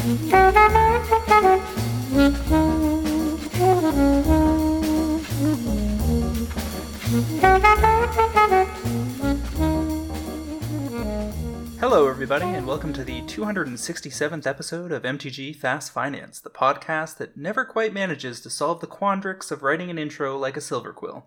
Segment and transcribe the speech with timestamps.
[0.00, 0.16] Hello,
[12.08, 17.66] everybody, and welcome to the 267th episode of MTG Fast Finance, the podcast that never
[17.66, 21.26] quite manages to solve the quandrix of writing an intro like a silver quill.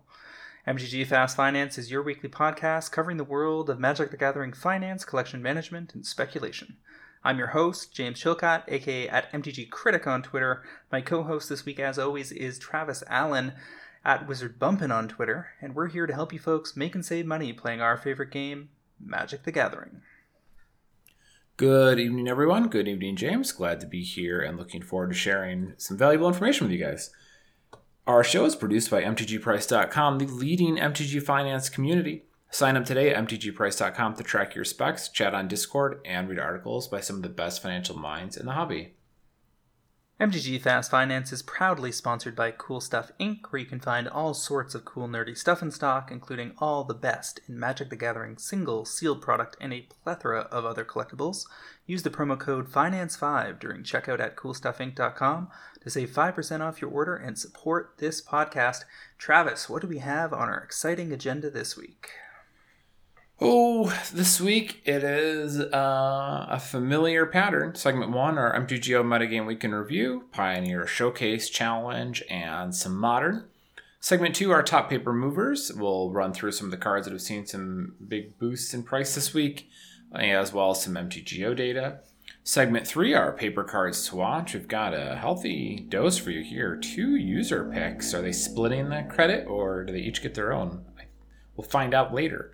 [0.66, 5.04] MTG Fast Finance is your weekly podcast covering the world of Magic the Gathering finance,
[5.04, 6.78] collection management, and speculation.
[7.26, 10.62] I'm your host, James Chilcott, aka at MTG Critic on Twitter.
[10.92, 13.54] My co-host this week, as always, is Travis Allen
[14.04, 17.24] at Wizard Bumpin' on Twitter, and we're here to help you folks make and save
[17.24, 18.68] money playing our favorite game,
[19.02, 20.02] Magic the Gathering.
[21.56, 22.68] Good evening, everyone.
[22.68, 23.52] Good evening, James.
[23.52, 27.08] Glad to be here and looking forward to sharing some valuable information with you guys.
[28.06, 32.24] Our show is produced by MTGPrice.com, the leading MTG finance community.
[32.54, 36.86] Sign up today at MTGPrice.com to track your specs, chat on Discord, and read articles
[36.86, 38.94] by some of the best financial minds in the hobby.
[40.20, 44.34] MTG Fast Finance is proudly sponsored by Cool Stuff Inc., where you can find all
[44.34, 48.38] sorts of cool nerdy stuff in stock, including all the best in Magic the Gathering
[48.38, 51.46] single sealed product and a plethora of other collectibles.
[51.86, 55.48] Use the promo code FINANCE5 during checkout at coolstuffinc.com
[55.80, 58.84] to save 5% off your order and support this podcast.
[59.18, 62.10] Travis, what do we have on our exciting agenda this week?
[63.40, 67.74] Oh, this week it is uh, a familiar pattern.
[67.74, 73.44] Segment one, our MTGO Metagame Week in Review, Pioneer Showcase Challenge, and some modern.
[73.98, 75.72] Segment two, our top paper movers.
[75.74, 79.16] We'll run through some of the cards that have seen some big boosts in price
[79.16, 79.68] this week,
[80.14, 81.98] as well as some MTGO data.
[82.44, 84.54] Segment three, our paper cards to watch.
[84.54, 86.76] We've got a healthy dose for you here.
[86.76, 88.14] Two user picks.
[88.14, 90.84] Are they splitting the credit or do they each get their own?
[91.56, 92.53] We'll find out later.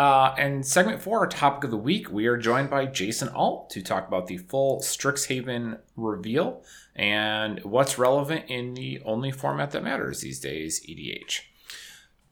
[0.00, 3.68] Uh, and segment four, our topic of the week, we are joined by Jason Alt
[3.68, 6.64] to talk about the full Strixhaven reveal
[6.96, 11.40] and what's relevant in the only format that matters these days, EDH.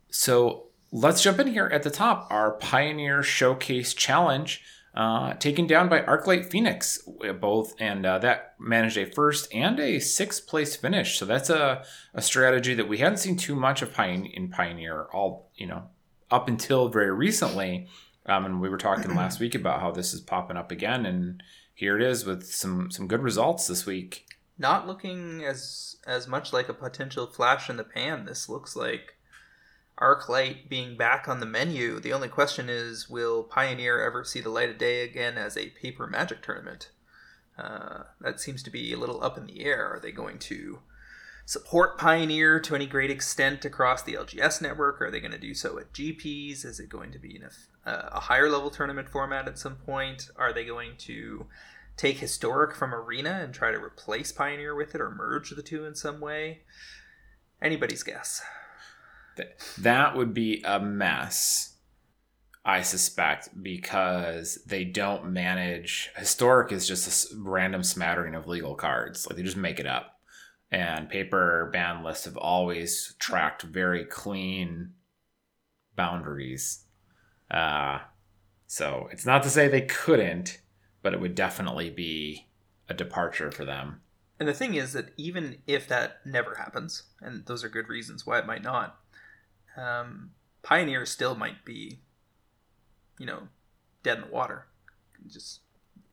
[0.08, 2.26] So let's jump in here at the top.
[2.30, 4.62] Our Pioneer Showcase Challenge,
[4.94, 7.06] uh, taken down by Arclight Phoenix,
[7.38, 11.18] both, and uh, that managed a first and a sixth place finish.
[11.18, 11.84] So that's a,
[12.14, 15.90] a strategy that we hadn't seen too much of in Pioneer all, you know,
[16.30, 17.88] up until very recently.
[18.26, 21.42] Um, and we were talking last week about how this is popping up again, and
[21.74, 24.26] here it is with some some good results this week.
[24.58, 28.26] Not looking as as much like a potential flash in the pan.
[28.26, 29.16] This looks like
[29.98, 32.00] Arclight being back on the menu.
[32.00, 35.70] The only question is, will Pioneer ever see the light of day again as a
[35.70, 36.90] paper Magic tournament?
[37.58, 39.86] Uh, that seems to be a little up in the air.
[39.86, 40.80] Are they going to
[41.48, 45.00] support Pioneer to any great extent across the LGS network?
[45.00, 46.62] Are they going to do so at GPs?
[46.66, 49.76] Is it going to be in a, uh, a higher level tournament format at some
[49.76, 50.28] point?
[50.36, 51.46] Are they going to
[51.96, 55.86] take Historic from Arena and try to replace Pioneer with it or merge the two
[55.86, 56.64] in some way?
[57.62, 58.42] Anybody's guess.
[59.78, 61.76] That would be a mess.
[62.62, 69.26] I suspect because they don't manage historic is just a random smattering of legal cards.
[69.26, 70.17] Like they just make it up
[70.70, 74.92] and paper ban lists have always tracked very clean
[75.96, 76.84] boundaries.
[77.50, 78.00] Uh,
[78.66, 80.60] so it's not to say they couldn't,
[81.02, 82.48] but it would definitely be
[82.88, 84.00] a departure for them.
[84.38, 88.26] And the thing is that even if that never happens, and those are good reasons
[88.26, 88.98] why it might not,
[89.76, 90.30] um,
[90.62, 92.00] Pioneer still might be,
[93.18, 93.48] you know,
[94.02, 94.66] dead in the water.
[95.26, 95.60] Just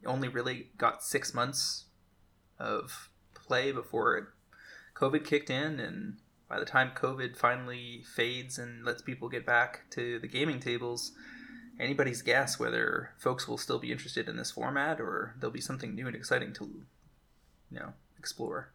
[0.05, 1.85] only really got six months
[2.59, 4.25] of play before it
[4.95, 6.17] COVID kicked in, and
[6.47, 11.11] by the time COVID finally fades and lets people get back to the gaming tables,
[11.79, 15.93] anybody's guess whether folks will still be interested in this format or there'll be something
[15.93, 16.65] new and exciting to,
[17.71, 18.71] you know, explore.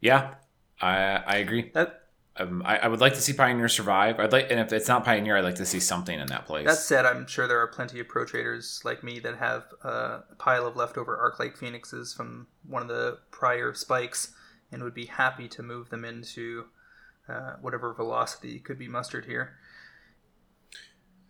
[0.00, 0.34] Yeah,
[0.80, 1.70] I I agree.
[1.74, 1.99] That
[2.40, 4.18] um, I, I, would like to see Pioneer survive.
[4.18, 6.66] I'd like, and if it's not Pioneer, I'd like to see something in that place.
[6.66, 10.20] That said, I'm sure there are plenty of pro traders like me that have a
[10.38, 14.32] pile of leftover Arc Arclight Phoenixes from one of the prior spikes,
[14.72, 16.64] and would be happy to move them into
[17.28, 19.56] uh, whatever velocity could be mustered here.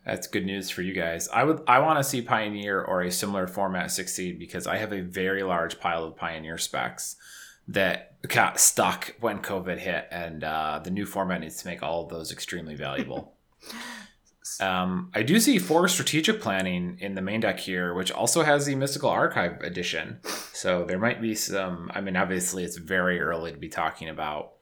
[0.05, 1.29] That's good news for you guys.
[1.29, 4.93] I would I want to see Pioneer or a similar format succeed because I have
[4.93, 7.17] a very large pile of Pioneer specs
[7.71, 12.05] that got stuck when COVID hit, and uh, the new format needs to make all
[12.05, 13.37] of those extremely valuable.
[14.61, 18.67] um, I do see four strategic planning in the main deck here, which also has
[18.67, 20.19] the Mystical Archive edition.
[20.53, 21.91] So there might be some.
[21.95, 24.55] I mean, obviously, it's very early to be talking about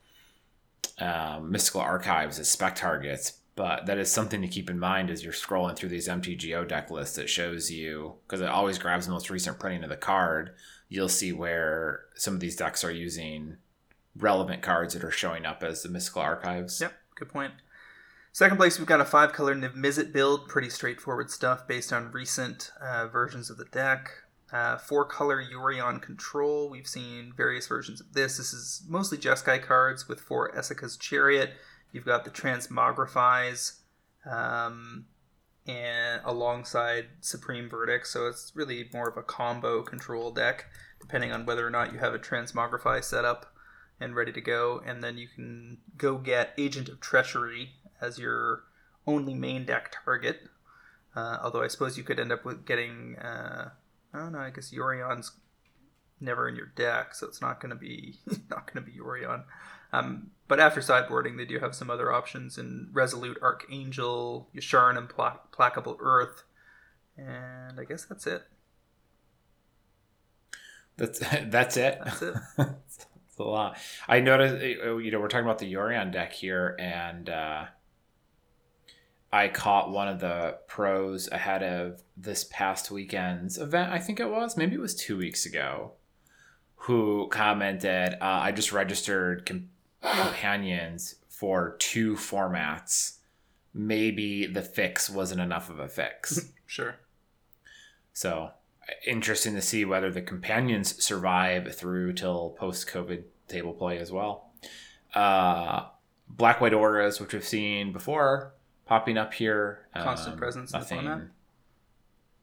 [0.99, 5.25] um, Mystical Archives as spec targets, but that is something to keep in mind as
[5.25, 7.19] you're scrolling through these MTGO deck lists.
[7.19, 10.55] It shows you because it always grabs the most recent printing of the card.
[10.89, 13.57] You'll see where some of these decks are using
[14.17, 16.81] relevant cards that are showing up as the mystical archives.
[16.81, 17.53] Yep, good point.
[18.33, 20.47] Second place, we've got a five color Niv Mizzet build.
[20.47, 24.09] Pretty straightforward stuff based on recent uh, versions of the deck.
[24.53, 26.71] Uh, four color Yorion Control.
[26.71, 28.37] We've seen various versions of this.
[28.37, 31.55] This is mostly Jeskai cards with four Esika's Chariot.
[31.93, 33.79] You've got the Transmogrifies
[34.31, 35.07] um,
[35.67, 38.07] and alongside Supreme Verdict.
[38.07, 40.67] So it's really more of a combo control deck,
[41.01, 43.55] depending on whether or not you have a Transmogrify set up
[44.01, 44.83] and ready to go.
[44.85, 47.71] And then you can go get Agent of Treachery
[48.01, 48.65] as your
[49.07, 50.49] only main deck target.
[51.17, 53.71] Uh, although I suppose you could end up with getting, uh,
[54.13, 54.39] I don't know.
[54.39, 55.33] I guess Yorion's
[56.21, 58.17] never in your deck, so it's not going to be
[58.51, 59.45] not going to be Yorion.
[59.93, 65.09] Um, but after sideboarding, they do have some other options in Resolute Archangel, Yasharn, and
[65.09, 66.45] Pla- Placable Earth.
[67.17, 68.43] And I guess that's it.
[70.97, 71.99] That's that's it.
[72.05, 72.35] That's it.
[72.57, 73.07] that's
[73.39, 73.79] a lot.
[74.09, 77.65] I noticed, you know, we're talking about the Yorion deck here, and uh,
[79.33, 83.93] I caught one of the pros ahead of this past weekend's event.
[83.93, 85.93] I think it was, maybe it was two weeks ago,
[86.75, 89.47] who commented, uh, "I just registered
[90.03, 93.19] companions for two formats.
[93.75, 96.97] Maybe the fix wasn't enough of a fix." sure.
[98.13, 98.51] So
[99.07, 104.51] interesting to see whether the companions survive through till post COVID table play as well.
[105.15, 105.87] Uh,
[106.29, 108.55] Black White Auras, which we've seen before,
[108.87, 109.87] popping up here.
[109.95, 111.29] Constant um, presence nothing, in the format.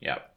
[0.02, 0.36] Yep.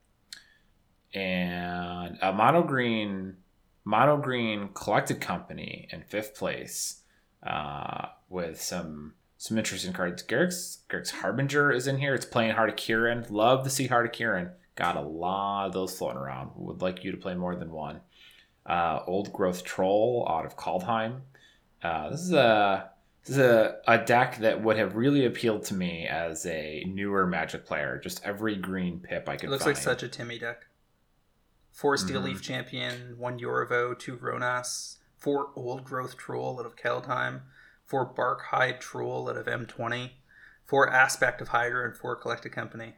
[1.15, 3.37] And a mono green,
[3.85, 7.03] mono green collected company in fifth place,
[7.43, 10.23] uh, with some some interesting cards.
[10.23, 12.15] Garruk's Garruk's Harbinger is in here.
[12.15, 13.31] It's playing Heart of Kiran.
[13.31, 14.51] Love to see Heart of Kiran.
[14.75, 16.51] Got a lot of those floating around.
[16.57, 18.01] Would like you to play more than one.
[18.67, 21.21] Uh, Old Growth Troll out of Kaldheim.
[21.83, 22.91] Uh, this is a
[23.25, 27.27] this is a, a deck that would have really appealed to me as a newer
[27.27, 28.01] Magic player.
[28.03, 29.49] Just every green pip I could.
[29.49, 29.77] It looks find.
[29.77, 30.67] like such a Timmy deck.
[31.73, 32.27] Four Steel mm-hmm.
[32.27, 37.43] Leaf Champion, one Yorvo, two Rhonas, four Old Growth Troll out of Kaldheim,
[37.85, 40.11] four Barkhide Troll out of M20,
[40.65, 42.95] four Aspect of Hydra, and four Collected Company.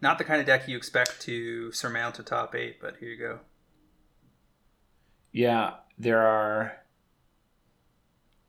[0.00, 3.18] Not the kind of deck you expect to surmount a top eight, but here you
[3.18, 3.40] go.
[5.32, 6.78] Yeah, there are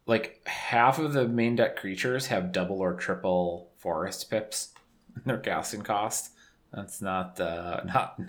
[0.06, 4.74] like half of the main deck creatures have double or triple forest pips
[5.16, 6.31] in their casting cost.
[6.74, 8.19] That's not uh not,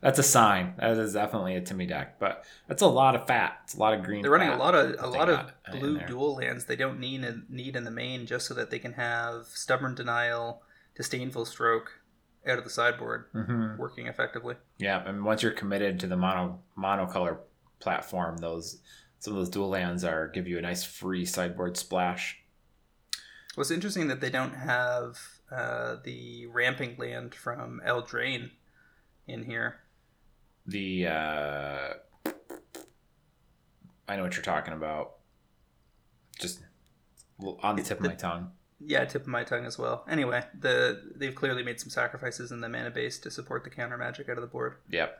[0.00, 0.74] that's a sign.
[0.78, 3.60] That is definitely a Timmy deck, but that's a lot of fat.
[3.64, 4.22] It's a lot of green.
[4.22, 6.64] They're running a lot of a lot of blue dual lands.
[6.64, 9.94] They don't need a, need in the main just so that they can have stubborn
[9.94, 10.62] denial,
[10.96, 12.00] disdainful stroke
[12.46, 13.76] out of the sideboard, mm-hmm.
[13.76, 14.54] working effectively.
[14.78, 17.38] Yeah, and once you're committed to the mono monocolor
[17.78, 18.78] platform, those
[19.18, 22.38] some of those dual lands are give you a nice free sideboard splash.
[23.54, 25.18] Well, it's interesting that they don't have
[25.52, 28.50] uh, the ramping land from Eldraine
[29.26, 29.80] in here.
[30.66, 31.88] The uh,
[34.08, 35.12] I know what you're talking about.
[36.38, 36.60] Just
[37.62, 38.52] on the tip the, of my tongue.
[38.80, 40.04] Yeah, tip of my tongue as well.
[40.08, 43.96] Anyway, the they've clearly made some sacrifices in the mana base to support the counter
[43.96, 44.76] magic out of the board.
[44.90, 45.16] Yep.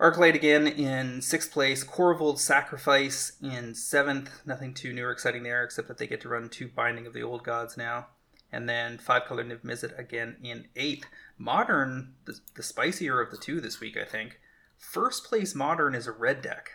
[0.00, 1.84] Arclight again in sixth place.
[1.84, 4.40] Korvold Sacrifice in seventh.
[4.46, 7.12] Nothing too new or exciting there, except that they get to run two Binding of
[7.12, 8.06] the Old Gods now.
[8.50, 11.06] And then five color Niv Mizzet again in eighth.
[11.40, 14.38] Modern, the, the spicier of the two this week, I think.
[14.76, 16.72] First place Modern is a red deck.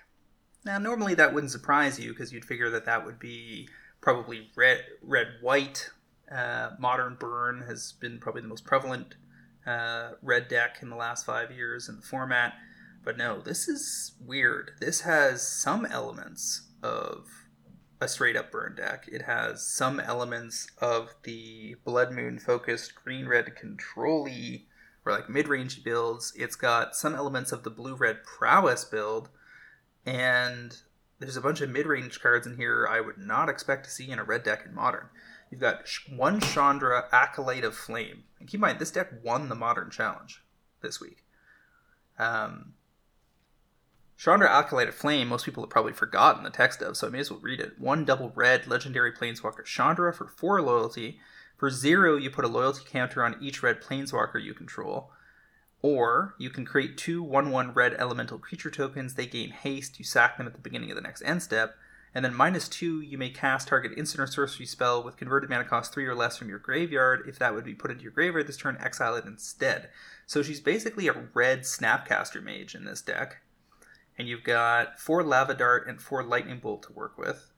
[0.65, 3.69] Now, normally that wouldn't surprise you because you'd figure that that would be
[4.01, 5.91] probably red, red, white.
[6.31, 9.13] Uh, modern Burn has been probably the most prevalent
[9.67, 12.55] uh, red deck in the last five years in the format.
[13.03, 14.71] But no, this is weird.
[14.79, 17.44] This has some elements of
[18.01, 19.07] a straight up burn deck.
[19.11, 24.27] It has some elements of the Blood Moon focused green red control
[25.05, 26.33] or like mid range builds.
[26.35, 29.29] It's got some elements of the blue red prowess build.
[30.05, 30.77] And
[31.19, 34.09] there's a bunch of mid range cards in here I would not expect to see
[34.09, 35.07] in a red deck in modern.
[35.49, 38.23] You've got one Chandra Acolyte of Flame.
[38.39, 40.43] And keep in mind, this deck won the modern challenge
[40.81, 41.23] this week.
[42.17, 42.73] Um,
[44.17, 47.29] Chandra of Flame, most people have probably forgotten the text of, so I may as
[47.29, 47.79] well read it.
[47.79, 51.19] One double red legendary planeswalker Chandra for four loyalty.
[51.57, 55.11] For zero, you put a loyalty counter on each red planeswalker you control.
[55.81, 59.13] Or you can create two 1 1 red elemental creature tokens.
[59.13, 59.99] They gain haste.
[59.99, 61.75] You sack them at the beginning of the next end step.
[62.15, 65.65] And then minus two, you may cast target instant or sorcery spell with converted mana
[65.65, 67.25] cost three or less from your graveyard.
[67.27, 69.89] If that would be put into your graveyard this turn, exile it instead.
[70.25, 73.41] So she's basically a red Snapcaster mage in this deck.
[74.17, 77.51] And you've got four Lava Dart and four Lightning Bolt to work with,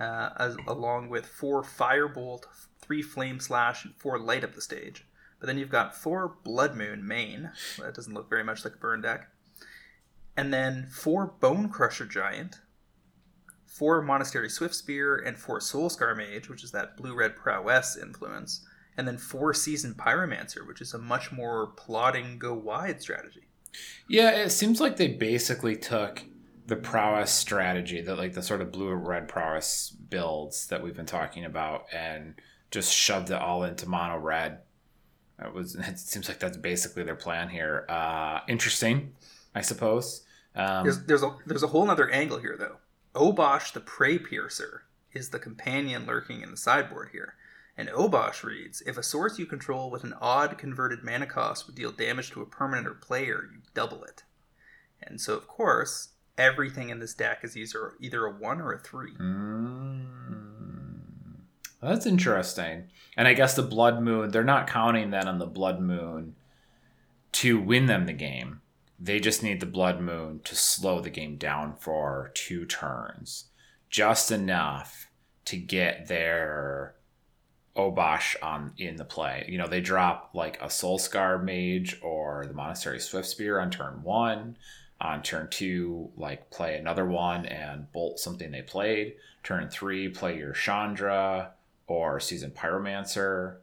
[0.00, 2.44] uh, as, along with four Firebolt,
[2.80, 5.06] three Flame Slash, and four Light Up the Stage.
[5.38, 7.50] But then you've got four Blood Moon main.
[7.78, 9.28] That doesn't look very much like a burn deck.
[10.36, 12.56] And then four Bonecrusher Giant,
[13.66, 18.66] four Monastery Swiftspear, and four Soulscar Mage, which is that blue red prowess influence.
[18.96, 23.48] And then four Seasoned Pyromancer, which is a much more plodding go wide strategy.
[24.08, 26.22] Yeah, it seems like they basically took
[26.66, 30.96] the prowess strategy, that like the sort of blue or red prowess builds that we've
[30.96, 32.34] been talking about, and
[32.70, 34.58] just shoved it all into mono red.
[35.42, 35.76] It was.
[35.88, 37.86] It seems like that's basically their plan here.
[37.88, 39.12] Uh, interesting,
[39.54, 40.22] I suppose.
[40.56, 42.76] Um, There's, there's a there's a whole other angle here though.
[43.14, 44.80] Obosh the Preypiercer
[45.12, 47.34] is the companion lurking in the sideboard here.
[47.76, 51.74] And Obosh reads, if a source you control with an odd converted mana cost would
[51.74, 54.22] deal damage to a permanent or player, you double it.
[55.02, 58.78] And so of course, everything in this deck is either either a one or a
[58.78, 59.14] three.
[59.14, 60.06] Mm,
[61.82, 62.84] that's interesting.
[63.16, 66.34] And I guess the Blood Moon, they're not counting then on the Blood Moon
[67.32, 68.60] to win them the game.
[68.98, 73.46] They just need the Blood Moon to slow the game down for two turns.
[73.90, 75.10] Just enough
[75.44, 76.94] to get their
[77.76, 79.46] Obosh on in the play.
[79.48, 84.02] You know, they drop like a Soul Scar Mage or the Monastery Swiftspear on turn
[84.02, 84.56] one.
[85.00, 89.14] On turn two, like play another one and bolt something they played.
[89.42, 91.50] Turn three, play your Chandra
[91.86, 93.56] or Seasoned Pyromancer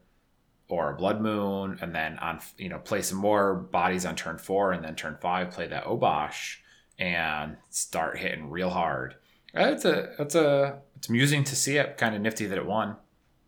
[0.67, 4.37] or a Blood Moon, and then on you know play some more bodies on turn
[4.37, 6.57] four, and then turn five play that Obosh
[6.99, 9.15] and start hitting real hard.
[9.55, 11.97] Uh, it's a it's a it's amusing to see it.
[11.97, 12.95] Kind of nifty that it won.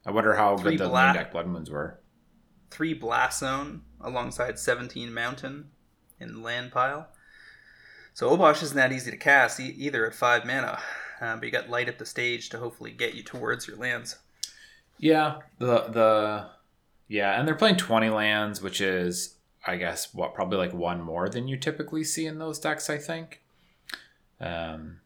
[0.05, 1.99] I wonder how Three good the black- main deck Blood Moons were.
[2.71, 5.69] Three Blast Zone alongside 17 Mountain
[6.19, 7.09] in land pile.
[8.13, 10.79] So Obosh isn't that easy to cast e- either at five mana,
[11.21, 14.17] um, but you got light up the stage to hopefully get you towards your lands.
[14.97, 16.49] Yeah, the the
[17.07, 21.27] yeah, and they're playing twenty lands, which is I guess what probably like one more
[21.29, 22.89] than you typically see in those decks.
[22.89, 23.41] I think.
[24.39, 24.99] Um,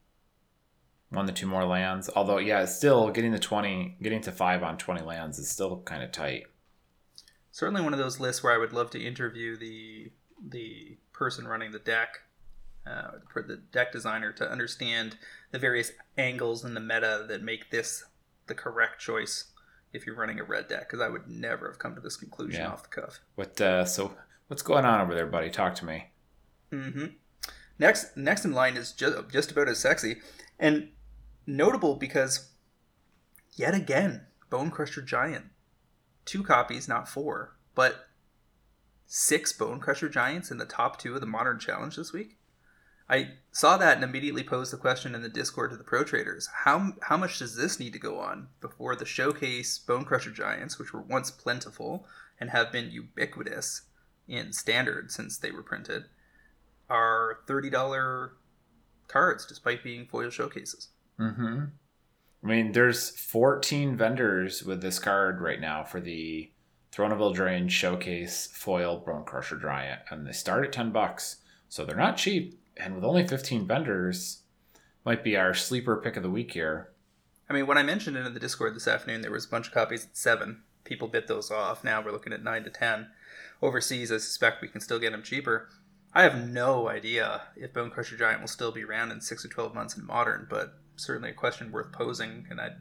[1.09, 2.09] one to two more lands.
[2.15, 6.03] Although, yeah, still getting the twenty, getting to five on twenty lands is still kind
[6.03, 6.43] of tight.
[7.51, 10.11] Certainly one of those lists where I would love to interview the
[10.47, 12.19] the person running the deck,
[12.85, 15.17] uh, for the deck designer, to understand
[15.51, 18.03] the various angles in the meta that make this
[18.47, 19.45] the correct choice
[19.93, 20.81] if you're running a red deck.
[20.87, 22.69] Because I would never have come to this conclusion Yeah.
[22.71, 23.19] off the cuff.
[23.35, 24.13] What uh, so
[24.47, 25.49] what's going on over there, buddy?
[25.49, 26.11] Talk to me.
[26.71, 27.05] hmm
[27.79, 30.17] Next, next in line is just just about as sexy
[30.59, 30.89] and
[31.47, 32.49] notable because
[33.55, 35.45] yet again, Bonecrusher Giant,
[36.25, 38.07] two copies, not four, but
[39.05, 42.37] six Bonecrusher Giants in the top two of the Modern Challenge this week.
[43.09, 46.49] I saw that and immediately posed the question in the Discord to the pro traders:
[46.65, 50.91] How how much does this need to go on before the showcase Bonecrusher Giants, which
[50.91, 52.05] were once plentiful
[52.39, 53.83] and have been ubiquitous
[54.27, 56.05] in standard since they were printed,
[56.89, 58.33] are thirty dollar
[59.07, 60.89] cards despite being foil showcases.
[61.19, 61.65] Mm-hmm.
[62.43, 66.51] I mean, there's 14 vendors with this card right now for the
[66.91, 71.38] Throne of Eldraine Showcase Foil Bonecrusher Giant, and they start at 10 bucks,
[71.69, 72.59] so they're not cheap.
[72.75, 74.43] And with only 15 vendors,
[75.03, 76.89] might be our sleeper pick of the week here.
[77.50, 79.67] I mean, when I mentioned it in the Discord this afternoon, there was a bunch
[79.67, 80.63] of copies at seven.
[80.83, 81.83] People bit those off.
[81.83, 83.07] Now we're looking at nine to ten.
[83.62, 85.69] Overseas, I suspect we can still get them cheaper.
[86.13, 89.74] I have no idea if Bonecrusher Giant will still be around in six or twelve
[89.74, 92.71] months in Modern, but certainly a question worth posing, and I,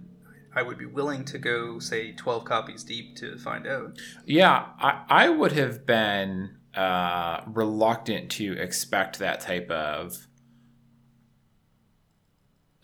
[0.54, 3.98] I would be willing to go say twelve copies deep to find out.
[4.24, 10.26] Yeah, I, I would have been uh, reluctant to expect that type of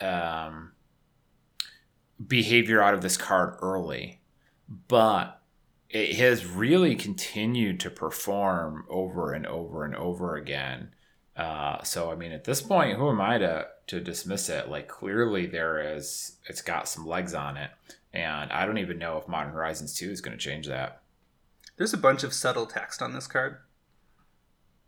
[0.01, 0.73] um,
[2.25, 4.21] behavior out of this card early,
[4.89, 5.41] but
[5.89, 10.95] it has really continued to perform over and over and over again.
[11.37, 14.69] Uh, so I mean, at this point, who am I to to dismiss it?
[14.69, 17.71] Like clearly, there is it's got some legs on it,
[18.13, 21.03] and I don't even know if Modern Horizons two is going to change that.
[21.77, 23.59] There's a bunch of subtle text on this card.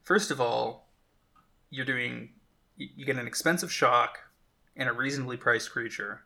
[0.02, 0.88] First of all,
[1.70, 2.30] you're doing
[2.76, 4.18] you you get an expensive shock
[4.76, 6.22] and a reasonably priced creature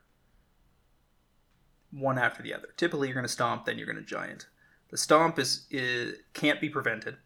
[1.90, 2.68] one after the other.
[2.76, 4.46] Typically you're going to stomp then you're going to giant.
[4.90, 7.16] The stomp is, is can't be prevented.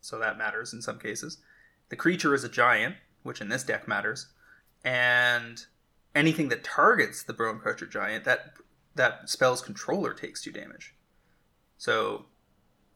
[0.00, 1.38] So that matters in some cases.
[1.88, 4.28] The creature is a giant, which in this deck matters,
[4.84, 5.66] and
[6.14, 8.54] anything that targets the Bonecrusher Giant, that
[8.94, 10.94] that spell's controller takes two damage.
[11.76, 12.26] So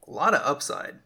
[0.07, 0.99] a lot of upside.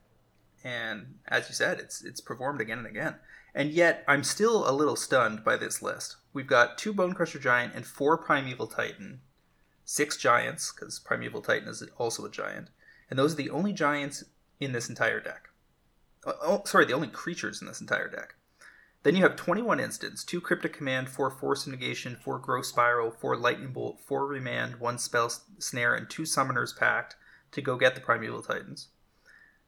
[0.64, 3.16] And as you said, it's it's performed again and again.
[3.54, 6.18] And yet I'm still a little stunned by this list.
[6.34, 9.22] We've got two Bonecrusher Giant and four Primeval Titan,
[9.86, 12.70] six giants, because Primeval Titan is also a giant.
[13.10, 14.24] And those are the only giants
[14.60, 15.50] in this entire deck.
[16.26, 18.36] Oh, oh, sorry, the only creatures in this entire deck.
[19.08, 23.38] Then you have 21 instants, 2 Cryptic Command, 4 Force Negation, 4 Growth Spiral, 4
[23.38, 27.16] Lightning Bolt, 4 Remand, 1 Spell Snare, and 2 Summoner's Pact
[27.54, 28.90] to go get the Primeval Titans.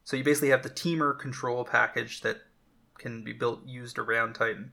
[0.04, 2.42] So you basically have the Temur control package that
[2.98, 4.72] can be built used around Titan.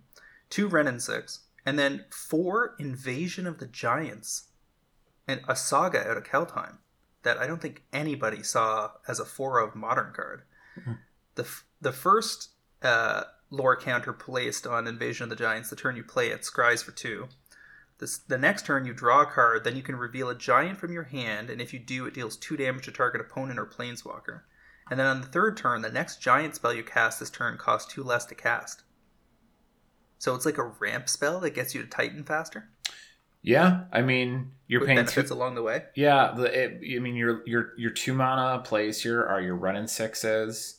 [0.49, 4.49] 2 Wrenn and 6, and then 4 Invasion of the Giants,
[5.29, 6.79] and a saga out of Kaldheim
[7.23, 10.41] that I don't think anybody saw as a 4 of modern card.
[10.77, 10.91] Mm-hmm.
[11.35, 12.49] The, f- the first
[12.81, 16.83] uh, lore counter placed on Invasion of the Giants, the turn you play it, scries
[16.83, 17.27] for two.
[17.99, 20.91] This, the next turn you draw a card, then you can reveal a giant from
[20.93, 24.41] your hand, and if you do, it deals two damage to target opponent or planeswalker.
[24.89, 27.91] And then on the third turn, the next giant spell you cast this turn costs
[27.91, 28.83] two less to cast.
[30.19, 32.69] So it's like a ramp spell that gets you to Titan faster.
[33.43, 35.35] Yeah, I mean you're With paying benefits two.
[35.35, 35.83] along the way.
[35.95, 39.87] Yeah, the, it, I mean your your your two mana plays here are your running
[39.87, 40.76] sixes.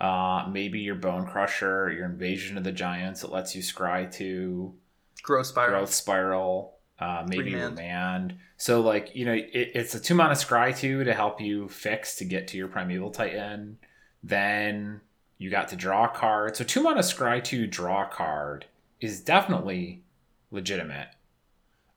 [0.00, 3.22] Uh, maybe your Bonecrusher, your Invasion of the Giants.
[3.22, 4.74] It lets you scry to
[5.22, 5.70] Growth Spiral.
[5.70, 6.74] Growth Spiral.
[6.98, 7.78] Uh, maybe Remand.
[7.78, 8.34] Remand.
[8.56, 12.16] So like you know, it, it's a two mana scry two to help you fix
[12.16, 13.78] to get to your Primeval Titan.
[14.22, 15.00] Then
[15.38, 16.56] you got to draw a card.
[16.56, 18.66] So two mana scry two draw a card
[19.00, 20.02] is definitely
[20.50, 21.08] legitimate.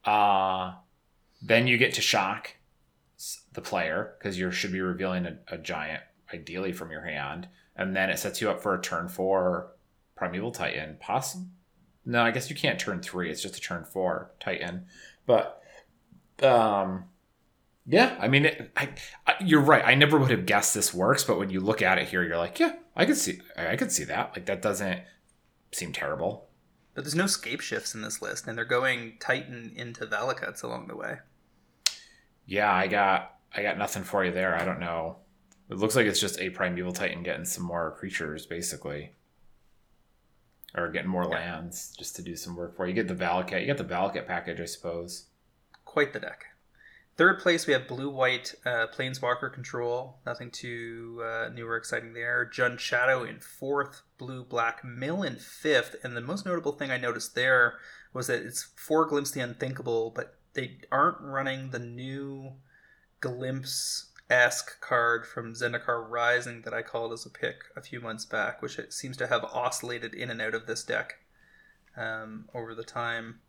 [0.06, 0.76] Uh
[1.42, 2.56] then you get to shock
[3.52, 6.02] the player because you should be revealing a, a giant
[6.34, 9.72] ideally from your hand, and then it sets you up for a turn four
[10.16, 10.98] Primeval Titan.
[11.00, 11.48] Possible.
[12.06, 13.32] No, I guess you can't turn three.
[13.32, 14.86] It's just a turn four Titan.
[15.26, 15.62] But
[16.42, 17.06] um,
[17.86, 18.90] yeah, I mean, it, I,
[19.26, 19.84] I you're right.
[19.86, 22.38] I never would have guessed this works, but when you look at it here, you're
[22.38, 24.32] like, yeah, I could see, I could see that.
[24.36, 25.02] Like that doesn't
[25.72, 26.50] seem terrible.
[26.94, 30.88] But there's no scape shifts in this list, and they're going Titan into Valakuts along
[30.88, 31.18] the way.
[32.46, 34.56] Yeah, I got, I got nothing for you there.
[34.56, 35.18] I don't know.
[35.74, 39.14] It looks like it's just a Primeval Titan getting some more creatures, basically.
[40.76, 41.30] Or getting more Yeah.
[41.30, 42.94] lands just to do some work for you.
[42.94, 43.62] Get the Valakut.
[43.62, 45.26] You get the Valakut package, I suppose.
[45.84, 46.46] Quite the deck.
[47.18, 50.20] Third place, we have blue white uh, Planeswalker control.
[50.28, 52.48] Nothing too uh, new or exciting there.
[52.52, 55.96] Jund Shadow in fourth, blue black Mill in fifth.
[56.04, 57.80] And the most notable thing I noticed there
[58.14, 62.54] was that it's four Glimpse the Unthinkable, but they aren't running the new
[63.22, 68.26] Glimpse esque card from Zendikar Rising that I called as a pick a few months
[68.26, 71.20] back, which it seems to have oscillated in and out of this deck
[71.98, 73.40] um, over the time.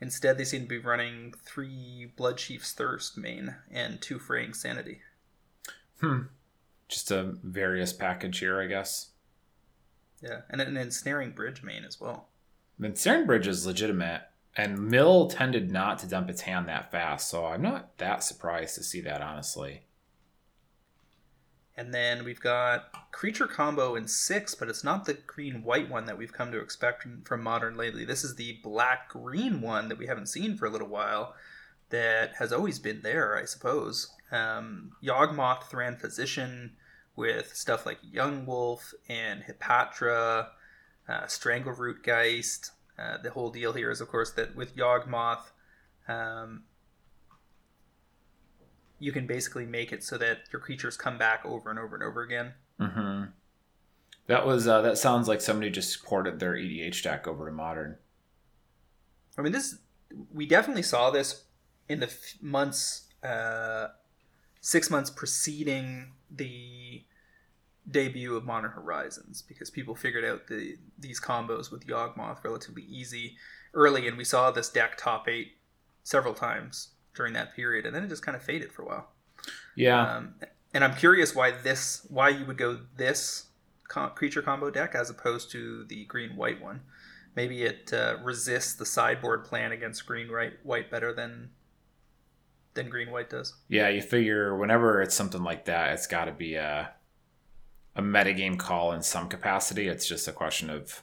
[0.00, 5.00] Instead, they seem to be running three Bloodchief's Thirst main and two Fraying Sanity.
[6.00, 6.22] Hmm.
[6.88, 9.10] Just a various package here, I guess.
[10.20, 12.28] Yeah, and an Ensnaring Bridge main as well.
[12.94, 14.22] Stern Bridge is legitimate,
[14.56, 18.76] and Mill tended not to dump its hand that fast, so I'm not that surprised
[18.76, 19.82] to see that, honestly.
[21.76, 26.06] And then we've got Creature Combo in six, but it's not the green white one
[26.06, 28.04] that we've come to expect from- Modern lately.
[28.04, 31.34] This is the black green one that we haven't seen for a little while
[31.90, 34.12] that has always been there, I suppose.
[34.30, 36.76] Um, Yawgmoth Thran Physician
[37.16, 40.48] with stuff like Young Wolf and Hapatra,
[41.08, 42.70] uh, Strangleroot Geist.
[42.98, 45.50] Uh, the whole deal here is, of course, that with Yawgmoth,
[46.06, 46.64] um,
[48.98, 52.04] you can basically make it so that your creatures come back over and over and
[52.04, 52.52] over again.
[52.80, 53.24] Mm-hmm.
[54.26, 57.96] That was uh, that sounds like somebody just ported their EDH deck over to modern.
[59.36, 59.76] I mean, this
[60.32, 61.44] we definitely saw this
[61.88, 63.88] in the f- months, uh,
[64.60, 67.04] six months preceding the
[67.90, 73.36] debut of Modern Horizons, because people figured out the these combos with Yawgmoth relatively easy
[73.74, 75.52] early, and we saw this deck top eight
[76.02, 79.08] several times during that period, and then it just kind of faded for a while.
[79.76, 80.34] Yeah, Um,
[80.72, 83.46] and I'm curious why this, why you would go this
[83.88, 86.80] co- creature combo deck as opposed to the green white one.
[87.36, 91.50] Maybe it uh, resists the sideboard plan against green white white better than
[92.74, 93.54] than green white does.
[93.68, 93.88] yeah.
[93.88, 96.90] You figure whenever it's something like that, it's got to be a
[97.96, 99.88] a metagame call in some capacity.
[99.88, 101.02] It's just a question of,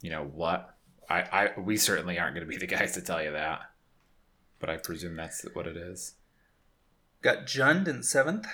[0.00, 0.74] you know, what.
[1.10, 3.60] I, I we certainly aren't going to be the guys to tell you that,
[4.58, 6.14] but I presume that's what it is.
[7.22, 8.46] Got Jund in seventh,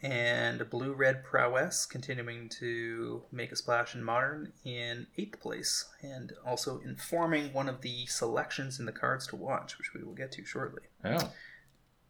[0.00, 6.32] And Blue Red Prowess continuing to make a splash in Modern in eighth place, and
[6.46, 10.30] also informing one of the selections in the cards to watch, which we will get
[10.32, 10.82] to shortly.
[11.04, 11.32] Oh.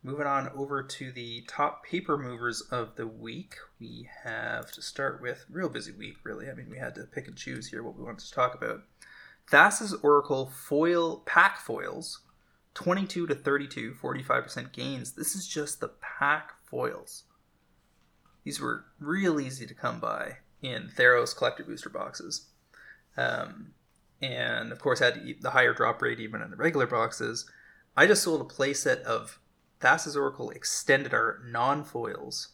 [0.02, 5.20] Moving on over to the top paper movers of the week, we have to start
[5.20, 6.48] with real busy week, really.
[6.48, 8.82] I mean, we had to pick and choose here what we wanted to talk about.
[9.50, 12.20] Thassa's Oracle foil pack foils,
[12.74, 15.12] 22 to 32, 45% gains.
[15.12, 17.24] This is just the pack foils.
[18.44, 22.46] These were real easy to come by in Theros collector booster boxes.
[23.16, 23.72] Um,
[24.22, 27.50] and of course, had the higher drop rate even in the regular boxes.
[27.96, 29.40] I just sold a playset of
[29.80, 32.48] Thassa's Oracle extended art non foils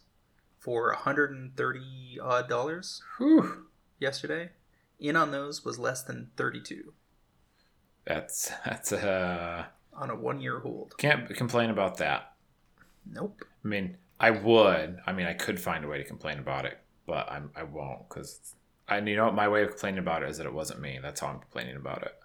[0.59, 3.67] for 130 odd dollars Whew.
[3.99, 4.51] yesterday.
[4.99, 6.93] In on those was less than 32
[8.05, 10.95] That's that's uh on a one year hold.
[10.97, 12.33] can't complain about that.
[13.05, 13.43] Nope.
[13.63, 14.99] I mean, I would.
[15.05, 18.07] I mean, I could find a way to complain about it, but I'm I won't
[18.09, 18.55] because
[18.87, 20.99] I you know what my way of complaining about it is that it wasn't me.
[21.01, 22.15] That's how I'm complaining about it.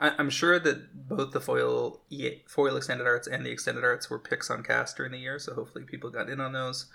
[0.00, 2.00] I, I'm sure that both the foil
[2.46, 5.54] foil extended arts and the extended arts were picks on cast during the year, so
[5.54, 6.86] hopefully people got in on those.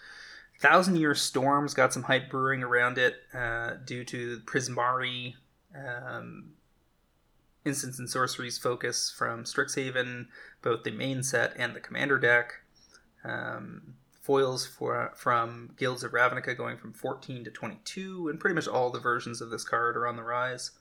[0.59, 5.35] Thousand Year Storms got some hype brewing around it uh, due to Prismari
[5.75, 6.53] um,
[7.65, 10.27] Instants and Sorceries focus from Strixhaven,
[10.61, 12.53] both the main set and the Commander deck.
[13.23, 18.67] Um, foils for from Guilds of Ravnica going from 14 to 22, and pretty much
[18.67, 20.71] all the versions of this card are on the rise.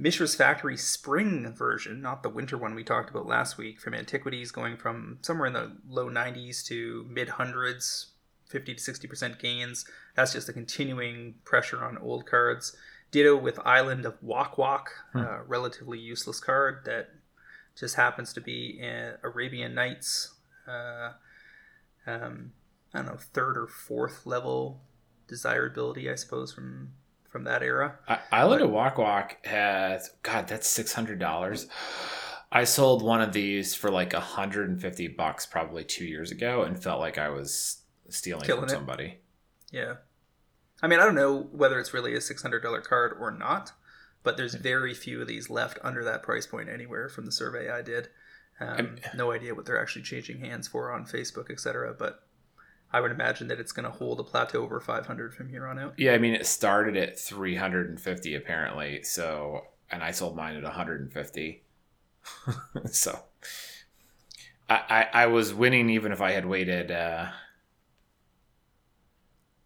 [0.00, 4.50] Mishra's Factory Spring version, not the winter one we talked about last week, from Antiquities
[4.50, 8.12] going from somewhere in the low 90s to mid hundreds,
[8.48, 9.84] 50 to 60% gains.
[10.16, 12.74] That's just a continuing pressure on old cards.
[13.10, 17.10] Ditto with Island of Wak Wak, a relatively useless card that
[17.78, 20.32] just happens to be in Arabian Nights.
[20.66, 21.10] Uh,
[22.06, 22.52] um,
[22.94, 24.80] I don't know, third or fourth level
[25.28, 26.92] desirability, I suppose, from
[27.30, 27.98] from that era.
[28.08, 30.48] I, Island of Wak Wak has God.
[30.48, 31.66] That's six hundred dollars.
[32.52, 36.62] I sold one of these for like hundred and fifty bucks probably two years ago,
[36.62, 38.70] and felt like I was stealing from it.
[38.70, 39.18] somebody.
[39.70, 39.94] Yeah.
[40.82, 43.72] I mean, I don't know whether it's really a $600 card or not,
[44.22, 47.70] but there's very few of these left under that price point anywhere from the survey
[47.70, 48.08] I did.
[48.60, 51.94] Um, no idea what they're actually changing hands for on Facebook, etc.
[51.98, 52.22] But
[52.92, 55.78] I would imagine that it's going to hold a plateau over 500 from here on
[55.78, 55.94] out.
[55.96, 59.02] Yeah, I mean it started at three hundred and fifty apparently.
[59.04, 61.62] So, and I sold mine at one hundred and fifty.
[62.86, 63.20] so,
[64.68, 66.90] I, I I was winning even if I had waited.
[66.90, 67.28] Uh,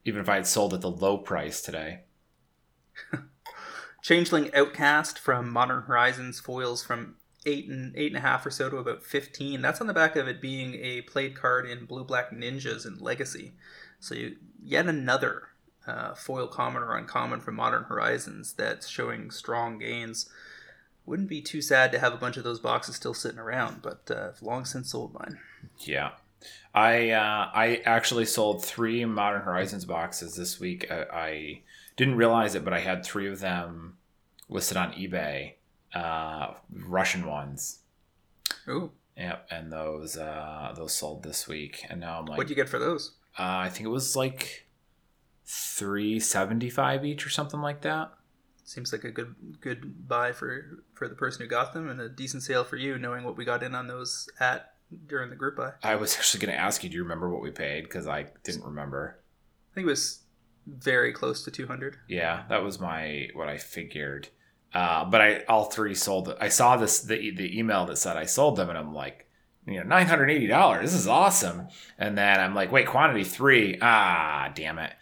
[0.05, 2.01] even if I had sold at the low price today.
[4.03, 8.71] Changeling Outcast from Modern Horizons foils from eight and eight and a half or so
[8.71, 9.63] to about fifteen.
[9.63, 13.01] That's on the back of it being a played card in Blue Black Ninjas and
[13.01, 13.53] Legacy.
[14.01, 15.49] So you, yet another
[15.87, 20.29] uh, foil common or uncommon from Modern Horizons that's showing strong gains.
[21.07, 24.11] Wouldn't be too sad to have a bunch of those boxes still sitting around, but
[24.11, 25.39] uh, I've long since sold mine.
[25.81, 26.13] Yeah.
[26.75, 30.91] I uh, I actually sold three Modern Horizons boxes this week.
[30.91, 31.61] I, I
[31.97, 33.97] didn't realize it, but I had three of them
[34.49, 35.55] listed on eBay,
[35.95, 37.79] uh, Russian ones.
[38.69, 42.57] Ooh, Yep, and those uh, those sold this week, and now I'm like, what'd you
[42.57, 43.13] get for those?
[43.39, 44.67] uh, I think it was like
[45.47, 48.13] three seventy five each or something like that.
[48.65, 52.09] Seems like a good good buy for for the person who got them, and a
[52.09, 54.73] decent sale for you, knowing what we got in on those at
[55.07, 55.73] during the group buy.
[55.83, 57.85] I was actually going to ask you, do you remember what we paid?
[57.85, 59.19] Because I didn't remember.
[59.71, 60.21] I think it was
[60.67, 61.99] very close to 200.
[62.09, 64.29] Yeah, that was my what I figured.
[64.75, 66.35] Uh, but I all three sold.
[66.41, 69.29] I saw this the the email that said I sold them, and I'm like,
[69.67, 70.93] you know, nine hundred eighty dollars.
[70.93, 71.69] This is awesome.
[71.97, 73.79] And then I'm like, wait, quantity three.
[73.81, 74.93] Ah, damn it.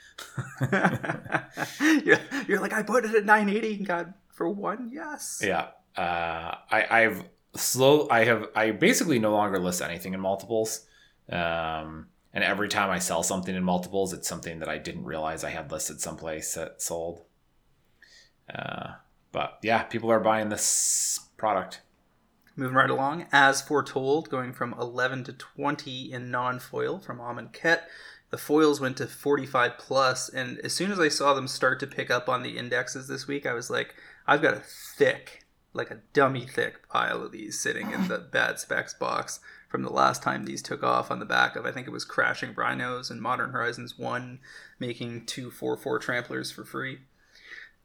[2.05, 4.91] you're, you're like, I put it at 980 and got for one.
[4.93, 5.41] Yes.
[5.45, 5.69] Yeah.
[5.97, 8.09] Uh, I I've slow.
[8.11, 10.87] I have I basically no longer list anything in multiples.
[11.31, 15.45] Um, and every time I sell something in multiples, it's something that I didn't realize
[15.45, 17.23] I had listed someplace that sold.
[18.53, 18.93] Uh,
[19.33, 21.81] but yeah, people are buying this product.
[22.55, 27.81] Moving right along, as foretold, going from 11 to 20 in non-foil from Amonkhet.
[28.31, 31.87] The foils went to 45 plus, and as soon as I saw them start to
[31.87, 33.95] pick up on the indexes this week, I was like,
[34.27, 34.63] I've got a
[34.97, 39.83] thick, like a dummy thick pile of these sitting in the bad specs box from
[39.83, 42.53] the last time these took off on the back of, I think it was Crashing
[42.55, 44.39] Rhinos and Modern Horizons 1,
[44.79, 46.99] making two 4 4 tramplers for free.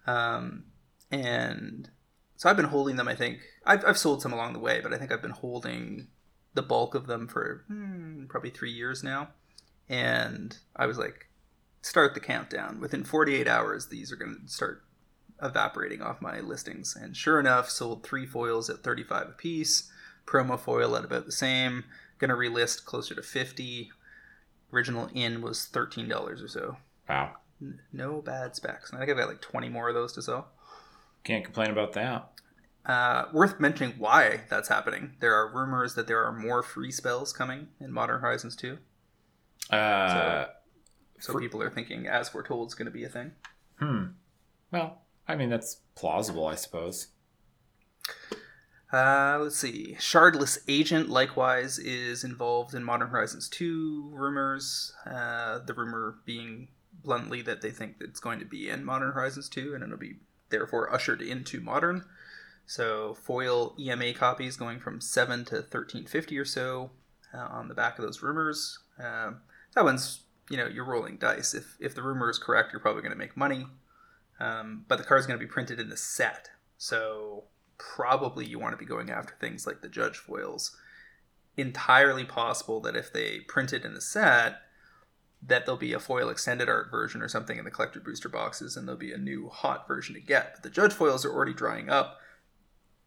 [0.06, 0.66] Um,
[1.12, 1.90] and
[2.36, 3.08] so I've been holding them.
[3.08, 6.08] I think I've, I've sold some along the way, but I think I've been holding
[6.54, 9.30] the bulk of them for hmm, probably three years now.
[9.90, 11.28] And I was like,
[11.82, 12.80] start the countdown.
[12.80, 14.84] Within 48 hours, these are going to start
[15.42, 16.96] evaporating off my listings.
[16.96, 19.90] And sure enough, sold three foils at 35 a piece,
[20.26, 21.86] promo foil at about the same.
[22.20, 23.92] Going to relist closer to 50.
[24.74, 26.78] Original in was $13 or so.
[27.08, 27.36] Wow.
[27.62, 28.90] N- No bad specs.
[28.90, 30.50] And I think I've got like 20 more of those to sell.
[31.24, 32.30] Can't complain about that.
[32.86, 35.16] Uh, worth mentioning why that's happening.
[35.20, 38.78] There are rumors that there are more free spells coming in Modern Horizons 2.
[39.70, 40.46] Uh,
[41.20, 43.32] So For- people are thinking As we're told, is going to be a thing.
[43.80, 44.04] hmm.
[44.72, 47.08] Well, I mean that's plausible, I suppose.
[48.92, 49.96] Uh, let's see.
[50.00, 54.94] Shardless Agent likewise is involved in Modern Horizons 2 rumors.
[55.06, 56.70] Uh, the rumor being
[57.04, 60.18] bluntly that they think it's going to be in Modern Horizons 2 and it'll be
[60.50, 62.06] therefore ushered into Modern.
[62.66, 66.92] So foil EMA copies going from 7 to 1350 or so
[67.34, 68.80] uh, on the back of those rumors.
[69.00, 69.42] Um,
[69.74, 71.54] that one's, you know, you're rolling dice.
[71.54, 73.68] If, if the rumor is correct, you're probably going to make money.
[74.40, 76.50] Um, but the card's going to be printed in the set.
[76.78, 77.46] So
[77.78, 80.76] probably you want to be going after things like the judge foils.
[81.56, 84.62] Entirely possible that if they print it in the set,
[85.48, 88.76] that there'll be a foil extended art version or something in the collector booster boxes,
[88.76, 90.54] and there'll be a new hot version to get.
[90.54, 92.20] But the judge foils are already drying up.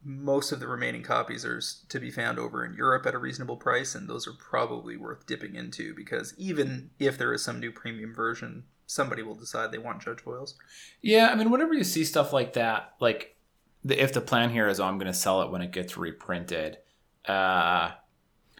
[0.03, 3.57] Most of the remaining copies are to be found over in Europe at a reasonable
[3.57, 7.71] price, and those are probably worth dipping into because even if there is some new
[7.71, 10.55] premium version, somebody will decide they want judge foils.
[11.03, 13.37] Yeah, I mean, whenever you see stuff like that, like
[13.85, 15.99] the, if the plan here is, oh, I'm going to sell it when it gets
[15.99, 16.79] reprinted,
[17.27, 17.91] uh,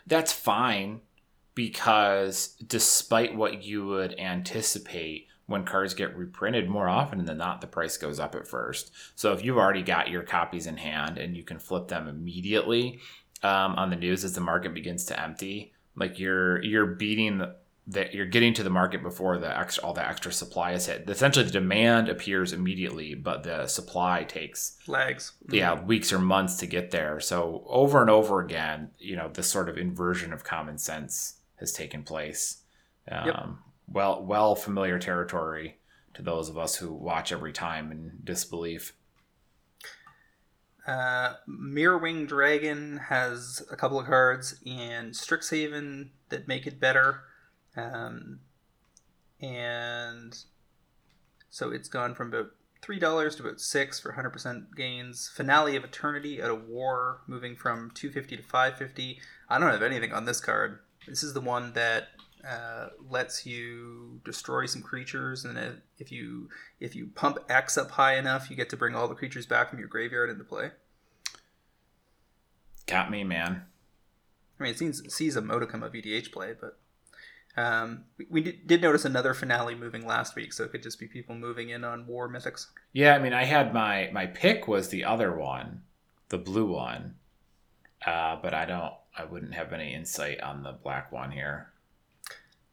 [0.07, 1.01] that's fine
[1.61, 7.67] because despite what you would anticipate when cards get reprinted, more often than not, the
[7.67, 8.91] price goes up at first.
[9.15, 13.01] So if you've already got your copies in hand and you can flip them immediately
[13.43, 17.57] um, on the news as the market begins to empty, like you're you're beating the
[17.89, 21.11] that you're getting to the market before the extra all the extra supply is hit.
[21.11, 25.33] Essentially, the demand appears immediately, but the supply takes Lags.
[25.51, 27.21] yeah weeks or months to get there.
[27.21, 31.73] So over and over again, you know, this sort of inversion of common sense has
[31.73, 32.63] taken place.
[33.11, 33.47] Um, Yep.
[33.93, 35.79] Well, well familiar territory
[36.15, 38.93] to those of us who watch every time in disbelief.
[40.87, 47.23] Uh, Mirrorwing Dragon has a couple of cards in Strixhaven that make it better.
[47.77, 48.41] Um,
[49.41, 50.37] and
[51.51, 52.51] so it's gone from about
[52.83, 55.31] $3 to about 6 for 100% gains.
[55.35, 59.21] Finale of Eternity at a War moving from 250 to 550.
[59.49, 60.81] I don't have anything on this card.
[61.07, 62.09] This is the one that
[62.49, 65.59] uh, lets you destroy some creatures, and
[65.99, 69.15] if- you if you pump X up high enough, you get to bring all the
[69.15, 70.71] creatures back from your graveyard into play.
[72.87, 73.63] Got me, man.
[74.59, 76.79] I mean, it seems sees a modicum of EDH play, but
[77.57, 80.99] um, we, we did, did notice another finale moving last week, so it could just
[80.99, 82.67] be people moving in on War Mythics.
[82.93, 85.83] Yeah, I mean, I had my my pick was the other one,
[86.31, 87.17] the blue one,
[88.07, 88.95] uh, but I don't.
[89.17, 91.73] I wouldn't have any insight on the black one here.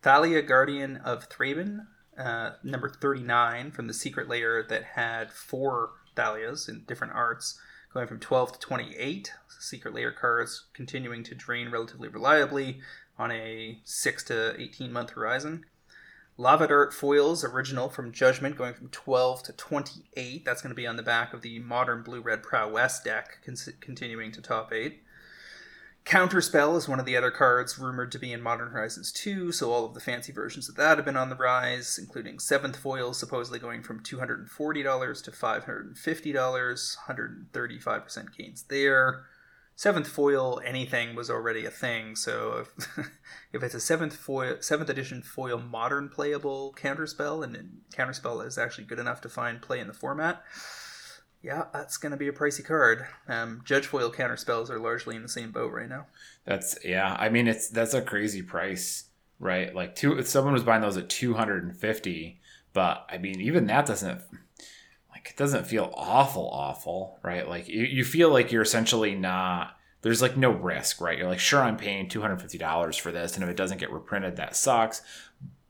[0.02, 6.70] Thalia, Guardian of Thraben, uh, number 39 from the Secret Lair that had four Thalias
[6.70, 7.60] in different arts,
[7.94, 9.34] going from 12 to 28.
[9.60, 12.80] Secret Lair cards continuing to drain relatively reliably
[13.18, 15.66] on a 6 to 18 month horizon.
[16.40, 20.46] Lava Dart Foils, original from Judgment, going from 12 to 28.
[20.46, 23.56] That's going to be on the back of the modern Blue Red Prowess deck, con-
[23.82, 25.02] continuing to top 8.
[26.08, 29.74] Counterspell is one of the other cards rumored to be in Modern Horizons 2, so
[29.74, 33.12] all of the fancy versions of that have been on the rise, including 7th Foil
[33.12, 39.26] supposedly going from $240 to $550, 135% gains there.
[39.78, 42.98] 7th Foil anything was already a thing, so if,
[43.52, 48.86] if it's a 7th foil 7th edition foil modern playable counterspell and counterspell is actually
[48.86, 50.42] good enough to find play in the format,
[51.48, 53.06] yeah, that's going to be a pricey card.
[53.30, 56.08] Um, Judge foil counterspells are largely in the same boat right now.
[56.44, 57.16] That's yeah.
[57.18, 59.06] I mean, it's that's a crazy price,
[59.40, 59.74] right?
[59.74, 60.20] Like two.
[60.20, 62.42] If Someone was buying those at two hundred and fifty,
[62.74, 64.22] but I mean, even that doesn't
[65.10, 67.48] like it doesn't feel awful, awful, right?
[67.48, 69.78] Like you, you feel like you're essentially not.
[70.02, 71.18] There's like no risk, right?
[71.18, 73.78] You're like, sure, I'm paying two hundred fifty dollars for this, and if it doesn't
[73.78, 75.02] get reprinted, that sucks.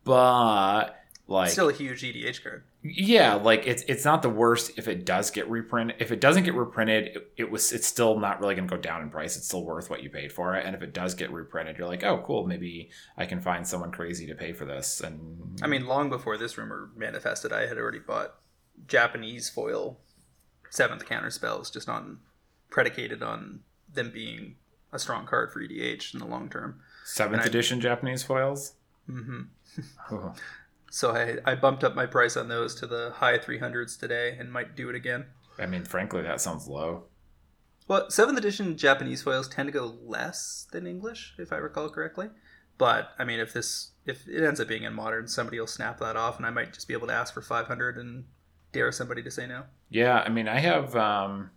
[0.04, 0.96] But
[1.28, 2.64] like, Still a huge EDH card.
[2.96, 5.98] Yeah, like it's it's not the worst if it does get reprinted.
[6.00, 8.82] If it doesn't get reprinted, it, it was it's still not really going to go
[8.82, 9.36] down in price.
[9.38, 10.66] It's still worth what you paid for it.
[10.66, 13.92] And if it does get reprinted, you're like, oh, cool, maybe I can find someone
[13.92, 15.02] crazy to pay for this.
[15.02, 18.36] And I mean, long before this rumor manifested, I had already bought
[18.88, 20.00] Japanese foil
[20.70, 22.20] seventh counter spells, just on
[22.70, 23.62] predicated on
[23.94, 24.56] them being
[24.92, 26.80] a strong card for EDH in the long term.
[27.06, 28.74] seventh edition Japanese foils.
[29.06, 29.42] hmm
[30.12, 30.34] Ooh.
[30.98, 34.52] So I, I bumped up my price on those to the high 300s today and
[34.52, 35.28] might do it again.
[35.60, 37.04] I mean, frankly, that sounds low.
[37.88, 42.30] Well, 7th edition Japanese foils tend to go less than English, if I recall correctly.
[42.80, 46.00] But, I mean, if this if it ends up being in modern, somebody will snap
[46.00, 48.26] that off and I might just be able to ask for 500 and
[48.72, 49.66] dare somebody to say no.
[49.92, 51.52] Yeah, I mean, I have um,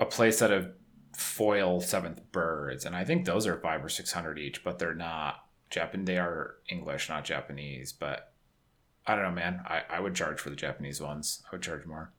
[0.00, 0.72] a place set of
[1.12, 4.96] foil seventh birds, and I think those are five or six hundred each, but they're
[4.96, 6.06] not Japan.
[6.06, 7.92] They are English, not Japanese.
[7.92, 8.33] But
[9.06, 9.60] I don't know, man.
[9.66, 11.42] I, I would charge for the Japanese ones.
[11.46, 12.12] I would charge more.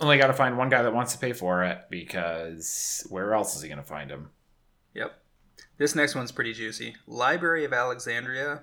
[0.00, 3.54] Only got to find one guy that wants to pay for it because where else
[3.54, 4.30] is he going to find them?
[4.94, 5.12] Yep.
[5.76, 6.96] This next one's pretty juicy.
[7.06, 8.62] Library of Alexandria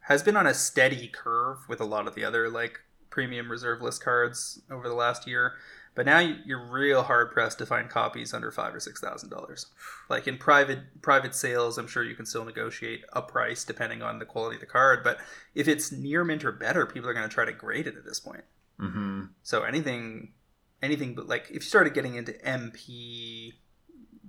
[0.00, 3.80] has been on a steady curve with a lot of the other like premium reserve
[3.80, 5.54] list cards over the last year.
[5.96, 9.66] But now you're real hard pressed to find copies under five or six thousand dollars.
[10.10, 14.18] Like in private private sales, I'm sure you can still negotiate a price depending on
[14.18, 15.02] the quality of the card.
[15.02, 15.18] But
[15.54, 18.04] if it's near mint or better, people are going to try to grade it at
[18.04, 18.44] this point.
[18.78, 19.22] Mm-hmm.
[19.42, 20.34] So anything,
[20.82, 23.54] anything but like if you started getting into MP,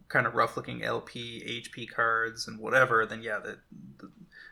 [0.08, 3.58] kind of rough looking LP, HP cards and whatever, then yeah, the,
[3.98, 4.10] the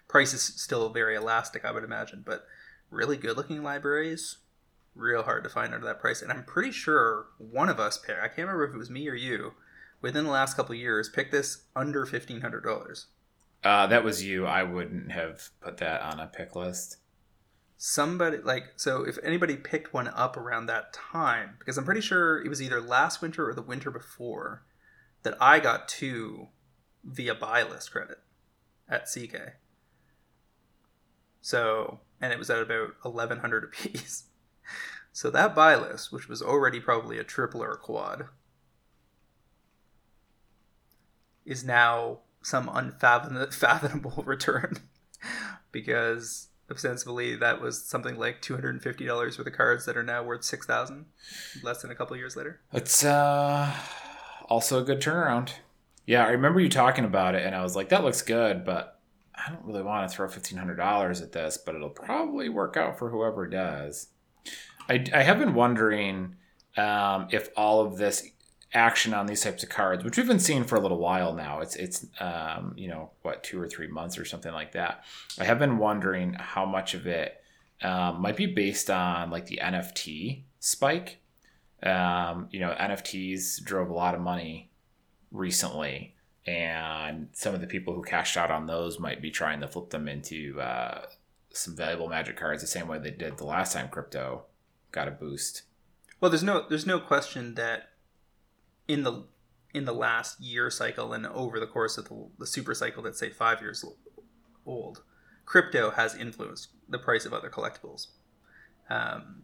[0.09, 2.23] price is still very elastic, I would imagine.
[2.25, 2.45] But
[2.89, 4.39] really good looking libraries,
[4.95, 6.21] real hard to find under that price.
[6.21, 9.07] And I'm pretty sure one of us picked, I can't remember if it was me
[9.07, 9.53] or you,
[10.01, 13.05] within the last couple years, picked this under $1,500.
[13.63, 14.45] Uh, that was you.
[14.45, 16.97] I wouldn't have put that on a pick list.
[17.77, 22.41] Somebody, like, so if anybody picked one up around that time, because I'm pretty sure
[22.41, 24.63] it was either last winter or the winter before
[25.23, 26.49] that I got two
[27.03, 28.19] via buy list credit
[28.87, 29.55] at CK.
[31.41, 34.25] So, and it was at about 1100 a piece.
[35.15, 38.25] So that buy list, which was already probably a triple or a quad,
[41.45, 44.75] is now some unfathomable return
[45.71, 51.05] because ostensibly that was something like $250 worth of cards that are now worth 6000
[51.63, 52.59] less than a couple years later.
[52.73, 53.73] It's uh,
[54.49, 55.51] also a good turnaround.
[56.05, 58.99] Yeah, I remember you talking about it, and I was like, that looks good, but
[59.33, 63.11] I don't really want to throw $1,500 at this, but it'll probably work out for
[63.11, 64.09] whoever does.
[64.89, 66.35] I, I have been wondering
[66.77, 68.27] um, if all of this
[68.73, 71.61] action on these types of cards, which we've been seeing for a little while now,
[71.61, 75.03] it's it's um, you know what two or three months or something like that.
[75.39, 77.41] I have been wondering how much of it
[77.81, 81.19] um, might be based on like the NFT spike.
[81.81, 84.71] Um, you know, NFTs drove a lot of money
[85.31, 89.67] recently, and some of the people who cashed out on those might be trying to
[89.67, 91.05] flip them into uh,
[91.51, 94.45] some valuable Magic cards the same way they did the last time crypto
[94.95, 95.63] got a boost.
[96.19, 97.89] Well, there's no there's no question that
[98.87, 99.25] in the
[99.73, 103.19] in the last year cycle and over the course of the, the super cycle that's
[103.19, 103.85] say five years
[104.65, 105.03] old,
[105.45, 108.07] crypto has influenced the price of other collectibles.
[108.89, 109.43] Um,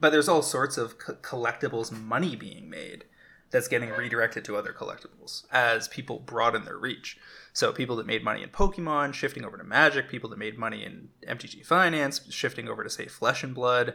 [0.00, 3.04] but there's all sorts of co- collectibles money being made
[3.50, 7.16] that's getting redirected to other collectibles as people broaden their reach.
[7.52, 10.84] So people that made money in Pokemon shifting over to Magic, people that made money
[10.84, 13.94] in MTG Finance shifting over to say Flesh and Blood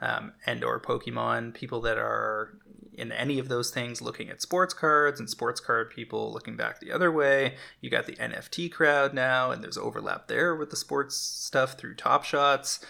[0.00, 2.58] um, and or Pokemon, people that are
[2.96, 6.80] in any of those things looking at sports cards and sports card people looking back
[6.80, 7.56] the other way.
[7.80, 11.94] You got the NFT crowd now, and there's overlap there with the sports stuff through
[11.94, 12.84] Top Shots.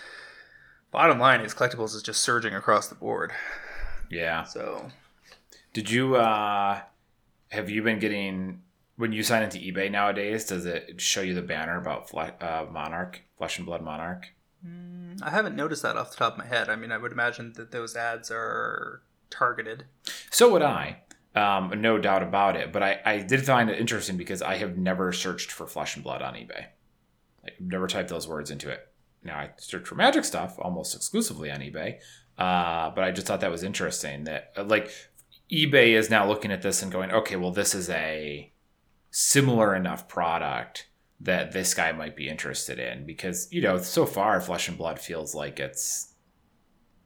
[0.91, 3.33] Bottom line is collectibles is just surging across the board.
[4.11, 4.45] Yeah.
[4.45, 4.91] So,
[5.73, 6.81] did you uh,
[7.49, 8.63] have you been getting
[8.97, 10.45] when you sign into eBay nowadays?
[10.45, 14.29] Does it show you the banner about Fle- uh, Monarch, Flesh and Blood Monarch?
[14.67, 16.69] Mm, I haven't noticed that off the top of my head.
[16.69, 19.85] I mean, I would imagine that those ads are targeted.
[20.31, 20.99] So would I.
[21.35, 22.73] Um, no doubt about it.
[22.73, 26.05] But I, I did find it interesting because I have never searched for flesh and
[26.05, 26.67] blood on eBay.
[27.45, 28.89] I've never typed those words into it.
[29.23, 31.99] Now I search for magic stuff almost exclusively on eBay.
[32.39, 34.91] Uh, but I just thought that was interesting that uh, like
[35.51, 38.53] eBay is now looking at this and going, okay, well, this is a
[39.11, 40.89] similar enough product
[41.25, 44.99] that this guy might be interested in because you know so far flesh and blood
[44.99, 46.13] feels like it's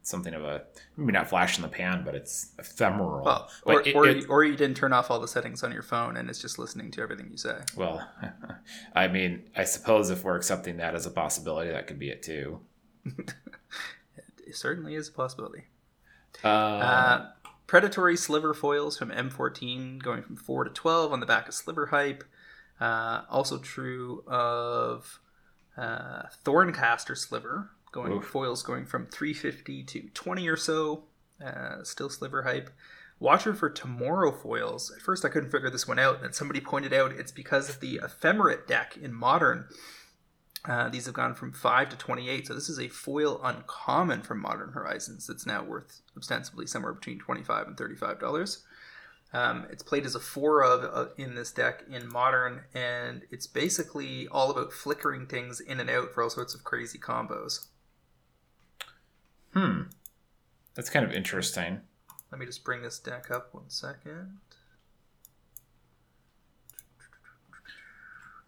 [0.02, 0.62] something of a
[0.96, 3.24] maybe not flash in the pan but it's ephemeral.
[3.24, 5.83] Well, or, it, or, it, or you didn't turn off all the settings on your
[5.83, 7.59] phone and it's just listening to everything you say.
[7.76, 8.09] Well
[8.94, 12.22] i mean i suppose if we're accepting that as a possibility that could be it
[12.22, 12.61] too.
[14.49, 15.64] It certainly is a possibility.
[16.42, 17.26] Uh, uh,
[17.66, 21.86] predatory sliver foils from m14 going from 4 to 12 on the back of sliver
[21.86, 22.24] hype
[22.81, 25.20] uh, also true of
[25.76, 28.24] uh, Thorncaster Sliver, going Oof.
[28.24, 31.05] foils going from 350 to 20 or so.
[31.45, 32.70] Uh, still Sliver hype.
[33.20, 34.93] Watcher for Tomorrow foils.
[34.95, 37.81] At first, I couldn't figure this one out, and somebody pointed out it's because of
[37.81, 39.66] the Ephemerate deck in Modern
[40.64, 44.41] Uh, these have gone from 5 to 28, so this is a foil uncommon from
[44.41, 48.59] Modern Horizons that's now worth ostensibly somewhere between 25 and $35.
[49.33, 53.47] Um, it's played as a 4 of uh, in this deck in Modern, and it's
[53.47, 57.66] basically all about flickering things in and out for all sorts of crazy combos.
[59.53, 59.83] Hmm.
[60.74, 61.81] That's kind of interesting.
[62.31, 64.39] Let me just bring this deck up one second.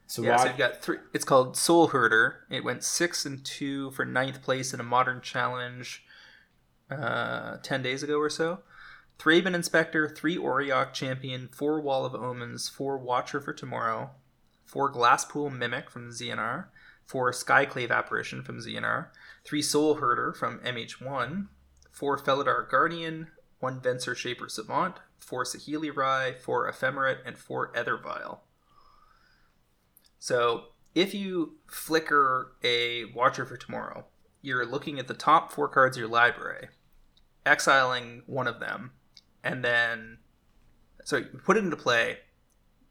[0.07, 0.97] So yeah, so you've got three.
[1.14, 2.47] It's called Soul Herder.
[2.51, 6.05] It went six and two for ninth place in a modern challenge
[6.91, 8.59] uh, ten days ago or so.
[9.20, 14.12] Thraben Inspector, three Auriok Champion, four Wall of Omens, four Watcher for Tomorrow,
[14.64, 16.68] four Glasspool Mimic from ZNR,
[17.04, 19.08] four Skyclave Apparition from ZNR,
[19.44, 21.48] three Soul Herder from MH1,
[21.90, 23.26] four Felidar Guardian,
[23.58, 28.44] one Venser Shaper Savant, four Saheeli Rai, four Ephemerate, and four Aether Vial.
[30.18, 34.06] So if you flicker a Watcher for Tomorrow,
[34.40, 36.68] you're looking at the top four cards of your library,
[37.44, 38.92] exiling one of them,
[39.45, 40.18] and then
[41.05, 42.18] so you put it into play.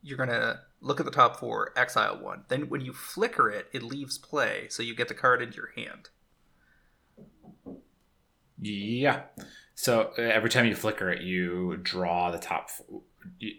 [0.02, 2.44] You're gonna look at the top four, exile one.
[2.48, 5.72] Then when you flicker it, it leaves play, so you get the card into your
[5.76, 6.10] hand.
[8.62, 9.24] Yeah.
[9.76, 12.70] So uh, every time you flicker it, you draw the top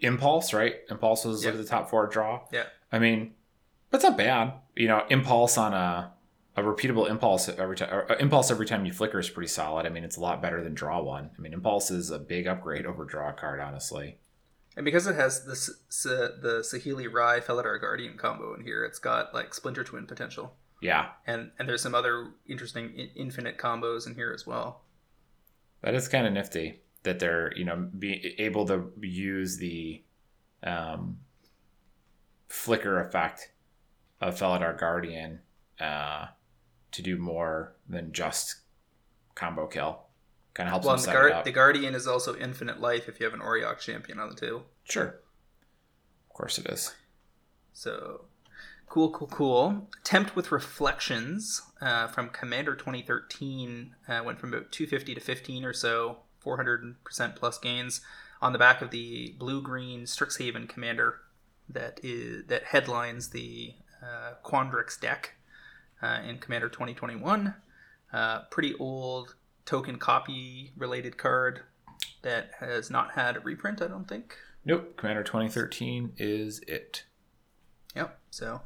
[0.01, 0.75] impulse, right?
[0.89, 1.51] Impulse is Yeah.
[1.51, 2.41] the top four draw.
[2.51, 2.65] Yeah.
[2.91, 3.33] I mean,
[3.89, 4.53] that's not bad.
[4.75, 6.13] You know, impulse on a
[6.57, 8.05] a repeatable impulse every time.
[8.09, 9.85] Uh, impulse every time you flicker is pretty solid.
[9.85, 11.29] I mean, it's a lot better than draw one.
[11.37, 14.17] I mean, impulse is a big upgrade over draw card, honestly.
[14.75, 18.83] And because it has the S- S- the Saheeli Rai Felidar Guardian combo in here,
[18.85, 23.57] it's got like Splinter Twin potential, Yeah, and and there's some other interesting in- infinite
[23.57, 24.83] combos in here as well.
[25.81, 30.03] that is kind of nifty that they're you know be able to use the
[30.63, 31.17] um,
[32.47, 33.51] flicker effect
[34.19, 35.39] of Felidar Guardian
[35.79, 36.27] uh,
[36.91, 38.57] to do more than just
[39.35, 40.01] combo kill.
[40.53, 43.33] Kind of helps Well, the, guard, the Guardian is also infinite life if you have
[43.33, 44.65] an Auriok champion on the table.
[44.83, 46.93] Sure, of course it is.
[47.71, 48.25] So
[48.87, 49.87] cool, cool, cool.
[50.03, 55.71] Tempt with Reflections uh, from Commander 2013 uh, went from about 250 to 15 or
[55.71, 56.95] so, 400%
[57.35, 58.01] plus gains
[58.41, 61.19] on the back of the blue green Strixhaven Commander
[61.69, 65.35] that is that headlines the uh, Quandrix deck
[66.01, 67.53] uh, in Commander 2021.
[68.13, 69.35] Uh, pretty old
[69.65, 71.61] token copy related card
[72.23, 74.37] that has not had a reprint, I don't think.
[74.65, 77.05] Nope, Commander 2013 is it.
[77.95, 78.19] Yep.
[78.29, 78.61] So,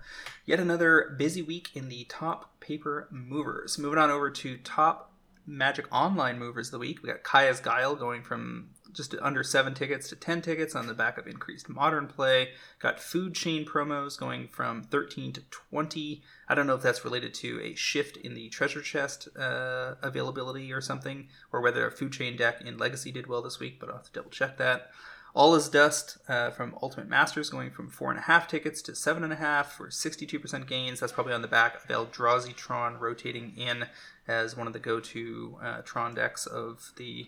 [0.45, 3.79] yet another busy week in the top paper movers.
[3.79, 5.13] Moving on over to top
[5.47, 7.01] Magic Online movers of the week.
[7.01, 10.93] We got Kaya's Guile going from just under seven tickets to 10 tickets on the
[10.93, 12.49] back of increased modern play.
[12.79, 16.23] Got Food Chain promos going from 13 to 20.
[16.47, 20.71] I don't know if that's related to a shift in the treasure chest uh, availability
[20.71, 23.89] or something, or whether a Food Chain deck in Legacy did well this week, but
[23.89, 24.91] I'll have to double check that.
[25.35, 28.95] All is Dust uh, from Ultimate Masters going from four and a half tickets to
[28.95, 31.01] seven and a half for 62% gains.
[31.01, 33.87] That's probably on the back of Eldrazi Tron rotating in
[34.29, 37.27] as one of the go to uh, Tron decks of the,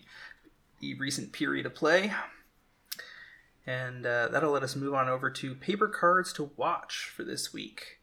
[0.80, 2.14] the recent period of play.
[3.66, 7.52] And uh, that'll let us move on over to paper cards to watch for this
[7.52, 7.97] week.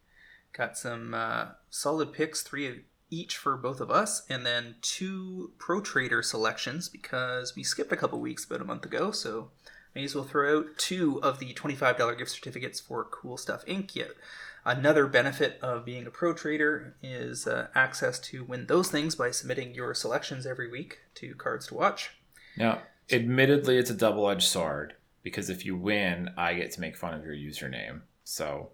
[0.56, 2.76] Got some uh, solid picks, three of
[3.10, 7.97] each for both of us, and then two Pro Trader selections because we skipped a
[7.97, 9.51] couple weeks about a month ago, so
[9.93, 13.95] may as well throw out two of the $25 gift certificates for Cool Stuff Inc.
[13.95, 14.12] Yet
[14.66, 19.32] another benefit of being a pro trader is uh, access to win those things by
[19.32, 22.12] submitting your selections every week to Cards to Watch.
[22.58, 22.82] Now,
[23.12, 24.93] admittedly, it's a double edged sword
[25.24, 28.01] because if you win, I get to make fun of your username.
[28.24, 28.72] So,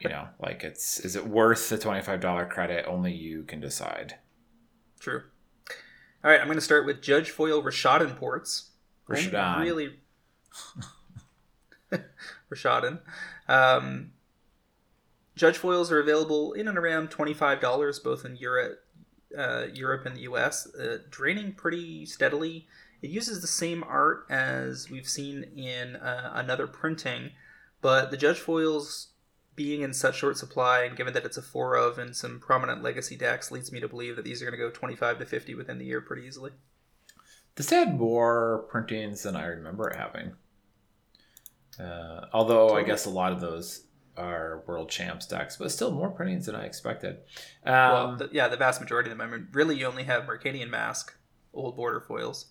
[0.00, 2.86] you know, like it's is it worth the twenty five dollar credit?
[2.86, 4.16] Only you can decide.
[5.00, 5.22] True.
[6.24, 8.70] All right, I'm going to start with Judge Foil Rashadan ports.
[9.08, 9.60] Only Rashadan.
[9.60, 9.96] Really.
[12.50, 13.00] Rashadan.
[13.48, 14.12] Um,
[15.36, 18.82] Judge foils are available in and around $25 both in Europe,
[19.36, 22.66] uh, Europe and the US, uh, draining pretty steadily.
[23.02, 27.32] It uses the same art as we've seen in uh, another printing,
[27.82, 29.08] but the Judge foils
[29.56, 32.82] being in such short supply and given that it's a four of and some prominent
[32.82, 35.54] legacy decks leads me to believe that these are going to go 25 to 50
[35.54, 36.52] within the year pretty easily.
[37.56, 40.32] This had more printings than I remember it having.
[41.80, 43.86] Uh, although I guess a lot of those
[44.16, 47.16] are world champs decks, but still more printings than I expected.
[47.64, 49.26] Um, well, the, yeah, the vast majority of them.
[49.26, 51.14] I mean, really, you only have Mercadian Mask,
[51.52, 52.46] old border foils,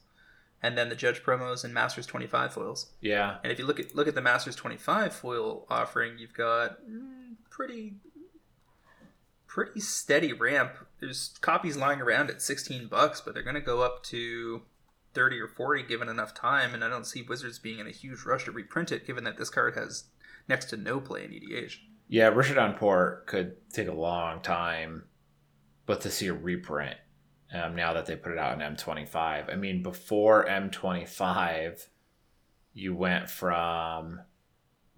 [0.61, 2.91] and then the Judge promos and Masters 25 foils.
[3.01, 6.81] yeah, And if you look at look at the Masters 25 foil offering, you've got
[6.85, 7.95] mm, pretty
[9.47, 10.73] pretty steady ramp.
[10.99, 14.63] There's copies lying around at 16 bucks, but they're going to go up to
[15.13, 18.25] 30 or 40 given enough time, and I don't see Wizards being in a huge
[18.25, 20.05] rush to reprint it given that this card has
[20.47, 21.77] next to no play in EDH.
[22.07, 25.05] Yeah, Rishadan Port could take a long time,
[25.85, 26.97] but to see a reprint
[27.55, 29.51] um, now that they put it out in M25.
[29.51, 31.85] I mean, before M25,
[32.73, 34.19] you went from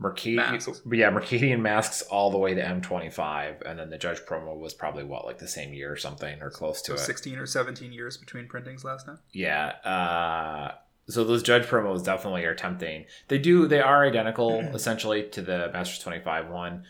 [0.02, 0.82] Mercadian, Masques.
[0.92, 5.04] yeah, Mercadian Masques all the way to M25, and then the Judge promo was probably
[5.04, 7.06] what, like the same year or something, or close to So it.
[7.06, 9.20] 16 or 17 years between printings last time.
[9.32, 9.68] Yeah.
[9.84, 10.76] Uh,
[11.10, 13.06] so those Judge promos definitely are tempting.
[13.28, 13.68] They do.
[13.68, 16.84] They are identical essentially to the Masters 25 one,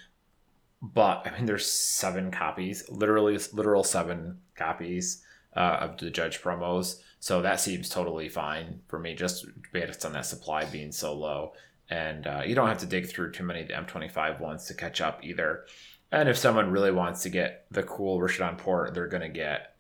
[0.82, 5.24] but I mean, there's seven copies, literally literal seven copies
[5.56, 7.02] uh, of the Judge promos.
[7.20, 11.54] So that seems totally fine for me, just based on that supply being so low.
[11.90, 14.74] And uh, you don't have to dig through too many of the M25 ones to
[14.74, 15.66] catch up either.
[16.12, 19.76] And if someone really wants to get the cool Rishadan Port, they're going to get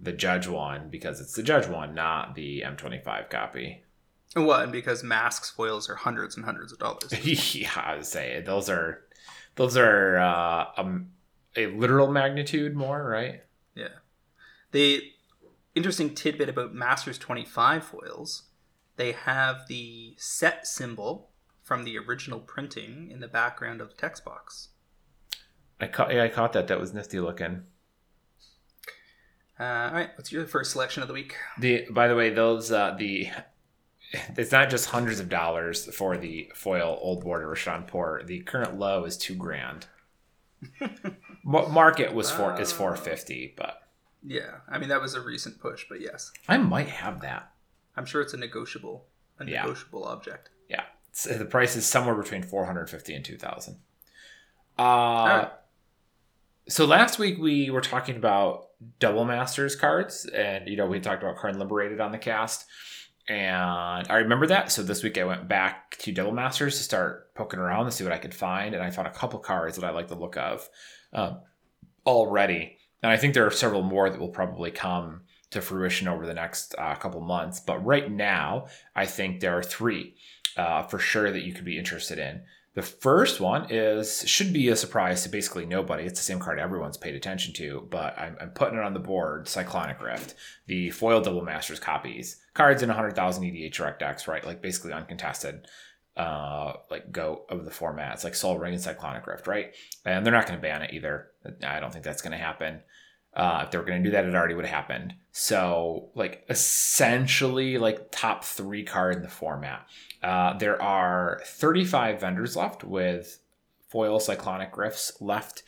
[0.00, 3.82] the Judge one because it's the Judge one, not the M25 copy.
[4.34, 4.62] What?
[4.62, 7.12] And because Masques foils are hundreds and hundreds of dollars.
[7.54, 9.04] yeah, I would say those are
[9.56, 11.10] those are uh, um,
[11.56, 13.42] a literal magnitude more, right?
[13.74, 13.88] Yeah.
[14.72, 15.12] The
[15.74, 18.44] interesting tidbit about Masters 25 foils,
[18.96, 21.30] they have the set symbol
[21.62, 24.70] from the original printing in the background of the text box.
[25.80, 26.68] I caught, yeah, I caught that.
[26.68, 27.64] That was nifty looking.
[29.58, 31.36] Uh, all right, what's your first selection of the week?
[31.58, 33.28] The by the way, those uh, the
[34.36, 38.26] it's not just hundreds of dollars for the foil old border Rashawn Port.
[38.26, 39.86] The current low is two grand.
[41.44, 43.81] Market was four is four fifty, but
[44.24, 47.52] Yeah, I mean that was a recent push, but yes, I might have that.
[47.96, 49.06] I'm sure it's a negotiable,
[49.38, 49.62] a Yeah.
[49.62, 50.50] negotiable object.
[50.68, 53.78] Yeah, it's, the price is somewhere between four hundred fifty and two thousand.
[54.78, 55.50] Uh, right.
[56.68, 58.68] so last week we were talking about
[58.98, 62.64] double masters cards, and you know we talked about Karn Liberated on the cast,
[63.28, 64.72] and I remember that.
[64.72, 68.04] So this week I went back to double masters to start poking around to see
[68.04, 70.36] what I could find, and I found a couple cards that I like the look
[70.36, 70.68] of
[71.12, 71.40] um,
[72.06, 76.26] already, and I think there are several more that will probably come to fruition over
[76.26, 77.60] the next uh, couple months.
[77.60, 80.14] But right now, I think there are three
[80.56, 82.42] uh, for sure that you could be interested in.
[82.74, 86.04] The first one is should be a surprise to basically nobody.
[86.04, 88.98] It's the same card everyone's paid attention to, but I'm, I'm putting it on the
[88.98, 89.46] board.
[89.46, 90.34] Cyclonic Rift,
[90.66, 94.44] the foil double masters copies, cards in 100,000 EDH Rec decks, right?
[94.44, 95.66] Like basically uncontested,
[96.16, 99.74] uh, like go of the formats, like Sol Ring and Cyclonic Rift, right?
[100.06, 101.28] And they're not going to ban it either.
[101.62, 102.80] I don't think that's going to happen.
[103.34, 105.14] Uh, if they were going to do that, it already would have happened.
[105.30, 109.86] So, like, essentially, like top three card in the format.
[110.22, 113.38] Uh, there are 35 vendors left with
[113.88, 115.62] foil cyclonic rifts left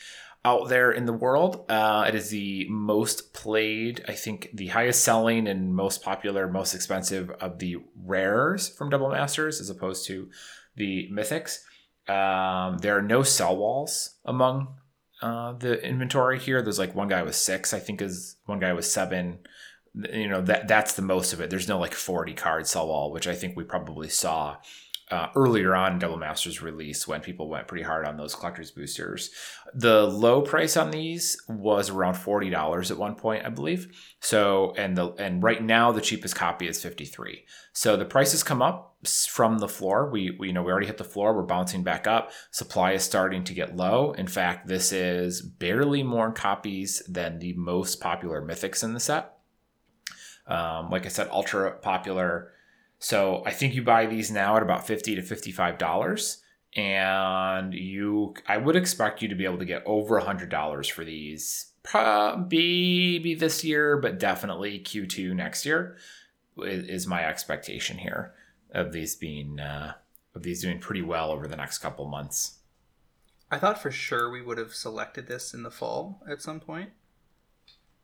[0.44, 1.64] out there in the world.
[1.70, 6.74] Uh, it is the most played, I think, the highest selling and most popular, most
[6.74, 10.28] expensive of the rares from Double Masters, as opposed to
[10.76, 11.60] the mythics.
[12.08, 14.74] Um, there are no sell walls among
[15.24, 16.60] uh, the inventory here.
[16.60, 19.38] There's like one guy with six, I think, is one guy with seven.
[20.12, 21.48] You know that that's the most of it.
[21.48, 24.58] There's no like 40 card sell all, which I think we probably saw
[25.10, 28.70] uh, earlier on in Double Masters release when people went pretty hard on those collector's
[28.70, 29.30] boosters.
[29.72, 33.96] The low price on these was around forty dollars at one point, I believe.
[34.20, 37.44] So and the and right now the cheapest copy is fifty three.
[37.72, 40.08] So the prices come up from the floor.
[40.10, 41.34] We, we you know we already hit the floor.
[41.34, 42.32] We're bouncing back up.
[42.50, 44.12] Supply is starting to get low.
[44.12, 49.34] In fact, this is barely more copies than the most popular mythics in the set.
[50.46, 52.52] Um, like I said, ultra popular.
[52.98, 56.42] So I think you buy these now at about fifty to fifty-five dollars,
[56.76, 61.04] and you I would expect you to be able to get over hundred dollars for
[61.04, 61.72] these.
[62.50, 65.98] Maybe this year, but definitely Q2 next year
[66.56, 68.32] is my expectation here
[68.74, 69.94] of these being uh,
[70.34, 72.58] of these doing pretty well over the next couple months.
[73.50, 76.90] I thought for sure we would have selected this in the fall at some point,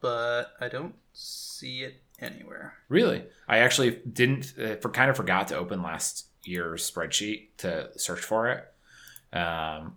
[0.01, 2.75] but I don't see it anywhere.
[2.89, 7.91] Really, I actually didn't uh, for kind of forgot to open last year's spreadsheet to
[7.99, 9.37] search for it.
[9.37, 9.97] Um,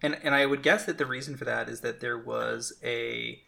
[0.00, 3.42] And and I would guess that the reason for that is that there was a,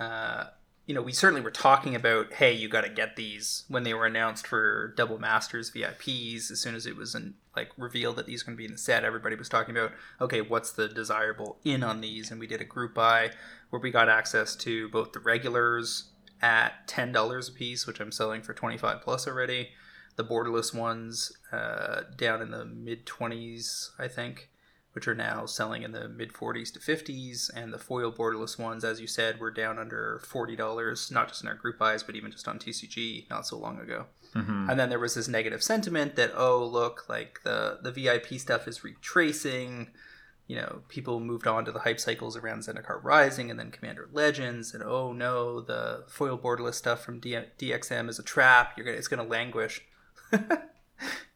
[0.00, 0.46] uh,
[0.86, 3.92] you know, we certainly were talking about, hey, you got to get these when they
[3.92, 6.50] were announced for Double Masters VIPs.
[6.50, 8.72] As soon as it was in, like revealed that these are going to be in
[8.72, 12.30] the set, everybody was talking about, okay, what's the desirable in on these?
[12.30, 13.30] And we did a group buy
[13.70, 16.10] where we got access to both the regulars
[16.40, 19.70] at ten dollars a piece, which I'm selling for twenty five plus already.
[20.14, 24.50] The borderless ones uh, down in the mid twenties, I think
[24.96, 27.50] which are now selling in the mid 40s to 50s.
[27.54, 31.48] And the foil borderless ones, as you said, were down under $40, not just in
[31.48, 34.06] our group buys, but even just on TCG not so long ago.
[34.34, 34.70] Mm-hmm.
[34.70, 38.66] And then there was this negative sentiment that, oh, look, like the, the VIP stuff
[38.66, 39.88] is retracing.
[40.46, 44.08] You know, people moved on to the hype cycles around Zendikar Rising and then Commander
[44.10, 48.72] Legends, and oh no, the foil borderless stuff from D- DXM is a trap.
[48.78, 49.82] You're gonna, it's going to languish.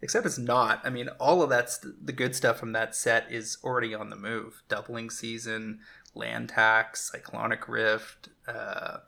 [0.02, 0.80] Except it's not.
[0.84, 4.16] I mean, all of that's the good stuff from that set is already on the
[4.16, 4.62] move.
[4.68, 5.80] Doubling season,
[6.14, 8.98] land tax, cyclonic rift, uh,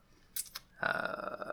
[0.82, 1.52] uh,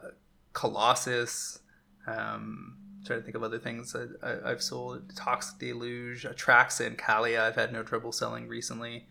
[0.54, 1.60] colossus.
[2.06, 5.16] Um, trying to think of other things I, have sold.
[5.16, 7.42] Toxic Deluge, Atraxa, and Kaalia.
[7.42, 9.08] I've had no trouble selling recently,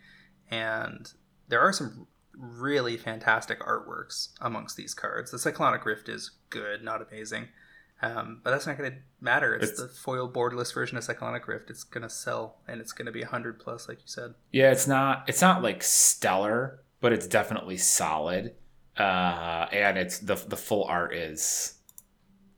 [0.51, 1.11] and
[1.49, 5.31] there are some really fantastic artworks amongst these cards.
[5.31, 7.49] The Cyclonic Rift is good, not amazing.
[8.01, 9.55] Um, but that's not going to matter.
[9.55, 11.69] It's, it's, the foil borderless version of Cyclonic Rift.
[11.71, 14.35] It's going to sell, and it's going to be hundred plus, like you said.
[14.53, 15.25] Yeah, it's not.
[15.27, 18.55] It's not like stellar, but it's definitely solid.
[18.97, 21.75] Uh, and it's the the full art is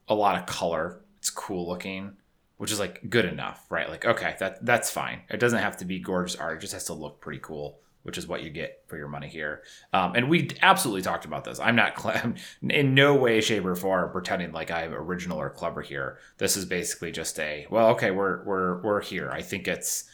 [0.08, 1.00] a lot of color.
[1.18, 2.16] It's cool looking,
[2.58, 3.88] which is like good enough, right?
[3.88, 5.22] Like okay, that that's fine.
[5.30, 6.58] It doesn't have to be gorgeous art.
[6.58, 9.28] It just has to look pretty cool which is what you get for your money
[9.28, 9.62] here.
[9.92, 11.60] Um, and we absolutely talked about this.
[11.60, 15.82] I'm not cl- in no way, shape, or form pretending like I'm original or clever
[15.82, 16.18] here.
[16.38, 19.30] This is basically just a well, okay, we're we're we're here.
[19.30, 20.04] I think it's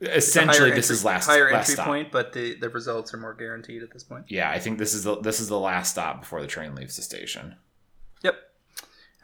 [0.00, 1.86] essentially this entry, is last higher last entry stop.
[1.86, 4.26] point, but the the results are more guaranteed at this point.
[4.28, 6.96] Yeah, I think this is the this is the last stop before the train leaves
[6.96, 7.56] the station.
[8.22, 8.34] Yep.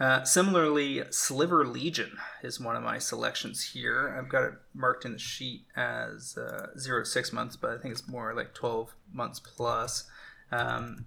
[0.03, 4.13] Uh, similarly, Sliver Legion is one of my selections here.
[4.19, 7.79] I've got it marked in the sheet as uh, zero to six months, but I
[7.79, 10.11] think it's more like 12 months plus.
[10.51, 11.05] Um,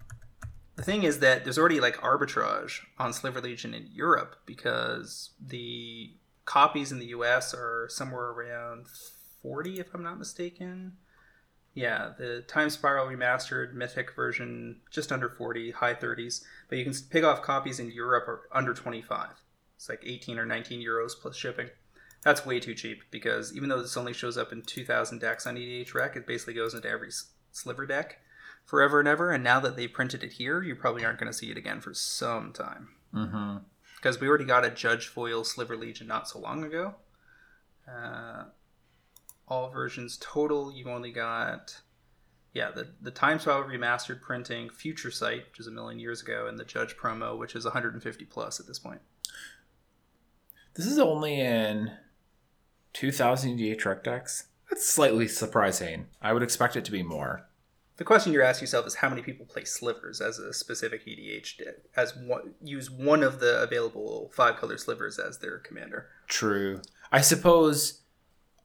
[0.78, 6.12] the thing is that there's already like arbitrage on Sliver Legion in Europe because the
[6.46, 8.86] copies in the US are somewhere around
[9.42, 10.94] 40, if I'm not mistaken.
[11.76, 16.42] Yeah, the Time Spiral Remastered Mythic version, just under 40, high 30s.
[16.70, 19.28] But you can pick off copies in Europe are under 25.
[19.76, 21.68] It's like 18 or 19 euros plus shipping.
[22.24, 25.58] That's way too cheap because even though this only shows up in 2,000 decks on
[25.58, 27.12] EDH Rec, it basically goes into every
[27.52, 28.20] sliver deck
[28.64, 29.32] forever and ever.
[29.32, 31.82] And now that they printed it here, you probably aren't going to see it again
[31.82, 32.90] for some time.
[33.14, 33.58] Mm-hmm.
[33.98, 36.96] Because we already got a Judge Foil Sliver Legion not so long ago.
[37.86, 38.46] Uh,
[39.48, 41.82] all versions total, you only got
[42.54, 46.48] yeah the the Time Spiral remastered printing, Future Sight, which is a million years ago,
[46.48, 49.02] and the Judge promo, which is 150 plus at this point.
[50.76, 51.92] This is only in
[52.94, 54.48] 2,000 EDH Rec decks.
[54.70, 56.08] That's slightly surprising.
[56.22, 57.48] I would expect it to be more.
[57.98, 61.58] The question you're asking yourself is how many people play slivers as a specific EDH
[61.58, 66.10] deck, as one, use one of the available five color slivers as their commander.
[66.28, 66.82] True.
[67.10, 68.02] I suppose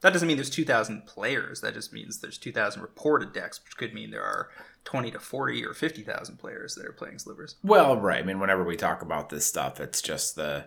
[0.01, 1.61] that doesn't mean there's 2,000 players.
[1.61, 4.49] That just means there's 2,000 reported decks, which could mean there are
[4.85, 7.57] 20 to 40 or 50,000 players that are playing slivers.
[7.63, 8.23] Well, right.
[8.23, 10.67] I mean, whenever we talk about this stuff, it's just the.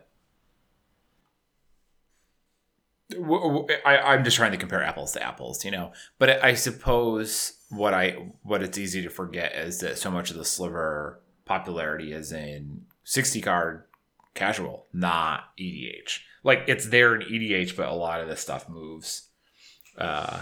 [3.86, 5.94] I, am just trying to compare apples to apples, you know.
[6.18, 10.38] But I suppose what I what it's easy to forget is that so much of
[10.38, 13.84] the sliver popularity is in 60 card
[14.34, 19.30] casual, not EDH like it's there in EDH, but a lot of this stuff moves
[19.98, 20.42] uh,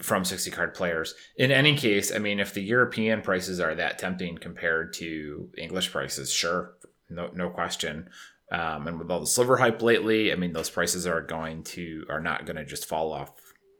[0.00, 1.14] from 60 card players.
[1.36, 5.90] In any case, I mean, if the European prices are that tempting compared to English
[5.90, 6.74] prices, sure,
[7.08, 8.10] no, no question.
[8.50, 12.06] Um, and with all the sliver hype lately, I mean, those prices are going to
[12.08, 13.32] are not going to just fall off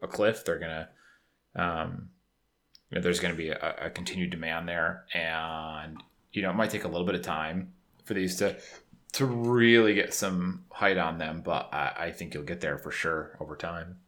[0.03, 0.45] a cliff.
[0.45, 0.89] They're to,
[1.63, 2.11] um,
[2.91, 6.57] you know, there's going to be a, a continued demand there, and you know, it
[6.57, 7.73] might take a little bit of time
[8.05, 8.59] for these to
[9.19, 12.91] to really get some height on them, but I, I think you'll get there for
[12.93, 13.99] sure over time.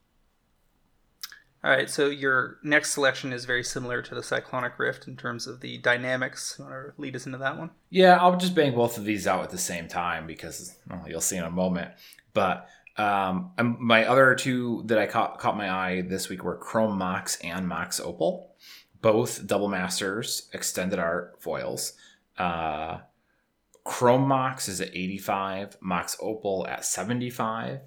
[1.62, 5.46] All right, so your next selection is very similar to the Cyclonic Rift in terms
[5.46, 6.54] of the dynamics.
[6.58, 7.70] You want to lead us into that one?
[7.90, 11.20] Yeah, I'll just bang both of these out at the same time because well, you'll
[11.20, 11.90] see in a moment.
[12.32, 16.96] But um, my other two that I caught caught my eye this week were Chrome
[16.96, 18.54] Mox and Mox Opal,
[19.02, 21.94] both double masters, extended art foils.
[22.38, 23.00] Uh,
[23.84, 27.80] Chrome Mox is at 85, Mox Opal at 75.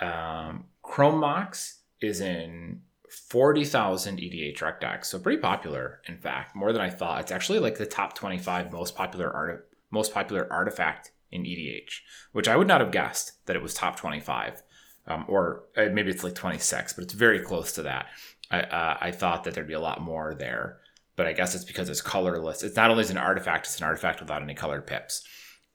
[0.00, 6.72] Um, Chrome Mox is in 40,000 EDH rec decks, so pretty popular, in fact, more
[6.72, 7.20] than I thought.
[7.20, 12.00] It's actually like the top 25 most popular art most popular artifact in EDH,
[12.32, 14.62] which I would not have guessed that it was top 25.
[15.06, 18.06] Um, or uh, maybe it's like 26, but it's very close to that.
[18.50, 20.80] I, uh, I thought that there'd be a lot more there,
[21.18, 22.62] but I guess it's because it's colorless.
[22.62, 25.26] It's not only is an artifact, it's an artifact without any colored pips.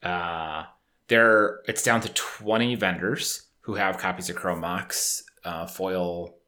[0.02, 0.64] Uh,
[1.08, 6.38] there, it's down to 20 vendors who have copies of Chrome Mox uh, foil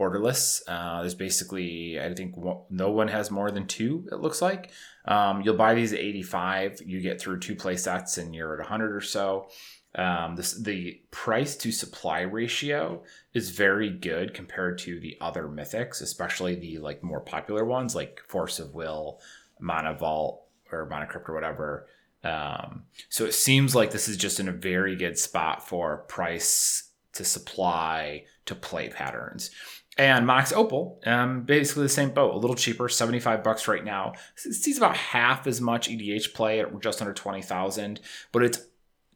[0.00, 0.62] borderless.
[0.66, 2.34] Uh, there's basically, I think
[2.70, 4.70] no one has more than two, it looks like.
[5.04, 6.80] Um, you'll buy these at 85.
[6.84, 9.48] You get through two play sets and you're at 100 or so.
[9.96, 16.02] Um, this, the price to supply ratio is very good compared to the other mythics,
[16.02, 19.20] especially the like more popular ones like Force of Will,
[19.58, 21.88] Mana Vault, or Mana Crypt or whatever.
[22.22, 26.90] Um, so it seems like this is just in a very good spot for price
[27.14, 29.50] to supply to play patterns.
[29.98, 34.12] And Mox Opal, um, basically the same boat, a little cheaper, 75 bucks right now.
[34.44, 38.60] It sees about half as much EDH play at just under 20,000, but it's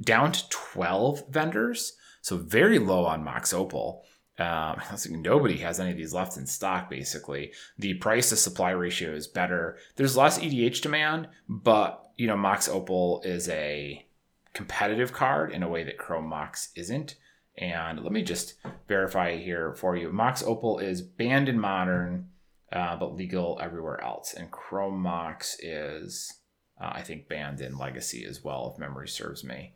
[0.02, 1.94] down to 12 vendors.
[2.22, 4.04] So very low on Mox Opal.
[4.38, 4.80] Um,
[5.10, 7.52] nobody has any of these left in stock, basically.
[7.78, 9.78] The price to supply ratio is better.
[9.96, 14.06] There's less EDH demand, but, you know, Mox Opal is a
[14.52, 17.16] competitive card in a way that Chrome Mox isn't.
[17.58, 18.54] And let me just
[18.88, 20.10] verify here for you.
[20.10, 22.28] Mox Opal is banned in Modern,
[22.72, 24.32] uh, but legal everywhere else.
[24.32, 26.39] And Chrome Mox is,
[26.80, 29.74] uh, I think, banned in Legacy as well, if memory serves me.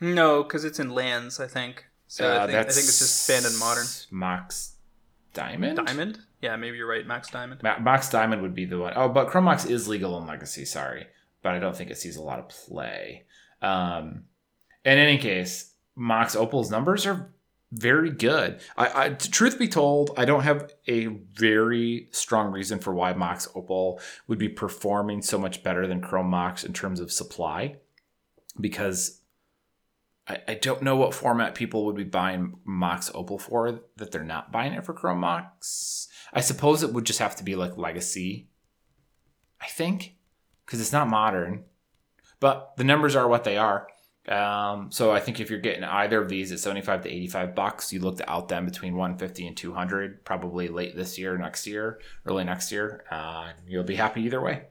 [0.00, 1.86] No, because it's in lands, I think.
[2.08, 3.86] So uh, I, think, I think it's just banned in Modern.
[4.10, 4.74] Mox
[5.32, 5.86] Diamond?
[5.86, 6.20] Diamond?
[6.40, 7.06] Yeah, maybe you're right.
[7.06, 7.62] Mox Diamond.
[7.62, 8.92] Ma- Mox Diamond would be the one.
[8.96, 11.06] Oh, but Chrome Mox is legal in Legacy, sorry.
[11.42, 13.24] But I don't think it sees a lot of play.
[13.62, 14.24] Um,
[14.84, 17.31] in any case, Mox Opal's numbers are
[17.72, 18.60] very good.
[18.76, 23.48] I, I, truth be told, I don't have a very strong reason for why Mox
[23.54, 27.76] Opal would be performing so much better than Chrome Mox in terms of supply,
[28.60, 29.22] because
[30.28, 34.22] I, I don't know what format people would be buying Mox Opal for that they're
[34.22, 36.08] not buying it for Chrome Mox.
[36.30, 38.48] I suppose it would just have to be like Legacy.
[39.62, 40.16] I think
[40.66, 41.64] because it's not modern,
[42.38, 43.88] but the numbers are what they are.
[44.28, 47.92] Um, so I think if you're getting either of these at 75 to 85 bucks,
[47.92, 51.98] you look to out them between 150 and 200, probably late this year, next year,
[52.26, 53.04] early next year.
[53.10, 54.66] Uh, you'll be happy either way.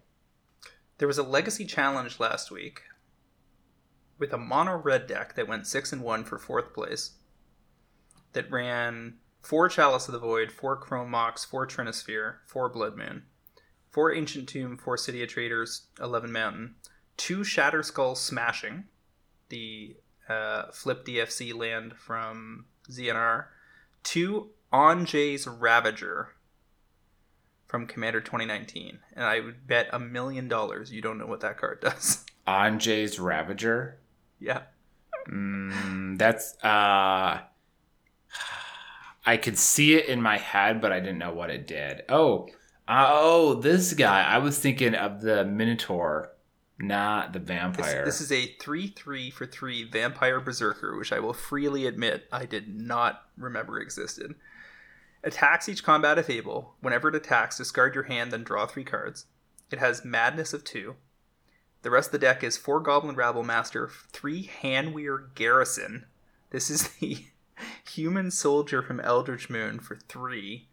[0.99, 2.83] There was a legacy challenge last week
[4.17, 7.13] with a mono red deck that went six and one for fourth place.
[8.33, 13.23] That ran four Chalice of the Void, four Chrome Mox, four Trinisphere, four Blood Moon,
[13.89, 16.75] four Ancient Tomb, four City of Traders, 11 Mountain,
[17.17, 18.85] two Shatterskull Smashing
[19.51, 19.95] the
[20.27, 23.45] uh, Flip DFC land from ZNR
[24.03, 26.29] to Anje's Ravager
[27.67, 28.99] from Commander 2019.
[29.13, 32.25] And I would bet a million dollars you don't know what that card does.
[32.47, 33.99] Anje's Ravager?
[34.39, 34.63] Yeah.
[35.29, 36.55] Mm, that's.
[36.63, 37.41] uh
[39.23, 42.01] I could see it in my head, but I didn't know what it did.
[42.09, 42.49] Oh,
[42.87, 44.23] oh, this guy.
[44.23, 46.31] I was thinking of the Minotaur
[46.81, 48.05] not the vampire.
[48.05, 52.27] This, this is a 3 3 for 3 vampire berserker, which I will freely admit
[52.31, 54.35] I did not remember existed.
[55.23, 56.75] Attacks each combat if able.
[56.81, 59.25] Whenever it attacks, discard your hand, then draw three cards.
[59.71, 60.95] It has Madness of 2.
[61.83, 66.05] The rest of the deck is 4 Goblin Rabblemaster, 3 Hanweir Garrison.
[66.49, 67.25] This is the
[67.87, 70.67] human soldier from Eldritch Moon for 3,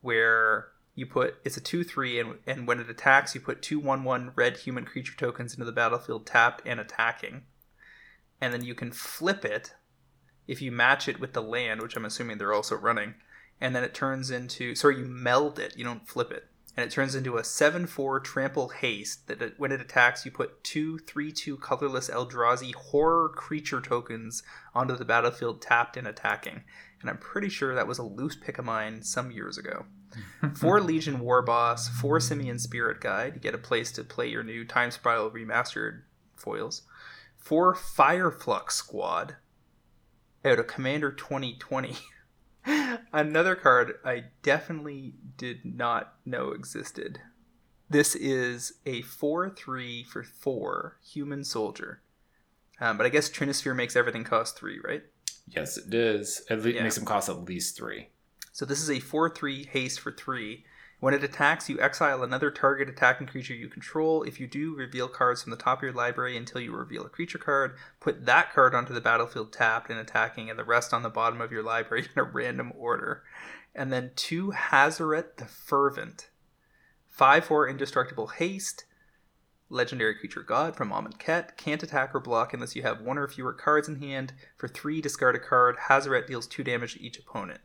[0.00, 0.68] where
[0.98, 4.32] you put it's a 2-3 and, and when it attacks you put two one one
[4.34, 7.42] red human creature tokens into the battlefield tapped and attacking.
[8.40, 9.74] And then you can flip it
[10.48, 13.14] if you match it with the land which i'm assuming they're also running
[13.60, 16.92] and then it turns into sorry you meld it you don't flip it and it
[16.92, 21.60] turns into a 7-4 trample haste that it, when it attacks you put two 3-2
[21.60, 24.42] colorless eldrazi horror creature tokens
[24.74, 26.62] onto the battlefield tapped and attacking.
[27.00, 29.86] And i'm pretty sure that was a loose pick of mine some years ago
[30.54, 34.64] four Legion Warboss, four Simian Spirit Guide, you get a place to play your new
[34.64, 36.02] Time Spiral Remastered
[36.36, 36.82] foils,
[37.36, 39.36] four Fireflux Squad
[40.44, 41.96] out of Commander 2020.
[43.12, 47.20] Another card I definitely did not know existed.
[47.90, 52.02] This is a 4 3 for 4 human soldier.
[52.80, 55.02] Um, but I guess Trinisphere makes everything cost 3, right?
[55.48, 56.42] Yes, it does.
[56.50, 56.82] It yeah.
[56.82, 58.08] makes them cost at least 3.
[58.58, 60.64] So this is a 4 3 haste for 3.
[60.98, 64.24] When it attacks, you exile another target attacking creature you control.
[64.24, 67.08] If you do, reveal cards from the top of your library until you reveal a
[67.08, 67.76] creature card.
[68.00, 71.40] Put that card onto the battlefield tapped and attacking, and the rest on the bottom
[71.40, 73.22] of your library in a random order.
[73.76, 76.28] And then two Hazoret the Fervent.
[77.06, 78.86] 5 4 indestructible haste.
[79.68, 81.56] Legendary creature god from Amonkhet.
[81.56, 84.32] Can't attack or block unless you have one or fewer cards in hand.
[84.56, 85.76] For 3, discard a card.
[85.88, 87.60] Hazoret deals 2 damage to each opponent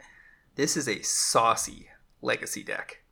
[0.56, 1.88] this is a saucy
[2.22, 3.04] legacy deck.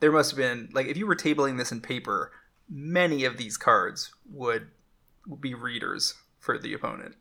[0.00, 2.32] There must have been like if you were tabling this in paper,
[2.68, 4.68] many of these cards would
[5.40, 7.14] be readers for the opponent.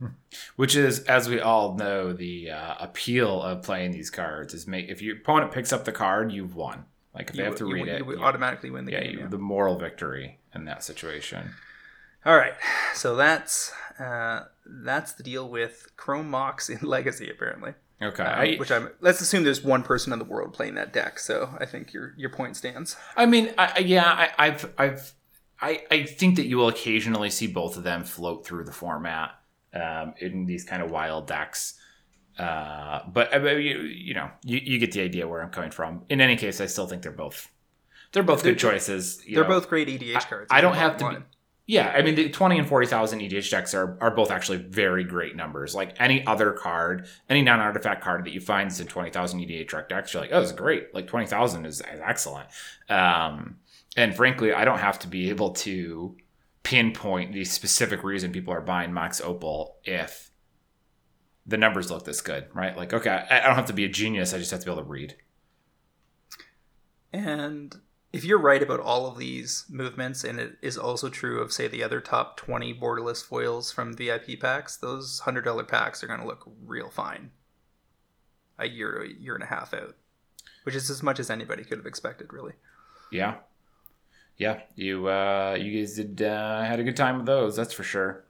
[0.56, 4.88] Which is, as we all know, the uh, appeal of playing these cards is make
[4.88, 6.84] if your opponent picks up the card, you've won.
[7.14, 9.12] Like if they have to you- read you it, you- automatically win the yeah, game.
[9.12, 9.26] you, yeah.
[9.26, 11.50] the moral victory in that situation.
[12.24, 12.52] All right,
[12.94, 17.72] so that's uh, that's the deal with Chrome Mox in Legacy, apparently.
[18.02, 18.88] Okay, Um, I, which I'm.
[19.00, 21.18] Let's assume there's one person in the world playing that deck.
[21.18, 22.96] So I think your your point stands.
[23.16, 25.12] I mean, I, I- yeah, I, I've, I've,
[25.60, 29.32] I, I think that you will occasionally see both of them float through the format
[29.74, 31.78] um, in these kind of wild decks.
[32.38, 35.70] Uh, but I mean, you, you know, you, you get the idea where I'm coming
[35.70, 36.04] from.
[36.08, 37.50] In any case, I still think they're both,
[38.12, 39.22] they're both good They're- choices.
[39.30, 39.48] They're know.
[39.48, 40.48] both great EDH cards.
[40.50, 41.16] I don't have to be-.
[41.70, 45.04] Yeah, I mean the twenty and forty thousand EDH decks are, are both actually very
[45.04, 45.72] great numbers.
[45.72, 49.38] Like any other card, any non artifact card that you find is in twenty thousand
[49.38, 50.92] EDH deck decks, you're like, oh, is great.
[50.92, 52.48] Like twenty thousand is, is excellent.
[52.88, 53.58] Um,
[53.96, 56.16] and frankly, I don't have to be able to
[56.64, 60.32] pinpoint the specific reason people are buying Mox Opal if
[61.46, 62.76] the numbers look this good, right?
[62.76, 64.34] Like, okay, I don't have to be a genius.
[64.34, 65.14] I just have to be able to read.
[67.12, 67.76] And
[68.12, 71.68] if you're right about all of these movements, and it is also true of, say,
[71.68, 76.26] the other top 20 borderless foils from VIP packs, those $100 packs are going to
[76.26, 77.30] look real fine
[78.58, 79.96] a year, a year and a half out,
[80.64, 82.54] which is as much as anybody could have expected, really.
[83.12, 83.36] Yeah,
[84.36, 84.60] yeah.
[84.74, 87.56] You uh, you guys did uh, had a good time with those.
[87.56, 88.24] That's for sure.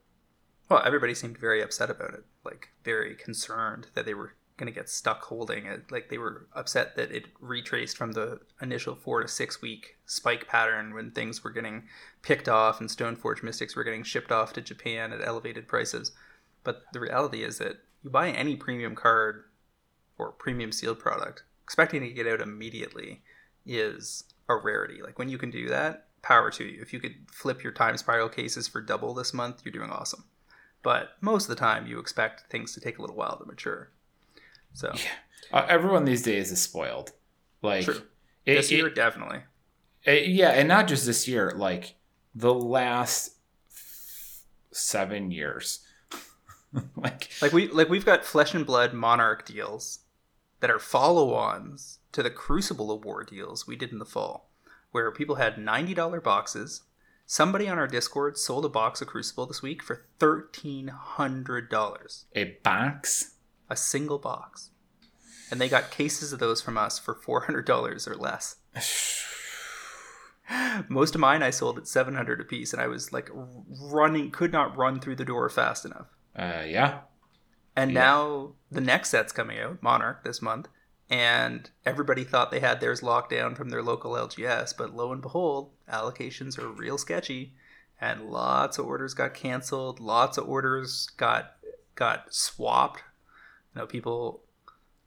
[0.68, 4.78] Well, everybody seemed very upset about it, like very concerned that they were going to
[4.78, 5.90] get stuck holding it.
[5.90, 10.46] Like they were upset that it retraced from the initial four to six week spike
[10.46, 11.84] pattern when things were getting
[12.22, 16.12] picked off and Stoneforge Mystics were getting shipped off to Japan at elevated prices.
[16.62, 19.44] But the reality is that you buy any premium card
[20.18, 23.22] or premium sealed product, expecting to get out immediately
[23.66, 25.02] is a rarity.
[25.02, 26.82] Like when you can do that, power to you.
[26.82, 30.24] If you could flip your time spiral cases for double this month, you're doing awesome.
[30.82, 33.90] But most of the time, you expect things to take a little while to mature.
[34.72, 34.92] So
[35.52, 37.12] Uh, everyone these days is spoiled.
[37.62, 38.02] Like true.
[38.46, 39.42] it- this year, it- definitely.
[40.04, 41.52] it- yeah, and not just this year.
[41.56, 41.96] Like
[42.34, 43.36] the last
[43.72, 44.42] f-
[44.72, 45.80] seven years.
[46.96, 50.00] like Like we like we've got Flesh and Blood Monarch deals
[50.60, 54.50] that are follow-ons to the Crucible of War deals we did in the fall,
[54.92, 56.82] where people had ninety dollar boxes.
[57.26, 62.26] Somebody on our Discord sold a box of Crucible this week for thirteen hundred dollars.
[62.34, 63.34] a box.
[63.70, 64.70] A single box.
[65.50, 68.56] And they got cases of those from us for four hundred dollars or less.
[70.88, 74.30] Most of mine I sold at seven hundred a piece, and I was like running,
[74.32, 76.06] could not run through the door fast enough.
[76.36, 77.00] Uh, yeah.
[77.76, 78.00] And Yeah.
[78.00, 80.68] now the next set's coming out, Monarch, this month,
[81.08, 85.22] and everybody thought they had theirs locked down from their local LGS, but lo and
[85.22, 87.54] behold, allocations are real sketchy,
[88.00, 90.00] and lots of orders got canceled.
[90.00, 91.52] Lots of orders got
[91.94, 93.02] got swapped.
[93.74, 94.42] You know, people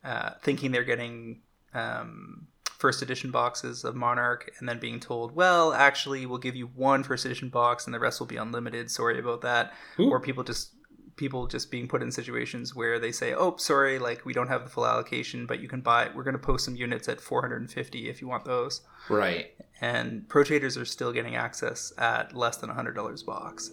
[0.03, 1.41] uh, thinking they're getting
[1.73, 6.67] um, first edition boxes of Monarch, and then being told, "Well, actually, we'll give you
[6.67, 10.09] one first edition box, and the rest will be unlimited." Sorry about that Ooh.
[10.09, 10.73] or people just
[11.15, 14.63] people just being put in situations where they say oh sorry like we don't have
[14.63, 18.09] the full allocation but you can buy we're going to post some units at 450
[18.09, 19.53] if you want those Right.
[19.79, 23.69] and pro traders are still getting access at less than $100 box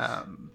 [0.00, 0.50] um,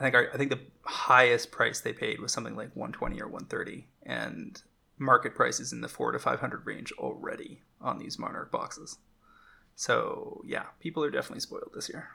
[0.00, 0.58] I think our, I think the
[0.90, 4.62] highest price they paid was something like 120 or 130 and
[4.98, 8.98] market prices in the 4 to 500 range already on these monarch boxes
[9.76, 12.10] so yeah people are definitely spoiled this year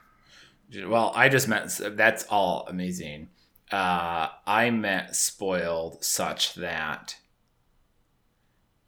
[0.86, 3.28] Well, I just meant that's all amazing.
[3.70, 7.16] Uh, I meant spoiled such that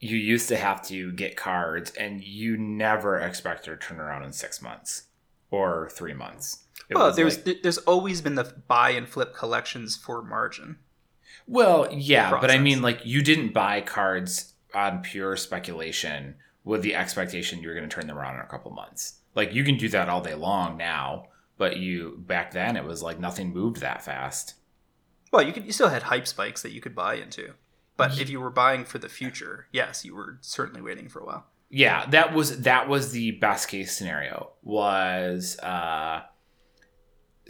[0.01, 4.33] you used to have to get cards and you never expected to turn around in
[4.33, 5.05] six months
[5.51, 6.65] or three months.
[6.97, 10.79] Well, was there's like- there's always been the buy and flip collections for margin.
[11.47, 16.35] well, yeah, but I mean, like you didn't buy cards on pure speculation
[16.65, 19.15] with the expectation you were going to turn them around in a couple months.
[19.35, 23.03] Like you can do that all day long now, but you back then it was
[23.03, 24.55] like nothing moved that fast.
[25.33, 27.55] Well, you could you still had hype spikes that you could buy into,
[27.97, 31.25] but if you were buying for the future, yes, you were certainly waiting for a
[31.27, 31.47] while.
[31.71, 36.23] yeah that was that was the best case scenario was uh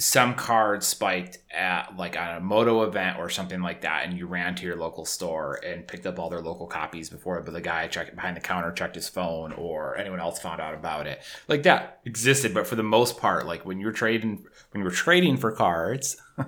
[0.00, 4.26] some cards spiked at like on a moto event or something like that and you
[4.26, 7.60] ran to your local store and picked up all their local copies before but the
[7.60, 11.20] guy checked behind the counter checked his phone or anyone else found out about it.
[11.48, 15.36] Like that existed but for the most part like when you're trading when you're trading
[15.36, 16.16] for cards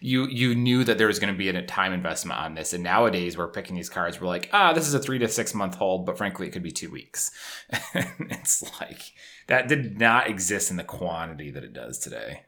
[0.00, 2.72] you you knew that there was going to be a time investment on this.
[2.72, 5.52] And nowadays we're picking these cards we're like ah this is a three to six
[5.52, 7.32] month hold but frankly it could be two weeks.
[8.30, 9.00] It's like
[9.48, 12.42] that did not exist in the quantity that it does today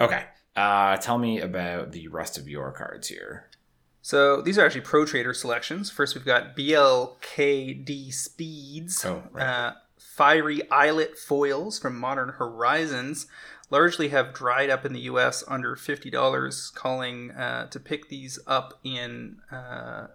[0.00, 0.24] Okay.
[0.56, 3.48] Uh, tell me about the rest of your cards here.
[4.02, 5.90] So these are actually pro trader selections.
[5.90, 9.46] First, we've got BLKD Speeds, Oh, right.
[9.46, 13.26] uh, Fiery Islet foils from Modern Horizons.
[13.70, 15.44] Largely have dried up in the U.S.
[15.46, 16.72] under fifty dollars.
[16.74, 20.08] Calling uh, to pick these up in uh,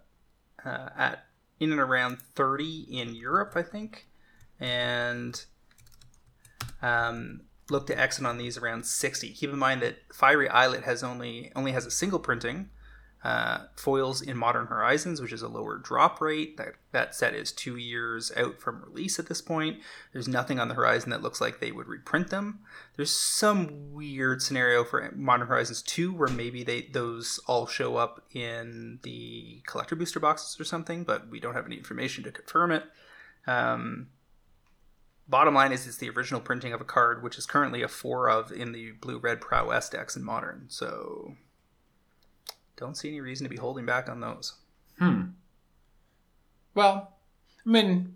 [0.66, 1.26] uh, at
[1.60, 4.08] in and around thirty in Europe, I think,
[4.60, 5.42] and
[6.82, 9.30] um, look to exit on these around sixty.
[9.30, 12.70] Keep in mind that Fiery Islet has only only has a single printing
[13.26, 16.58] uh, foils in Modern Horizons, which is a lower drop rate.
[16.58, 19.80] That that set is two years out from release at this point.
[20.14, 22.60] There's nothing on the horizon that looks like they would reprint them.
[22.96, 28.24] There's some weird scenario for Modern Horizons 2 where maybe they those all show up
[28.32, 32.72] in the collector booster boxes or something, but we don't have any information to confirm
[32.72, 32.84] it.
[33.48, 34.10] Um,
[35.28, 38.30] bottom line is it's the original printing of a card, which is currently a four
[38.30, 40.66] of in the blue red prowess decks in modern.
[40.68, 41.36] So
[42.78, 44.54] don't see any reason to be holding back on those.
[45.00, 45.22] Hmm.
[46.74, 47.14] Well,
[47.66, 48.16] I mean,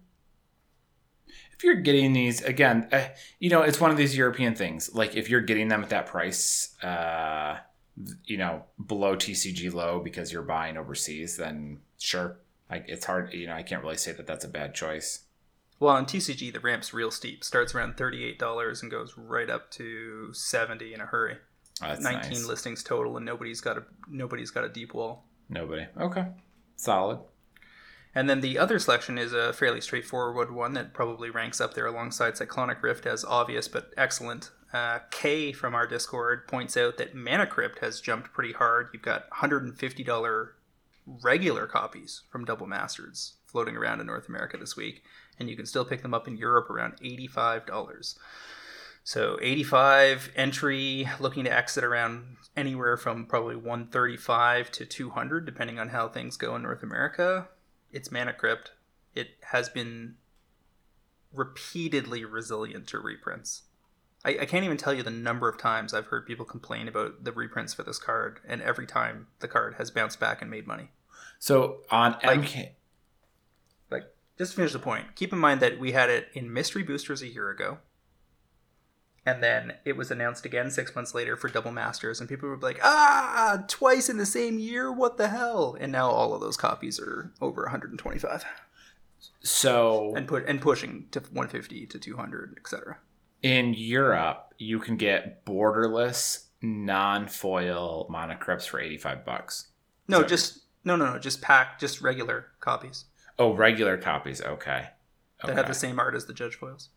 [1.27, 3.07] if you're getting these again, uh,
[3.39, 4.93] you know, it's one of these European things.
[4.93, 7.57] Like if you're getting them at that price, uh,
[8.25, 12.37] you know, below TCG low because you're buying overseas, then sure.
[12.69, 15.21] Like it's hard, you know, I can't really say that that's a bad choice.
[15.79, 17.43] Well, on TCG, the ramp's real steep.
[17.43, 21.37] Starts around $38 and goes right up to 70 in a hurry.
[21.81, 22.45] Oh, that's 19 nice.
[22.45, 25.25] listings total and nobody's got a nobody's got a deep wall.
[25.47, 25.87] Nobody.
[25.97, 26.27] Okay.
[26.75, 27.19] Solid.
[28.13, 31.85] And then the other selection is a fairly straightforward one that probably ranks up there
[31.85, 34.51] alongside Cyclonic Rift as obvious but excellent.
[34.73, 38.89] Uh, K from our Discord points out that Mana Crypt has jumped pretty hard.
[38.93, 40.49] You've got $150
[41.23, 45.03] regular copies from Double Masters floating around in North America this week,
[45.39, 48.17] and you can still pick them up in Europe around $85.
[49.03, 55.89] So 85 entry, looking to exit around anywhere from probably 135 to 200, depending on
[55.89, 57.47] how things go in North America.
[57.91, 58.71] It's Mana Crypt.
[59.15, 60.15] It has been
[61.33, 63.63] repeatedly resilient to reprints.
[64.25, 67.23] I, I can't even tell you the number of times I've heard people complain about
[67.23, 70.67] the reprints for this card, and every time the card has bounced back and made
[70.67, 70.89] money.
[71.39, 72.69] So on Like- MK,
[74.39, 77.21] just to finish the point, keep in mind that we had it in Mystery Boosters
[77.21, 77.77] a year ago.
[79.25, 82.57] And then it was announced again six months later for Double Masters, and people were
[82.57, 84.91] like, ah, twice in the same year?
[84.91, 85.75] What the hell?
[85.79, 88.45] And now all of those copies are over 125
[89.41, 92.97] so and put and pushing to 150 to 200, etc.
[93.43, 99.67] in Europe, you can get borderless non-foil mana crypts for 85 bucks.
[100.07, 103.05] No, So- just no, no, no, just pack, just regular copies
[103.39, 104.41] Oh, regular copies.
[104.41, 104.89] Okay.
[105.41, 105.53] that Okay.
[105.55, 106.89] have the same art as the Judge foils.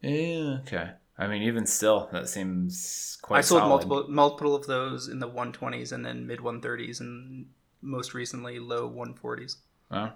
[0.00, 0.90] Yeah, okay.
[1.18, 3.38] I mean, even still, that seems quite.
[3.38, 3.68] I sold solid.
[3.68, 7.46] multiple multiple of those in the 120s and then mid 130s and
[7.82, 9.56] most recently low 140s.
[9.90, 10.14] Well,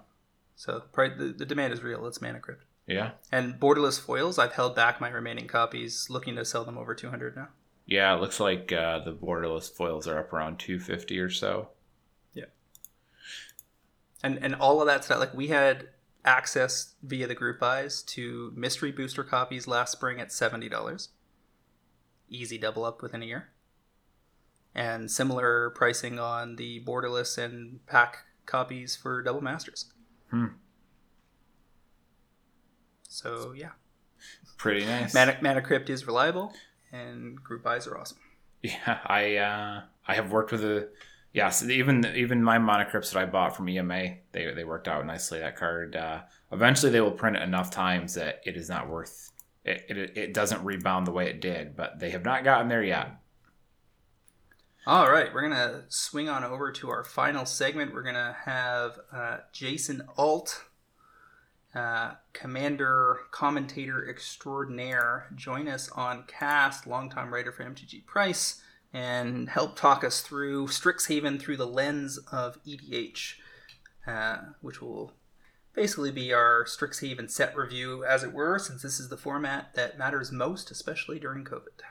[0.55, 2.05] So the, the demand is real.
[2.07, 2.63] It's Mana Crypt.
[2.87, 6.95] yeah, And borderless foils, I've held back my remaining copies, looking to sell them over
[6.95, 7.49] 200 now.
[7.85, 8.15] yeah.
[8.15, 11.69] It looks like uh, the borderless foils are up around 250 or so.
[14.23, 15.89] And and all of that stuff, like we had
[16.25, 21.07] access via the group buys to mystery booster copies last spring at $70.
[22.29, 23.49] Easy double up within a year.
[24.75, 29.91] And similar pricing on the borderless and pack copies for double masters.
[30.29, 30.47] Hmm.
[33.03, 33.71] So yeah.
[34.57, 35.13] Pretty nice.
[35.13, 36.53] Mana, Mana Crypt is reliable
[36.91, 38.17] and group buys are awesome.
[38.63, 40.89] Yeah, I uh, I have worked with a
[41.37, 41.49] yeah.
[41.49, 45.05] So even even my Mana Crypts that I bought from EMA, they they worked out
[45.05, 45.37] nicely.
[45.37, 45.95] That card.
[45.95, 46.21] Uh,
[46.51, 49.31] eventually, they will print it enough times that it is not worth.
[49.63, 52.83] It, it, it doesn't rebound the way it did, but they have not gotten there
[52.83, 53.19] yet.
[54.87, 57.93] All right, we're gonna swing on over to our final segment.
[57.93, 60.63] We're gonna have uh, Jason Alt,
[61.75, 68.59] uh, Commander Commentator Extraordinaire, join us on Cast, longtime writer for MTG Price,
[68.93, 73.35] and help talk us through Strixhaven through the lens of EDH,
[74.05, 75.13] uh, which will
[75.73, 79.97] basically be our Strixhaven set review, as it were, since this is the format that
[79.97, 81.81] matters most, especially during COVID.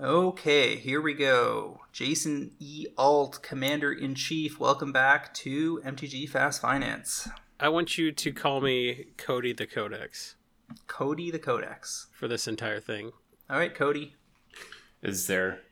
[0.00, 1.80] Okay, here we go.
[1.92, 2.86] Jason E.
[2.96, 7.28] Alt, Commander in Chief, welcome back to MTG Fast Finance.
[7.58, 10.36] I want you to call me Cody the Codex
[10.86, 12.06] Cody the Codex.
[12.12, 13.12] for this entire thing.
[13.50, 14.14] All right, Cody.
[15.02, 15.62] Is there?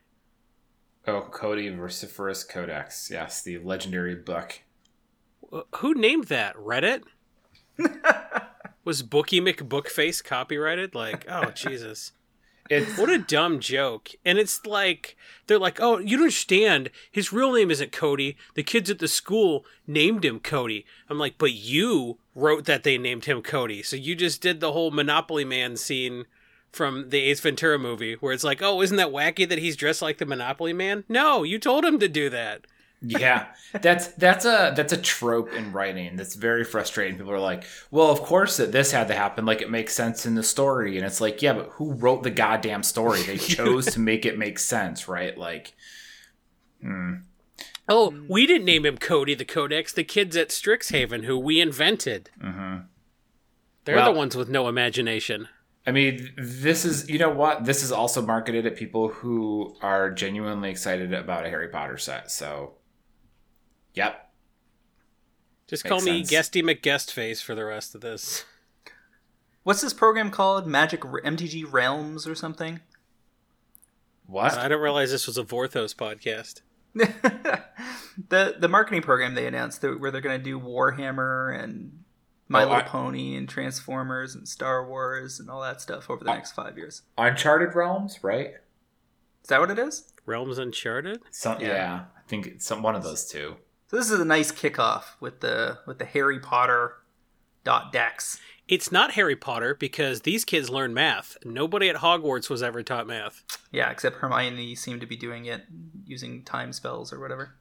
[1.06, 3.10] Oh, Codie Vociferous Codex.
[3.10, 4.60] Yes, the legendary book.
[5.76, 6.56] Who named that?
[6.56, 7.02] Reddit?
[8.84, 10.94] Was Bookie McBookface copyrighted?
[10.94, 12.12] Like, oh Jesus!
[12.68, 14.10] It's What a dumb joke.
[14.24, 16.90] And it's like, they're like, oh, you don't understand.
[17.12, 18.36] His real name isn't Cody.
[18.54, 20.84] The kids at the school named him Cody.
[21.08, 23.84] I'm like, but you wrote that they named him Cody.
[23.84, 26.24] So you just did the whole Monopoly Man scene
[26.76, 30.02] from the Ace Ventura movie where it's like, oh, isn't that wacky that he's dressed
[30.02, 31.04] like the Monopoly Man?
[31.08, 32.66] No, you told him to do that.
[33.02, 33.46] yeah.
[33.82, 37.16] That's that's a that's a trope in writing that's very frustrating.
[37.18, 39.44] People are like, well, of course that this had to happen.
[39.44, 42.30] Like it makes sense in the story, and it's like, yeah, but who wrote the
[42.30, 43.22] goddamn story?
[43.22, 45.36] They chose to make it make sense, right?
[45.36, 45.74] Like,
[46.80, 47.14] hmm.
[47.88, 49.92] Oh, we didn't name him Cody the Codex.
[49.92, 52.30] The kids at Strixhaven, who we invented.
[52.40, 52.78] hmm
[53.84, 55.48] They're Well- the ones with no imagination.
[55.86, 57.64] I mean, this is you know what?
[57.64, 62.30] This is also marketed at people who are genuinely excited about a Harry Potter set.
[62.30, 62.74] So,
[63.94, 64.32] yep.
[65.68, 66.24] Just Makes call me.
[66.24, 68.44] Guesty McGuestface for the rest of this.
[69.62, 70.66] What's this program called?
[70.66, 72.80] Magic R- MTG Realms or something?
[74.26, 74.56] What?
[74.58, 76.62] I don't realize this was a Vorthos podcast.
[76.94, 82.04] the the marketing program they announced that, where they're going to do Warhammer and
[82.48, 86.22] My Oh, Little I- Pony and Transformers and Star Wars and all that stuff over
[86.24, 87.02] the next five years.
[87.18, 88.54] Uncharted Realms, right?
[89.42, 90.12] Is that what it is?
[90.26, 91.22] Realms Uncharted?
[91.30, 91.66] Some, yeah.
[91.68, 91.94] Yeah.
[92.16, 93.56] I think it's some one of those two.
[93.88, 96.94] So this is a nice kickoff with the with the Harry Potter
[97.64, 98.40] dot decks.
[98.66, 101.36] It's not Harry Potter because these kids learn math.
[101.44, 103.44] Nobody at Hogwarts was ever taught math.
[103.70, 105.62] Yeah, except Hermione seemed to be doing it
[106.04, 107.54] using time spells or whatever.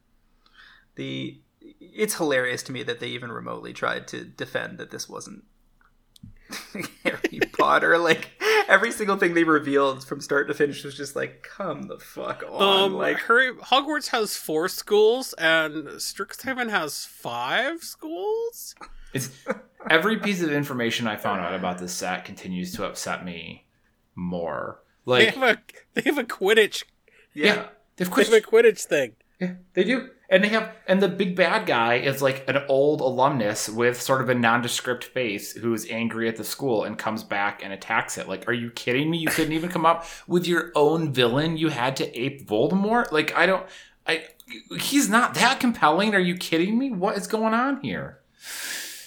[0.95, 1.41] The
[1.79, 5.43] it's hilarious to me that they even remotely tried to defend that this wasn't
[7.03, 7.97] Harry Potter.
[8.05, 8.29] Like
[8.67, 12.43] every single thing they revealed from start to finish was just like, come the fuck
[12.49, 12.83] on.
[12.83, 18.75] Um, like Harry, Hogwarts has four schools and Strixhaven has five schools.
[19.13, 19.29] It's
[19.89, 23.65] every piece of information I found out about this set continues to upset me
[24.15, 24.81] more.
[25.05, 25.61] They Like, have a
[25.93, 26.83] they have a Quidditch
[27.33, 27.65] yeah, yeah.
[27.97, 29.13] they've they have a Quidditch thing.
[29.39, 30.09] Yeah, they do.
[30.35, 34.19] And they have and the big bad guy is like an old alumnus with sort
[34.19, 38.17] of a nondescript face who is angry at the school and comes back and attacks
[38.17, 38.27] it.
[38.27, 39.17] Like, are you kidding me?
[39.17, 41.55] You couldn't even come up with your own villain.
[41.55, 43.13] You had to ape Voldemort?
[43.13, 43.65] Like, I don't
[44.05, 44.25] I
[44.77, 46.13] he's not that compelling.
[46.13, 46.91] Are you kidding me?
[46.91, 48.19] What is going on here?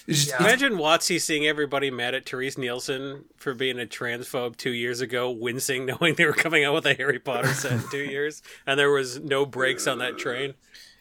[0.08, 0.38] Just, Yeah.
[0.38, 5.30] Imagine Watsy seeing everybody mad at Terese Nielsen for being a transphobe two years ago,
[5.30, 8.80] wincing knowing they were coming out with a Harry Potter set in two years, and
[8.80, 10.54] there was no brakes on that train.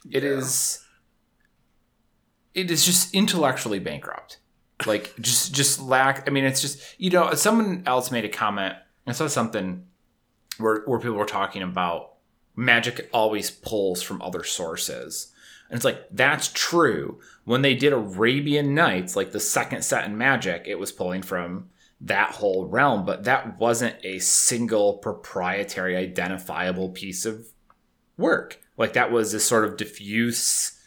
[0.10, 0.84] It is
[2.58, 4.40] it is just intellectually bankrupt.
[4.86, 8.76] Like just just lack i mean it's just you know someone else made a comment
[9.06, 9.86] i saw something
[10.58, 12.14] where where people were talking about
[12.56, 15.32] magic always pulls from other sources.
[15.70, 17.20] And it's like that's true.
[17.46, 21.70] When they did arabian nights like the second set in magic it was pulling from
[22.00, 27.48] that whole realm but that wasn't a single proprietary identifiable piece of
[28.18, 28.60] work.
[28.78, 30.80] Like that was this sort of diffuse,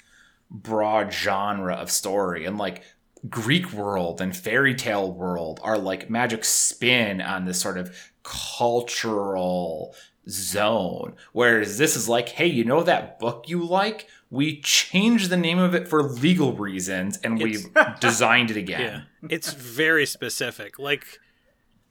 [0.51, 2.45] broad genre of story.
[2.45, 2.83] And like
[3.29, 9.95] Greek world and fairy tale world are like magic spin on this sort of cultural
[10.29, 11.15] zone.
[11.33, 14.07] Whereas this is like, hey, you know that book you like?
[14.31, 17.67] We changed the name of it for legal reasons and we've
[18.01, 19.07] designed it Yeah, again.
[19.29, 20.79] it's very specific.
[20.79, 21.19] Like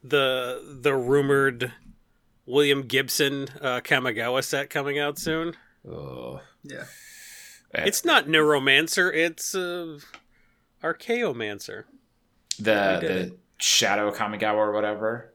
[0.04, 1.74] the the rumored
[2.46, 5.56] William Gibson uh, Kamigawa set coming out soon.
[5.88, 6.40] Ugh.
[6.64, 6.86] Yeah.
[7.74, 9.14] It's not Neuromancer.
[9.14, 10.00] It's uh,
[10.84, 11.84] Archaeomancer.
[12.60, 15.34] the we did the Shadow Kamigawa or whatever.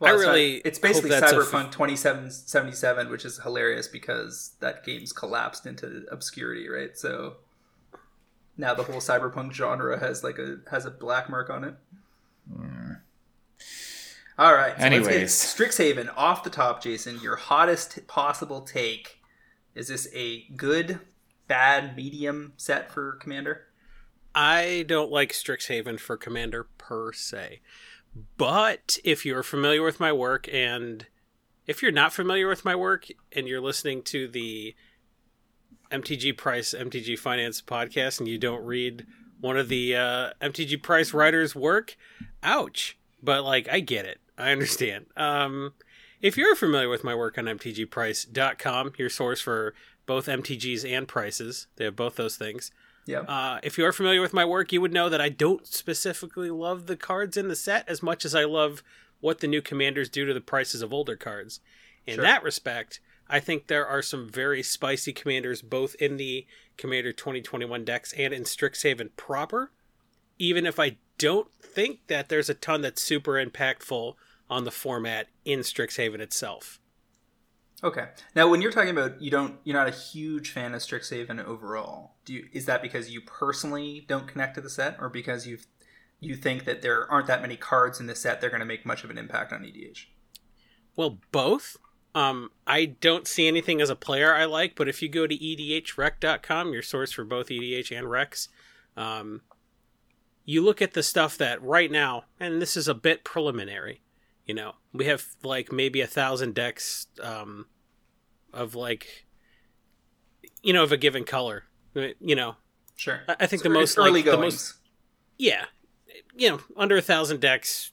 [0.00, 4.52] I it's not- really it's basically hope that's a Cyberpunk 2077, which is hilarious because
[4.60, 6.96] that game's collapsed into obscurity, right?
[6.96, 7.36] So
[8.56, 11.74] now the whole cyberpunk genre has like a has a black mark on it.
[14.38, 14.76] All right.
[14.78, 15.06] So Anyways.
[15.06, 17.18] let's get Strixhaven off the top, Jason.
[17.20, 19.18] Your hottest possible take.
[19.74, 21.00] Is this a good,
[21.48, 23.62] bad, medium set for Commander?
[24.34, 27.60] I don't like Strixhaven for Commander per se.
[28.36, 31.06] But if you're familiar with my work and
[31.66, 34.74] if you're not familiar with my work and you're listening to the
[35.90, 39.06] MTG Price MTG Finance podcast and you don't read
[39.40, 41.96] one of the uh, MTG Price writers' work,
[42.42, 42.98] ouch.
[43.22, 44.18] But like I get it.
[44.38, 45.06] I understand.
[45.16, 45.74] Um
[46.20, 49.74] if you're familiar with my work on mtgprice.com, your source for
[50.06, 52.70] both MTGs and prices, they have both those things.
[53.06, 53.20] Yeah.
[53.20, 56.50] Uh, if you are familiar with my work, you would know that I don't specifically
[56.50, 58.82] love the cards in the set as much as I love
[59.20, 61.60] what the new commanders do to the prices of older cards.
[62.06, 62.24] In Sure.
[62.24, 66.46] that respect, I think there are some very spicy commanders both in the
[66.76, 69.70] Commander 2021 decks and in Strixhaven proper.
[70.38, 74.14] Even if I don't think that there's a ton that's super impactful
[74.50, 76.80] on the format in Strixhaven itself.
[77.82, 78.06] Okay.
[78.34, 82.16] Now, when you're talking about you don't, you're not a huge fan of Strixhaven overall.
[82.24, 82.48] Do you?
[82.52, 85.58] Is that because you personally don't connect to the set, or because you
[86.20, 88.84] you think that there aren't that many cards in the set they're going to make
[88.84, 90.06] much of an impact on EDH?
[90.96, 91.76] Well, both.
[92.14, 95.38] Um, I don't see anything as a player I like, but if you go to
[95.38, 98.48] edhrec.com, your source for both EDH and Rex,
[98.96, 99.42] um,
[100.44, 104.00] you look at the stuff that right now, and this is a bit preliminary.
[104.48, 107.66] You know, we have like maybe a thousand decks um,
[108.52, 109.26] of like,
[110.62, 111.64] you know, of a given color.
[111.94, 112.56] You know,
[112.98, 113.20] Sure.
[113.28, 114.74] I I think So the most early like, the most
[115.38, 115.66] yeah,
[116.36, 117.92] you know, under a thousand decks,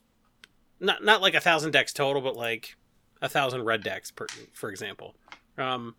[0.80, 2.76] not not like a thousand decks total, but like
[3.22, 5.16] a thousand red decks, per, for example.
[5.58, 5.96] Um,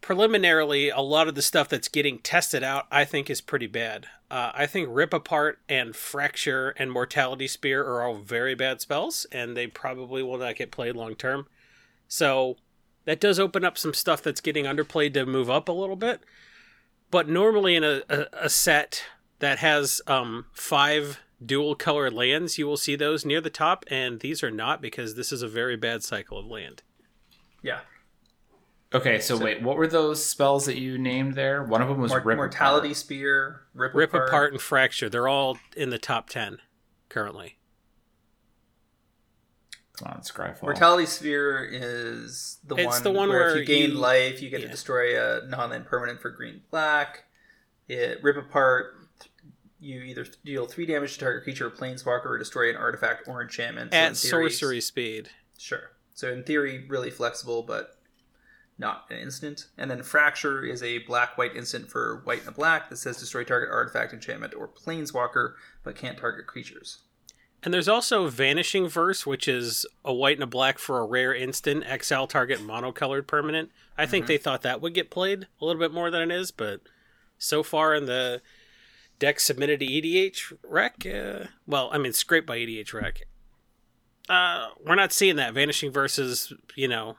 [0.00, 4.06] preliminarily, a lot of the stuff that's getting tested out, I think, is pretty bad.
[4.30, 9.24] Uh, I think Rip Apart and Fracture and Mortality Spear are all very bad spells,
[9.30, 11.46] and they probably will not get played long term.
[12.08, 12.56] So
[13.04, 16.22] that does open up some stuff that's getting underplayed to move up a little bit.
[17.10, 19.04] But normally in a, a, a set
[19.38, 24.20] that has um, five dual colored lands, you will see those near the top, and
[24.20, 26.82] these are not because this is a very bad cycle of land.
[27.62, 27.80] Yeah.
[28.94, 31.62] Okay, so, So- wait, what were those spells that you named there?
[31.64, 32.96] One of them was Mor- Rip Mortality Apart.
[32.96, 34.28] Spear, Rip, Rip apart.
[34.28, 36.60] apart and fracture, they're all in the top 10
[37.08, 37.58] currently.
[39.98, 40.62] Come on, Scryfall.
[40.62, 44.50] Mortality Spear is the It's one, the one where, if you gain you- life, you
[44.50, 44.66] get yeah.
[44.66, 47.24] to destroy a non-land permanent for green black.
[47.88, 48.94] It rip apart.
[49.80, 53.40] You either deal three damage to target creature or planeswalker, or destroy an artifact or
[53.42, 53.92] enchantment.
[53.92, 55.30] So At theory- sorcery speed.
[55.58, 55.92] Sure.
[56.14, 57.95] So in theory, really flexible, but
[58.78, 59.66] not an instant.
[59.78, 63.44] And then Fracture is a black-white instant for white and a black that says destroy
[63.44, 66.98] target artifact, enchantment, or planeswalker, but can't target creatures.
[67.62, 71.34] And there's also Vanishing Verse, which is a white and a black for a rare
[71.34, 73.70] instant, exile target monocolored permanent.
[73.96, 74.28] I think Mhm.
[74.28, 76.82] they thought that would get played a little bit more than it is, but
[77.38, 78.42] so far in the
[79.18, 83.26] deck submitted to EDH Rec, uh, well, I mean, scraped by EDH Rec,
[84.28, 85.54] uh, we're not seeing that.
[85.54, 87.16] Vanishing Verse is, you know,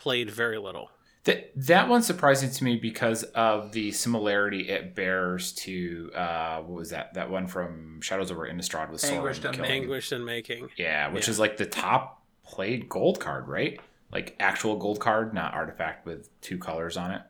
[0.00, 0.90] played very little.
[1.24, 6.78] That that one's surprising to me because of the similarity it bears to uh, what
[6.78, 7.12] was that?
[7.14, 9.56] That one from Shadows over Innistrad with Sorin Anguished killing.
[9.60, 9.82] Unmaking.
[9.82, 10.68] Anguished Unmaking.
[10.78, 11.32] Yeah, which Yeah.
[11.32, 13.78] is like the top played gold card, right?
[14.10, 17.20] Like actual gold card, not artifact with two colors on it.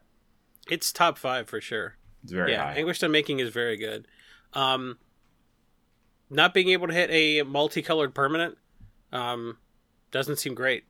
[0.70, 1.96] It's top five for sure.
[2.22, 2.74] It's very yeah, high.
[2.78, 4.06] Anguished Unmaking is very good.
[4.54, 4.98] Um,
[6.30, 8.56] not being able to hit a multicolored permanent
[9.12, 9.58] um,
[10.12, 10.84] doesn't seem great.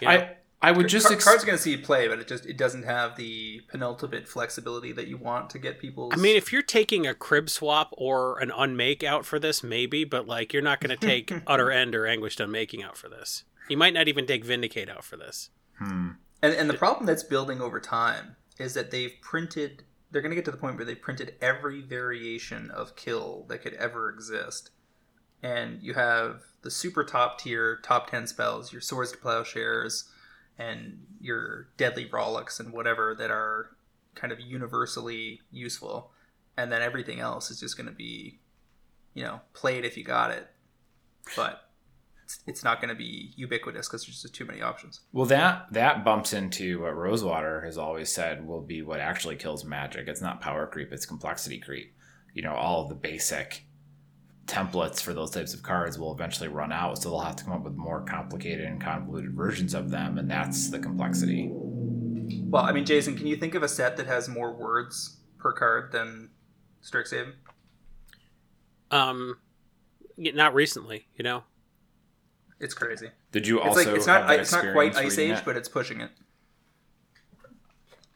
[0.00, 0.14] You know?
[0.14, 2.84] I I would just ex- cards going to see play, but it just it doesn't
[2.84, 6.10] have the penultimate flexibility that you want to get people.
[6.12, 10.04] I mean, if you're taking a crib swap or an unmake out for this, maybe,
[10.04, 13.44] but like you're not going to take utter end or anguished unmaking out for this.
[13.68, 15.50] You might not even take vindicate out for this.
[15.78, 16.12] Hmm.
[16.42, 19.84] and, and the problem that's building over time is that they've printed.
[20.10, 23.58] They're going to get to the point where they printed every variation of kill that
[23.58, 24.70] could ever exist,
[25.42, 30.10] and you have the super top tier, top ten spells, your swords to plowshares,
[30.58, 33.76] and your deadly rollicks and whatever that are
[34.16, 36.10] kind of universally useful,
[36.56, 38.40] and then everything else is just going to be,
[39.14, 40.48] you know, played if you got it,
[41.36, 41.70] but
[42.24, 45.02] it's, it's not going to be ubiquitous because there's just too many options.
[45.12, 49.64] Well, that that bumps into what Rosewater has always said will be what actually kills
[49.64, 50.08] magic.
[50.08, 51.94] It's not power creep; it's complexity creep.
[52.34, 53.65] You know, all the basic
[54.46, 57.52] templates for those types of cards will eventually run out, so they'll have to come
[57.52, 61.50] up with more complicated and convoluted versions of them, and that's the complexity.
[61.52, 65.52] Well, I mean, Jason, can you think of a set that has more words per
[65.52, 66.30] card than
[66.82, 67.32] Strixhaven?
[68.90, 69.38] Um,
[70.16, 71.42] not recently, you know.
[72.60, 73.10] It's crazy.
[73.32, 73.84] Did you It's also?
[73.84, 75.44] like it's not have that it's not quite Ice Age, it?
[75.44, 76.10] but it's pushing it.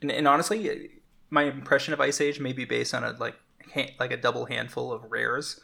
[0.00, 0.90] And, and honestly,
[1.28, 3.36] my impression of Ice Age may be based on a like
[3.74, 5.60] ha- like a double handful of rares,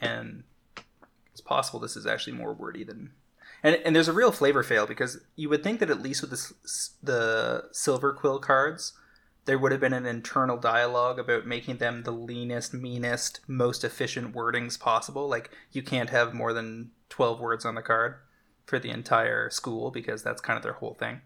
[0.00, 0.44] and
[1.32, 3.12] it's possible this is actually more wordy than.
[3.62, 6.30] And, and there's a real flavor fail because you would think that at least with
[6.30, 6.54] the,
[7.02, 8.92] the silver quill cards,
[9.46, 14.34] there would have been an internal dialogue about making them the leanest, meanest, most efficient
[14.34, 15.28] wordings possible.
[15.28, 18.16] Like you can't have more than twelve words on the card
[18.66, 21.22] for the entire school because that's kind of their whole thing.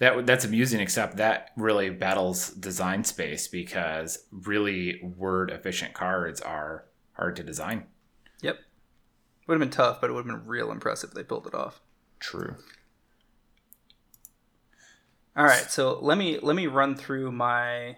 [0.00, 6.86] That that's amusing, except that really battles design space because really word efficient cards are
[7.12, 7.84] hard to design.
[8.40, 8.58] Yep.
[9.46, 11.54] Would have been tough, but it would have been real impressive if they pulled it
[11.54, 11.82] off.
[12.18, 12.56] True.
[15.36, 17.96] All right, so let me let me run through my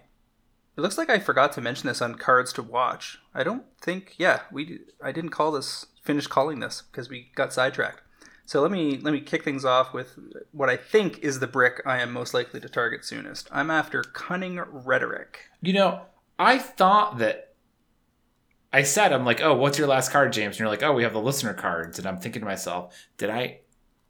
[0.75, 3.19] It looks like I forgot to mention this on cards to watch.
[3.33, 4.15] I don't think.
[4.17, 4.81] Yeah, we.
[5.01, 5.85] I didn't call this.
[6.03, 8.01] Finish calling this because we got sidetracked.
[8.45, 10.19] So let me let me kick things off with
[10.51, 13.47] what I think is the brick I am most likely to target soonest.
[13.51, 15.49] I'm after cunning rhetoric.
[15.61, 16.01] You know,
[16.37, 17.53] I thought that
[18.73, 21.03] I said I'm like, "Oh, what's your last card, James?" And you're like, "Oh, we
[21.03, 23.61] have the listener cards." And I'm thinking to myself, "Did I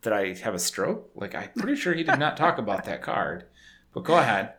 [0.02, 1.12] did I have a stroke?
[1.16, 3.46] Like I'm pretty sure he did not talk about that card."
[3.94, 4.54] But go ahead.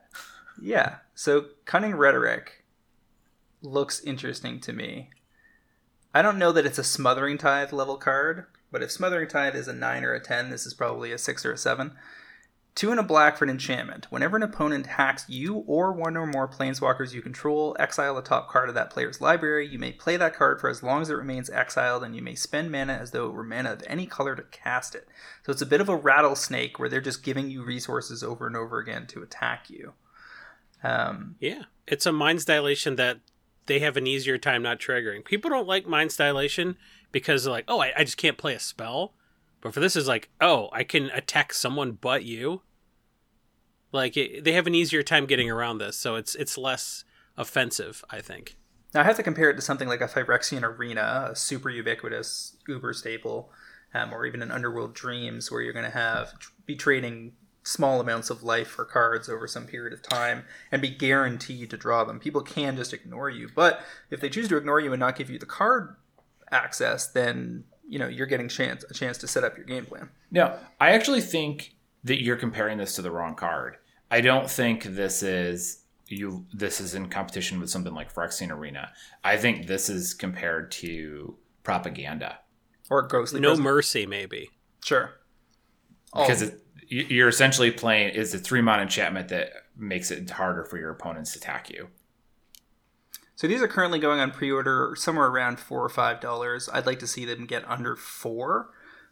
[0.61, 0.97] Yeah.
[1.15, 2.65] So cunning rhetoric
[3.61, 5.11] looks interesting to me.
[6.15, 9.69] I don't know that it's a smothering tithe level card, but if Smothering Tithe is
[9.69, 11.93] a 9 or a 10, this is probably a 6 or a 7.
[12.75, 14.09] Two and a black for an enchantment.
[14.11, 18.49] Whenever an opponent hacks you or one or more planeswalkers you control, exile a top
[18.49, 19.65] card of that player's library.
[19.65, 22.35] You may play that card for as long as it remains exiled, and you may
[22.35, 25.07] spend mana as though it were mana of any color to cast it.
[25.47, 28.57] So it's a bit of a rattlesnake where they're just giving you resources over and
[28.57, 29.93] over again to attack you.
[30.83, 33.21] Um, yeah, it's a mind's dilation that
[33.67, 35.25] they have an easier time not triggering.
[35.25, 36.77] People don't like mind's dilation
[37.15, 39.15] because like, oh, I, I just can't play a spell.
[39.61, 42.63] But for this is like, oh, I can attack someone but you.
[43.93, 47.05] Like it, they have an easier time getting around this, so it's it's less
[47.37, 48.57] offensive, I think.
[48.93, 52.57] Now I have to compare it to something like a Phyrexian Arena, a super ubiquitous
[52.67, 53.53] Uber staple,
[53.95, 56.35] um, or even an Underworld Dreams, where you're going to have
[56.67, 60.91] be trading small amounts of life for cards over some period of time and be
[60.91, 62.19] guaranteed to draw them.
[62.19, 65.31] People can just ignore you, but if they choose to ignore you and not give
[65.31, 65.95] you the card
[66.55, 70.09] access, then you know you're getting chance a chance to set up your game plan.
[70.31, 71.75] No, I actually think
[72.05, 73.77] that you're comparing this to the wrong card.
[74.11, 76.47] I don't think this is you.
[76.53, 78.93] This is in competition with something like Phyrexian Arena.
[79.23, 82.39] I think this is compared to propaganda
[82.91, 83.41] or ghostly.
[83.41, 84.51] No mercy, maybe.
[84.85, 85.13] Sure.
[86.13, 86.47] Because oh.
[86.47, 90.91] it, you're essentially playing is a three mon enchantment that makes it harder for your
[90.91, 91.89] opponents to attack you.
[93.37, 96.69] So these are currently going on pre-order somewhere around four or five dollars.
[96.73, 98.71] I'd like to see them get under four,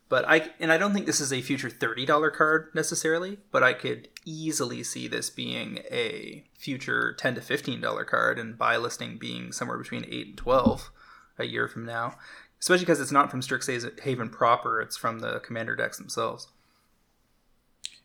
[0.09, 3.63] but I and I don't think this is a future thirty dollar card necessarily, but
[3.63, 8.77] I could easily see this being a future ten to fifteen dollar card, and buy
[8.77, 10.93] listing being somewhere between eight and twelve
[11.39, 12.17] a year from now.
[12.61, 16.47] Especially because it's not from Strixhaven proper; it's from the commander decks themselves.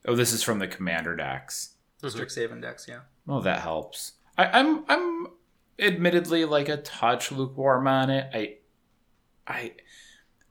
[0.08, 1.76] Oh, this is from the commander decks.
[2.02, 2.20] Mm-hmm.
[2.20, 3.02] Strixhaven decks, yeah.
[3.28, 4.14] Well, that helps.
[4.36, 5.28] I, I'm I'm
[5.80, 8.30] admittedly like a touch lukewarm on it.
[8.34, 8.58] I,
[9.48, 9.72] I,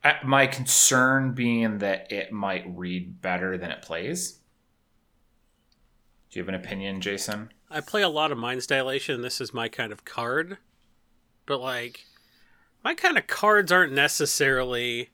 [0.04, 4.38] I, my concern being that it might read better than it plays.
[6.30, 7.52] Do you have an opinion, Jason?
[7.70, 9.22] I play a lot of Mind's Dilation.
[9.22, 10.58] This is my kind of card,
[11.46, 12.04] but like,
[12.84, 15.10] my kind of cards aren't necessarily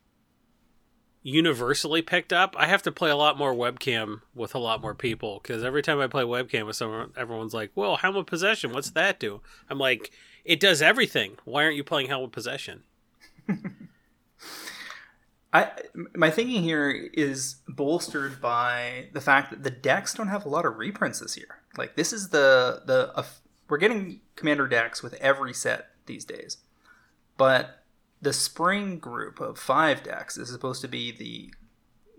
[1.22, 2.54] universally picked up.
[2.58, 5.82] I have to play a lot more webcam with a lot more people because every
[5.82, 9.40] time I play webcam with someone, everyone's like, "Whoa, Helm of Possession, what's that do?"
[9.70, 10.10] I'm like,
[10.44, 11.36] "It does everything.
[11.44, 12.82] Why aren't you playing Helm of Possession?"
[15.52, 15.70] I
[16.14, 20.64] my thinking here is bolstered by the fact that the decks don't have a lot
[20.64, 21.58] of reprints this year.
[21.76, 23.24] Like this is the the uh,
[23.68, 26.58] we're getting commander decks with every set these days,
[27.36, 27.81] but
[28.22, 31.52] the spring group of five decks is supposed to be the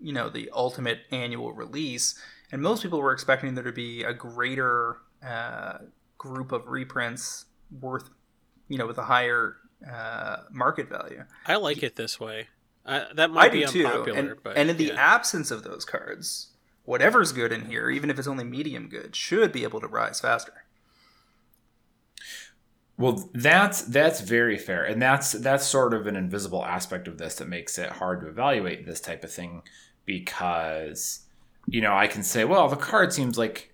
[0.00, 2.20] you know the ultimate annual release
[2.52, 5.78] and most people were expecting there to be a greater uh,
[6.18, 7.46] group of reprints
[7.80, 8.10] worth
[8.68, 9.56] you know with a higher
[9.90, 12.48] uh, market value i like it this way
[12.86, 14.12] uh, that might I be unpopular too.
[14.12, 15.14] And, but, and in the yeah.
[15.14, 16.48] absence of those cards
[16.84, 20.20] whatever's good in here even if it's only medium good should be able to rise
[20.20, 20.63] faster
[22.96, 27.36] well, that's that's very fair, and that's that's sort of an invisible aspect of this
[27.36, 29.62] that makes it hard to evaluate this type of thing
[30.04, 31.20] because
[31.66, 33.72] you know I can say, well, the card seems like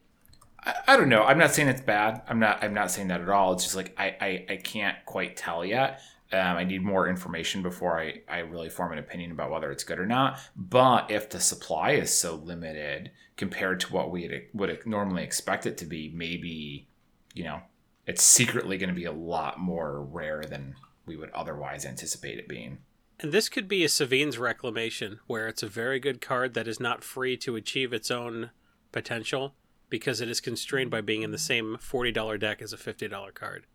[0.64, 1.24] I, I don't know.
[1.24, 2.22] I'm not saying it's bad.
[2.28, 2.64] I'm not.
[2.64, 3.52] I'm not saying that at all.
[3.52, 6.00] It's just like I I, I can't quite tell yet.
[6.32, 9.82] Um, I need more information before I, I really form an opinion about whether it's
[9.82, 10.38] good or not.
[10.56, 15.76] But if the supply is so limited compared to what we would normally expect it
[15.78, 16.86] to be, maybe,
[17.34, 17.62] you know,
[18.06, 20.74] it's secretly going to be a lot more rare than
[21.06, 22.78] we would otherwise anticipate it being.
[23.18, 26.80] And this could be a Sevinne's Reclamation, where it's a very good card that is
[26.80, 28.50] not free to achieve its own
[28.92, 29.54] potential
[29.90, 33.66] because it is constrained by being in the same $40 deck as a $50 card.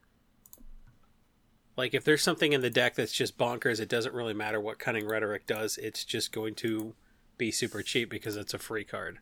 [1.78, 4.80] Like, if there's something in the deck that's just bonkers, it doesn't really matter what
[4.80, 6.96] Cunning Rhetoric does, it's just going to
[7.38, 9.20] be super cheap because it's a free card.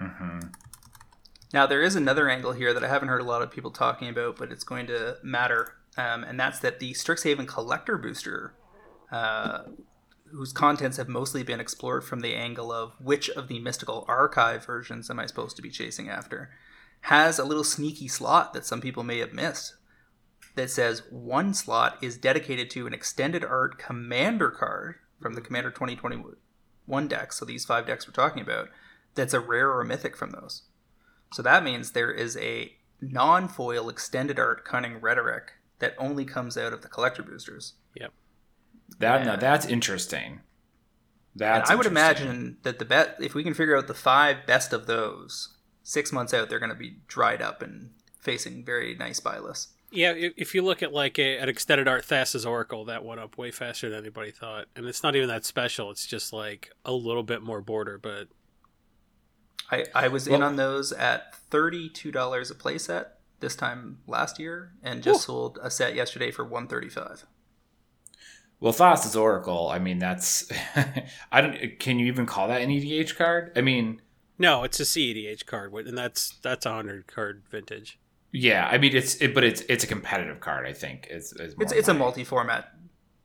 [0.00, 0.40] Mm-hmm.
[1.52, 4.08] Now, there is another angle here that I haven't heard a lot of people talking
[4.08, 8.54] about, but it's going to matter, um, and that's that the Strixhaven Collector Booster,
[9.10, 9.64] uh,
[10.30, 14.64] whose contents have mostly been explored from the angle of which of the mystical archive
[14.64, 16.50] versions am I supposed to be chasing after,
[17.02, 19.74] has a little sneaky slot that some people may have missed
[20.54, 25.70] that says one slot is dedicated to an extended art commander card from the Commander
[25.70, 27.32] 2021 deck.
[27.32, 28.68] So these five decks we're talking about,
[29.14, 30.62] that's a rare or mythic from those.
[31.32, 36.56] So that means there is a non foil extended art cunning rhetoric that only comes
[36.56, 37.74] out of the collector boosters.
[37.96, 38.12] Yep.
[38.98, 39.26] That Yeah.
[39.32, 40.32] no, that's interesting.
[41.34, 42.26] And That's I would interesting.
[42.26, 46.12] imagine that the bet if we can figure out the five best of those, six
[46.12, 47.90] months out they're going to be dried up and
[48.20, 49.68] facing very nice buy lists.
[49.90, 53.36] Yeah, if you look at like a, an extended art Thassa's Oracle, that went up
[53.36, 55.90] way faster than anybody thought, and it's not even that special.
[55.90, 58.28] It's just like a little bit more border, but
[59.72, 63.06] I, I was in on those at thirty-two dollars a playset
[63.40, 67.24] this time last year, and just sold a set yesterday for one thirty-five.
[68.60, 69.68] Well, Thassa's Oracle.
[69.68, 70.50] I mean, that's
[71.32, 71.78] I don't.
[71.80, 73.52] Can you even call that an EDH card?
[73.56, 74.00] I mean,
[74.38, 77.98] no, it's a CEDH card, and that's that's a hundred card vintage.
[78.30, 78.68] yeah.
[78.70, 80.66] I mean, it's it, but it's it's a competitive card.
[80.66, 82.72] I think it's it's It's more it's a multi-format,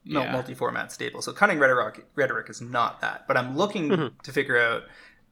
[0.05, 0.31] no Yeah.
[0.31, 1.21] multi-format staple.
[1.21, 3.27] So cunning rhetoric rhetoric is not that.
[3.27, 4.21] But I'm looking Mhm.
[4.23, 4.83] to figure out.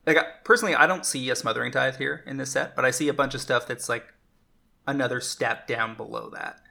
[0.06, 2.92] Like I- personally, I don't see a smothering tithe here in this set, but I
[2.92, 4.14] see a bunch of stuff that's like
[4.88, 6.62] another step down below that.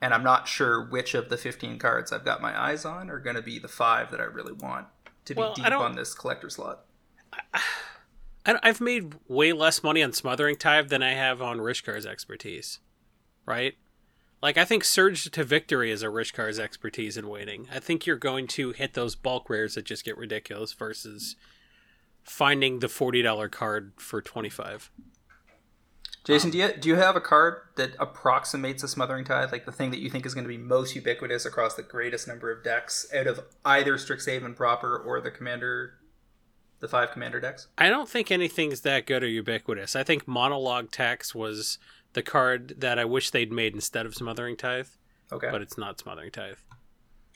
[0.00, 3.20] And I'm not sure which of the 15 cards I've got my eyes on are
[3.20, 4.88] going to be the five that I really want
[5.26, 6.84] to be Well, deep on this collector slot.
[8.44, 12.80] I, I've made way less money on Smothering Tithe than I have on Rishkar's expertise,
[13.46, 13.74] right?
[14.42, 17.68] Like I think Surge to Victory is a Rishkar's expertise in waiting.
[17.72, 21.36] I think you're going to hit those bulk rares that just get ridiculous versus
[22.22, 24.90] finding the forty dollar card for twenty five.
[26.24, 29.64] Jason, Um, do you do you have a card that approximates a smothering tithe, like
[29.66, 32.50] the thing that you think is going to be most ubiquitous across the greatest number
[32.52, 35.94] of decks out of either Strixhaven proper or the commander,
[36.78, 37.66] the five commander decks?
[37.76, 39.96] I don't think anything's that good or ubiquitous.
[39.96, 41.78] I think Monologue Tax was
[42.12, 44.88] the card that I wish they'd made instead of Smothering Tithe,
[45.32, 46.58] Okay, but it's not Smothering Tithe.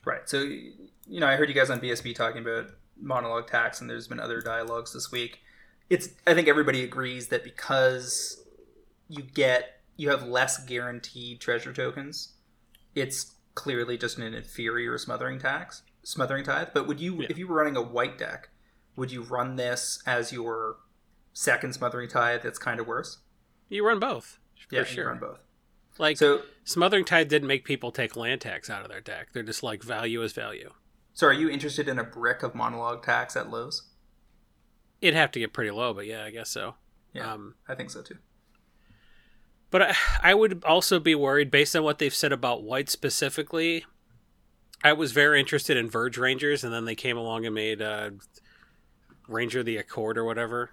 [0.04, 0.28] right.
[0.28, 2.66] So you know, I heard you guys on BSB talking about
[3.00, 5.40] monologue tax, and there's been other dialogues this week.
[5.90, 8.42] It's I think everybody agrees that because
[9.08, 12.34] you get you have less guaranteed treasure tokens,
[12.94, 16.68] it's clearly just an inferior smothering tax smothering tithe.
[16.74, 17.26] But would you Yeah.
[17.30, 18.50] if you were running a white deck,
[18.94, 20.76] would you run this as your
[21.32, 23.18] second smothering tithe that's kind of worse?
[23.68, 24.38] You run both.
[24.70, 25.04] Yeah, sure.
[25.04, 25.40] you run both.
[25.98, 29.28] Like So Smothering Tithe didn't make people take land tax out of their deck.
[29.32, 30.72] They're just like value is value.
[31.16, 33.88] So are you interested in a brick of monologue tax at Lowe's?
[35.00, 36.74] It'd have to get pretty low, but yeah, I guess so.
[37.14, 38.18] Yeah, Um, I think so too.
[39.70, 43.84] but I, I would also be worried based on what they've said about white specifically.
[44.84, 48.10] I was very interested in Verge Rangers, and then they came along and made uh,
[49.26, 50.70] Ranger the Accord or whatever.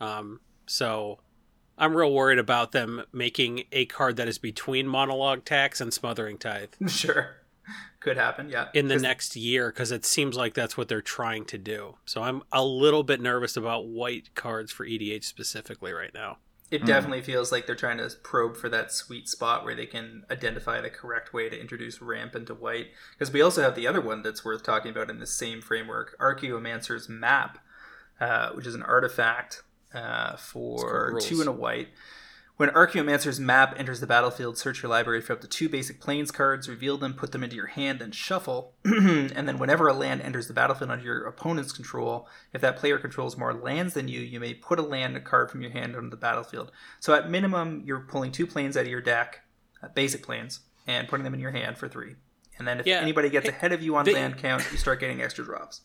[0.00, 1.20] Um, so
[1.78, 6.36] I'm real worried about them making a card that is between Monologue Tax and Smothering
[6.38, 7.36] Tithe Sure,
[8.00, 8.48] could happen.
[8.48, 11.96] Yeah, in the next year because it seems like that's what they're trying to do.
[12.04, 16.38] So I'm a little bit nervous about white cards for EDH specifically right now.
[16.70, 16.86] It Mm.
[16.86, 20.80] definitely feels like they're trying to probe for that sweet spot where they can identify
[20.82, 22.88] the correct way to introduce ramp into white.
[23.12, 26.14] Because we also have the other one that's worth talking about in the same framework,
[26.20, 27.58] Archaeomancer's Map,
[28.20, 29.62] uh, which is an artifact
[29.94, 31.88] uh, for two and a white.
[32.58, 36.32] When Archaeomancer's Map enters the battlefield, search your library for up to two basic Plains
[36.32, 38.74] cards, reveal them, put them into your hand, then shuffle.
[38.84, 42.98] and then whenever a land enters the battlefield under your opponent's control, if that player
[42.98, 46.10] controls more lands than you, you may put a land card from your hand onto
[46.10, 46.72] the battlefield.
[46.98, 49.42] So at minimum, you're pulling two Plains out of your deck,
[49.80, 52.16] uh, basic Plains, and putting them in your hand for three.
[52.58, 52.98] And then if Yeah.
[52.98, 55.82] anybody gets ahead of you on They- land count, you start getting extra drops.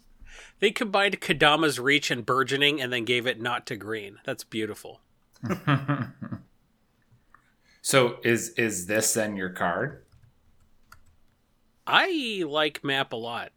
[0.59, 4.17] They combined Kodama's reach and burgeoning and then gave it not to green.
[4.25, 5.01] That's beautiful.
[7.83, 10.05] so is is this then your card?
[11.85, 13.51] I like map a lot.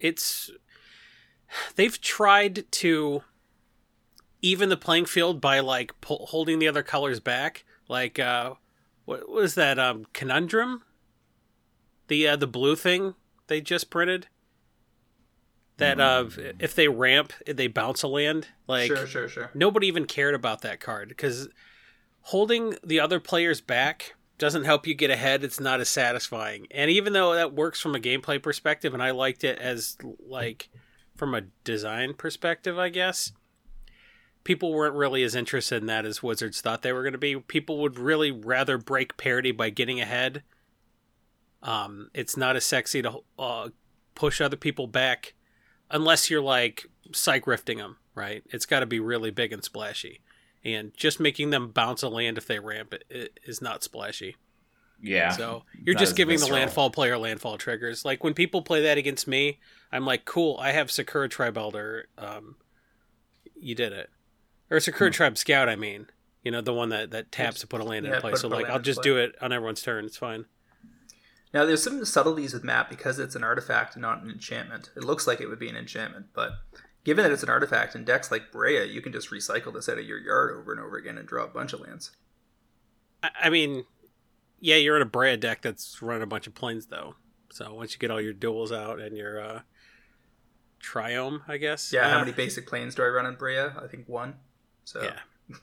[0.00, 0.50] It's
[1.76, 3.22] they've tried to
[4.42, 7.64] even the playing field by like pull, holding the other colors back.
[7.88, 8.54] Like uh
[9.04, 10.82] what was that um conundrum?
[12.08, 13.14] The uh, the blue thing
[13.46, 14.26] they just printed.
[15.76, 16.28] That uh
[16.58, 18.48] if they ramp, they bounce a land.
[18.66, 19.50] Like sure, sure, sure.
[19.54, 21.48] nobody even cared about that card because
[22.24, 25.44] holding the other players back doesn't help you get ahead.
[25.44, 26.66] It's not as satisfying.
[26.70, 29.96] And even though that works from a gameplay perspective and i liked it as
[30.26, 30.70] like
[31.16, 33.32] from a design perspective i guess
[34.42, 37.36] people weren't really as interested in that as wizards thought they were going to be.
[37.36, 40.42] People would really rather break parity by getting ahead.
[41.62, 43.70] Um, it's not as sexy to uh,
[44.14, 45.32] push other people back
[45.90, 48.42] unless you're like psych rifting them right?
[48.50, 50.20] It's got to be really big and splashy
[50.64, 54.36] and just making them bounce a land if they ramp it, is not splashy.
[55.02, 55.30] Yeah.
[55.32, 58.04] So you're just giving the landfall player landfall triggers.
[58.04, 59.60] Like when people play that against me,
[59.92, 62.06] I'm like, cool, I have Sakura Tribe Elder.
[62.16, 62.56] Um,
[63.54, 64.08] you did it.
[64.70, 65.14] Or Sakura Hmm.
[65.14, 66.06] Tribe Scout, I mean.
[66.42, 68.34] You know, the one that, that taps to put a land Yeah, in play.
[68.34, 69.10] So, like, I'll just play.
[69.10, 70.04] do it on everyone's turn.
[70.04, 70.44] It's fine.
[71.54, 74.90] Now, there's some subtleties with map because it's an artifact not an enchantment.
[74.96, 76.52] It looks like it would be an enchantment, but
[77.04, 79.98] given that it's an artifact in decks like Breya, you can just recycle this out
[79.98, 82.12] of your yard over and over again and draw a bunch of lands.
[83.40, 83.84] I, mean,
[84.60, 87.14] yeah, you're in a Breya deck that's running a bunch of Plains, though.
[87.50, 89.60] So once you get all your duals out and your uh,
[90.82, 91.92] Triome, I guess.
[91.92, 93.82] Yeah, how uh, many basic Plains do I run in Breya?
[93.82, 94.34] I think one.
[94.84, 95.18] So Yeah.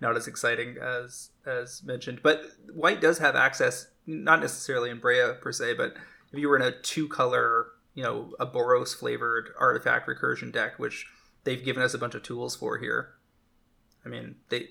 [0.00, 2.20] not as exciting as as mentioned.
[2.22, 2.42] But
[2.74, 5.94] white does have access, not necessarily in Breya per se, but
[6.32, 7.68] if you were in a two color,
[7.98, 11.04] you know, a Boros flavored artifact recursion deck, which
[11.42, 13.14] they've given us a bunch of tools for here.
[14.06, 14.68] I mean, they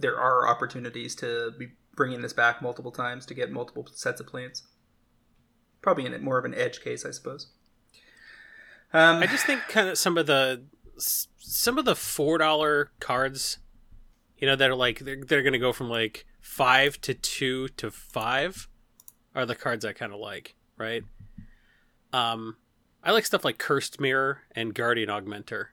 [0.00, 4.26] there are opportunities to be bringing this back multiple times to get multiple sets of
[4.26, 4.64] Plains.
[5.80, 7.52] Probably in more of an edge case, I suppose.
[8.92, 10.64] Um, I just think kind of some of the
[10.96, 13.58] some of the four dollar cards,
[14.38, 17.92] you know, that are like they're they're gonna go from like five to two to
[17.92, 18.66] five,
[19.36, 21.04] are the cards I kind of like, right?
[22.14, 22.56] Um,
[23.02, 25.66] I like stuff like Cursed Mirror and Guardian Augmenter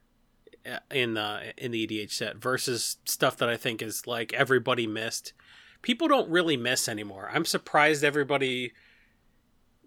[0.66, 4.88] uh, in the in the EDH set versus stuff that I think is like everybody
[4.88, 5.34] missed.
[5.82, 7.30] People don't really miss anymore.
[7.34, 8.74] I'm surprised everybody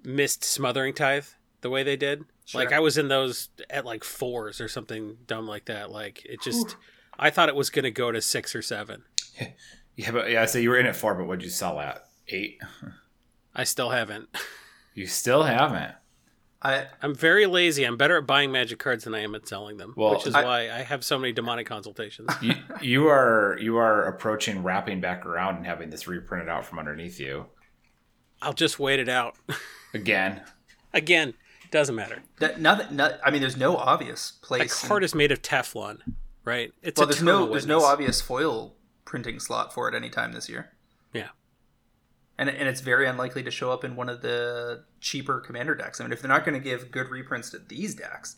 [0.04, 1.26] missed Smothering Tithe
[1.60, 2.24] the way they did.
[2.44, 2.60] Sure.
[2.60, 5.90] Like I was in those at like fours or something dumb like that.
[5.90, 6.76] Like it just,
[7.18, 9.04] I thought it was gonna go to six or seven.
[9.96, 12.08] Yeah, but yeah, so you were in at four, but what'd you sell at?
[12.26, 12.58] Eight?
[13.54, 14.28] I still haven't.
[14.96, 15.94] You still haven't.
[16.64, 17.84] I I'm very lazy.
[17.84, 20.34] I'm better at buying magic cards than I am at selling them, Well, which is
[20.34, 22.30] I- why I have so many demonic consultations.
[22.42, 26.78] You, you are you are approaching wrapping back around and having this reprinted out from
[26.78, 27.46] underneath you
[28.42, 29.36] I'll just wait it out.
[29.94, 30.42] again.
[30.92, 31.34] Again,
[31.70, 32.22] doesn't matter.
[32.40, 32.94] that, nothing.
[32.96, 34.82] Not, I mean, there's no obvious A place.
[34.82, 35.98] in- card is made of Teflon,
[36.44, 36.72] right?
[36.82, 38.74] It's well, a there's no Eternal there's no obvious foil
[39.06, 40.70] printing slot for it anytime this year.
[42.38, 42.46] Yeah.
[42.46, 46.00] And, and it's very unlikely to show up in one of the cheaper commander decks.
[46.00, 48.36] I mean, if they're not going to give good reprints to these decks,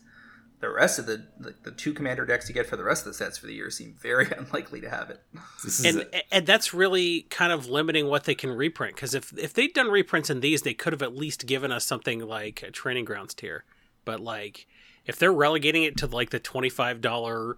[0.60, 3.12] the rest of the, the the two commander decks you get for the rest of
[3.12, 5.20] the sets for the year seem very unlikely to have it.
[5.62, 9.36] This is and and that's really kind of limiting what they can reprint because if
[9.39, 12.62] if they'd done reprints in these they could have at least given us something like
[12.62, 13.64] a training grounds tier
[14.05, 14.66] but like
[15.05, 17.55] if they're relegating it to like the $25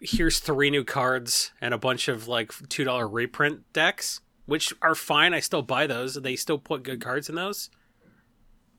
[0.00, 4.20] here's three new cards and a bunch of like $2 reprint decks
[4.50, 7.70] which are fine i still buy those they still put good cards in those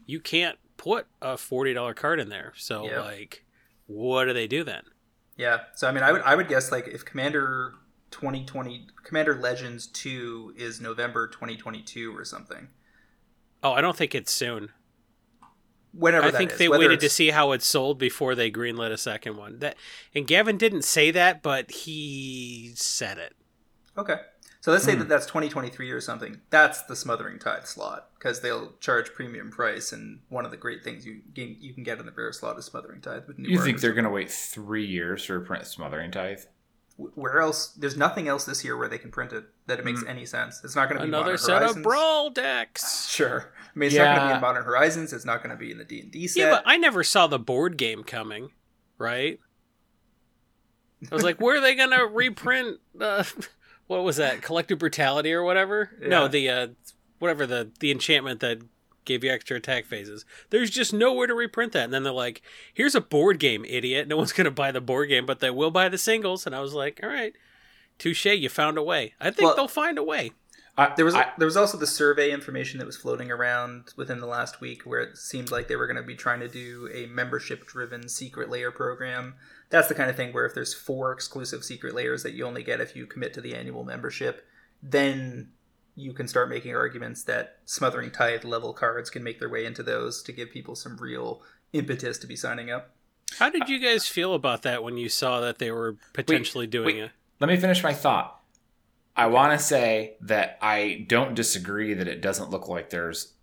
[0.06, 3.02] you can't put a $40 card in there so Yeah.
[3.02, 3.46] like
[3.88, 4.84] what do they do then
[5.38, 5.60] Yeah.
[5.76, 7.74] So I mean, I would I would guess like if Commander
[8.12, 12.68] 2020 Commander Legends 2 is November 2022 or something.
[13.64, 14.70] oh i don't think it's soon
[15.94, 18.92] Whenever I think is, they whether waited to see how it sold before they greenlit
[18.94, 19.60] a second one.
[19.60, 19.76] That
[20.16, 23.34] and Gavin didn't say that, but he said it.
[23.98, 24.16] Okay.
[24.62, 25.00] So let's say Hmm.
[25.00, 26.40] that that's 2023 or something.
[26.52, 30.84] That's the Smothering Tithe slot because they'll charge premium price, and one of the great
[30.84, 33.24] things you can, you can get in the bear slot is Smothering Tithe.
[33.28, 36.42] With new you think they're going to wait three years to print Smothering Tithe?
[36.98, 37.70] Where else?
[37.70, 40.10] There's nothing else this year where they can print it that it makes Hmm.
[40.10, 40.62] any sense.
[40.64, 41.78] It's not going to be Another set Horizons.
[41.78, 43.08] of brawl decks.
[43.10, 43.52] Sure.
[43.76, 45.12] I mean, it's not going to be in Modern Horizons.
[45.14, 46.40] It's not going to be in the D and D set.
[46.40, 48.52] Yeah, but I never saw the board game coming.
[49.00, 49.40] Right?
[51.12, 52.80] I was like, where are they gonna reprint?
[53.00, 53.24] Uh,
[53.92, 54.42] what was that?
[54.42, 55.92] Collective brutality or whatever?
[56.02, 56.68] No, the uh,
[57.20, 58.60] whatever the the enchantment that
[59.04, 60.26] gave you extra attack phases.
[60.52, 61.86] There's just nowhere to reprint that.
[61.86, 62.42] And then they're like,
[62.74, 64.08] here's a board game, idiot.
[64.08, 66.46] No one's gonna buy the board game, but they will buy the singles.
[66.46, 67.34] And I was like, all right,
[67.98, 68.26] touche.
[68.26, 69.14] You found a way.
[69.20, 70.32] I think Well- they'll find a way.
[70.78, 74.22] I, There was I, there was also the survey information that was floating around within
[74.22, 76.90] the last week where it seemed like they were going to be trying to do
[76.94, 79.36] a membership driven Secret Lair program.
[79.72, 82.62] That's the kind of thing where if there's four exclusive Secret Lairs that you only
[82.62, 84.46] get if you commit to the annual membership,
[84.84, 85.52] then
[85.96, 89.84] you can start making arguments that smothering tithe level cards can make their way into
[89.84, 91.42] those to give people some real
[91.74, 92.92] impetus to be signing up.
[93.40, 96.98] How did you guys feel about that when you saw that they were potentially doing
[96.98, 97.04] wait.
[97.04, 97.12] it?
[97.40, 98.40] let me finish my thought.
[99.16, 103.34] I want to say that I don't disagree that it doesn't look like there's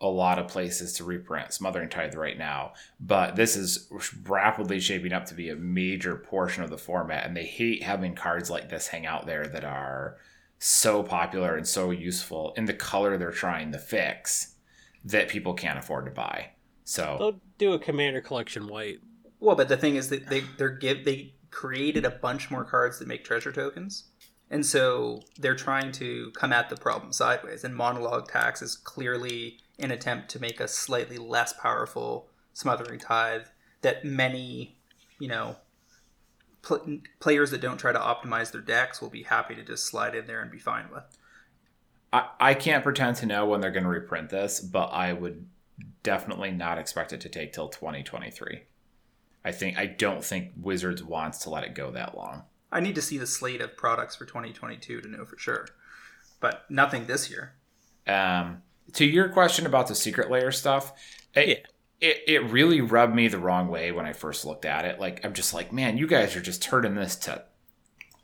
[0.00, 3.88] a lot of places to reprint Smothering Tithe right now, but this is
[4.24, 8.14] rapidly shaping up to be a major portion of the format, and they hate having
[8.14, 10.18] cards like this hang out there that are
[10.58, 14.54] so popular and so useful in the color they're trying to fix
[15.04, 16.50] that people can't afford to buy.
[16.84, 19.00] So They'll do a Commander Collection White.
[19.40, 22.98] Well, but the thing is that they they're give they created a bunch more cards
[22.98, 24.04] that make treasure tokens.
[24.50, 27.64] And so they're trying to come at the problem sideways.
[27.64, 33.46] And monologue tax is clearly an attempt to make a slightly less powerful smothering tithe
[33.82, 34.76] that many,
[35.18, 35.56] you know,
[36.62, 40.14] pl- players that don't try to optimize their decks will be happy to just slide
[40.14, 41.04] in there and be fine with.
[42.12, 45.46] I, I can't pretend to know when they're going to reprint this, but I would
[46.02, 48.62] definitely not expect it to take till 2023.
[49.44, 52.44] I think I don't think Wizards wants to let it go that long.
[52.72, 55.68] I need to see the slate of products for 2022 to know for sure,
[56.40, 57.54] but nothing this year.
[58.08, 58.62] Um,
[58.94, 60.92] to your question about the Secret Lair stuff,
[61.34, 62.08] it, Yeah.
[62.08, 64.98] it, it really rubbed me the wrong way when I first looked at it.
[65.00, 67.44] Like, I'm just like, man, you guys are just turning this to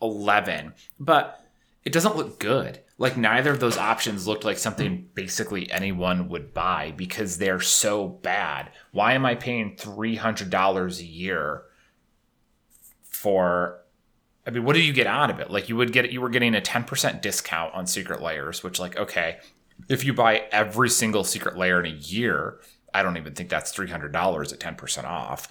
[0.01, 0.75] 11.
[0.99, 1.45] But
[1.85, 2.81] it doesn't look good.
[2.99, 8.07] Like, neither of those options looked like something basically anyone would buy because they're so
[8.09, 8.71] bad.
[8.93, 11.63] Why am I paying $300 a year
[13.03, 13.79] for
[14.47, 15.51] I mean, what do you get out of it?
[15.51, 18.97] Like you would get you were getting a 10% discount on Secret Lairs, which like
[18.97, 19.39] okay,
[19.89, 22.59] if you buy every single Secret Lair in a year,
[22.95, 24.13] I don't even think that's $300
[24.53, 25.49] at 10% off.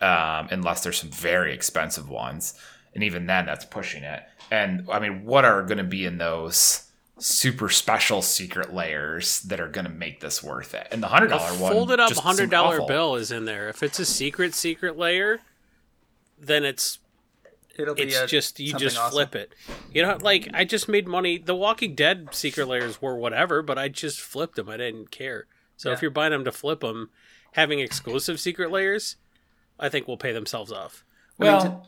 [0.00, 2.52] Um, unless there's some very expensive ones,
[2.94, 4.22] and even then that's pushing it.
[4.50, 6.82] And I mean, what are going to be in those
[7.18, 10.88] super special Secret Lairs that are going to make this worth it?
[10.92, 13.70] And the $100 A one folded up hundred dollar bill is in there.
[13.70, 15.40] If it's a secret Secret Lair,
[16.38, 16.98] then it's
[17.78, 19.12] It'll be it's a- just you just awesome.
[19.12, 19.52] flip it.
[19.92, 21.38] You know, like I just made money.
[21.38, 24.68] The Walking Dead Secret Lairs were whatever, but I just flipped them.
[24.68, 25.46] I didn't care.
[25.76, 27.10] So if you're buying them to flip them,
[27.52, 29.16] having exclusive Secret Lairs,
[29.78, 31.04] I think will pay themselves off.
[31.38, 31.86] Well,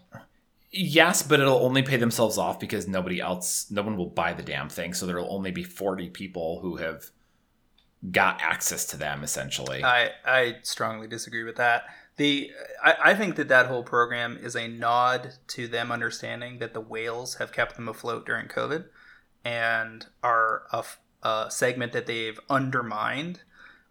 [0.71, 4.43] yes, but it'll only pay themselves off because nobody else, no one will buy the
[4.43, 4.93] damn thing.
[4.93, 7.05] So there'll only be 40 people who have
[8.11, 9.83] got access to them, essentially.
[9.83, 11.85] I I strongly disagree with that.
[12.19, 12.51] The
[12.83, 16.81] I, I think that that whole program is a nod to them understanding that the
[16.81, 18.87] whales have kept them afloat during COVID,
[19.45, 20.65] and are
[21.23, 23.41] a segment that they've undermined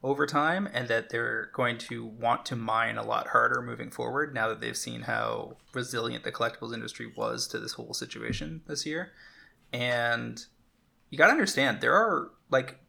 [0.04, 4.34] over time, and that they're going to want to mine a lot harder moving forward
[4.34, 8.86] now that they've seen how resilient the collectibles industry was to this whole situation this
[8.86, 9.12] year.
[9.74, 10.46] And
[11.10, 12.80] you got to understand there are like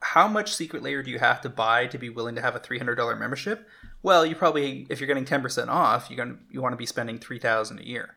[0.00, 2.60] how much Secret Lair do you have to buy to be willing to have a
[2.60, 3.66] $300 membership
[4.02, 6.86] well you probably if you're getting 10% off you're going to you want to be
[6.86, 8.16] spending 3000 a year.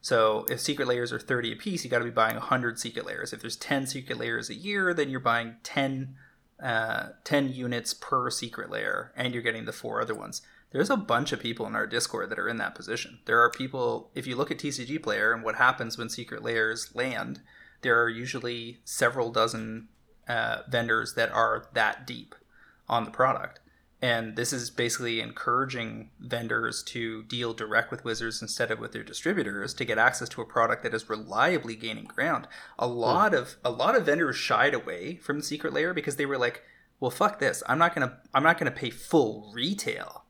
[0.00, 3.06] So if Secret Lairs are 30 a piece you got to be buying 100 Secret
[3.06, 3.32] Lairs.
[3.32, 6.16] If there's 10 Secret Lairs a year then you're buying 10
[6.62, 10.42] uh, 10 units per Secret Lair and you're getting the four other ones.
[10.70, 13.20] There's a bunch of people in our discord that are in that position.
[13.26, 17.40] There are people if you look at TCGplayer and what happens when Secret Lairs land
[17.84, 19.88] there are usually several dozen
[20.26, 22.34] uh, vendors that are that deep
[22.88, 23.60] on the product.
[24.02, 29.02] And this is basically encouraging vendors to deal direct with Wizards instead of with their
[29.02, 32.46] distributors to get access to a product that is reliably gaining ground.
[32.78, 32.94] A hmm.
[32.94, 36.38] lot of a lot of vendors shied away from the Secret Lair because they were
[36.38, 36.62] like,
[37.00, 37.62] "Well, fuck this.
[37.66, 40.24] I'm not gonna I'm not gonna pay full retail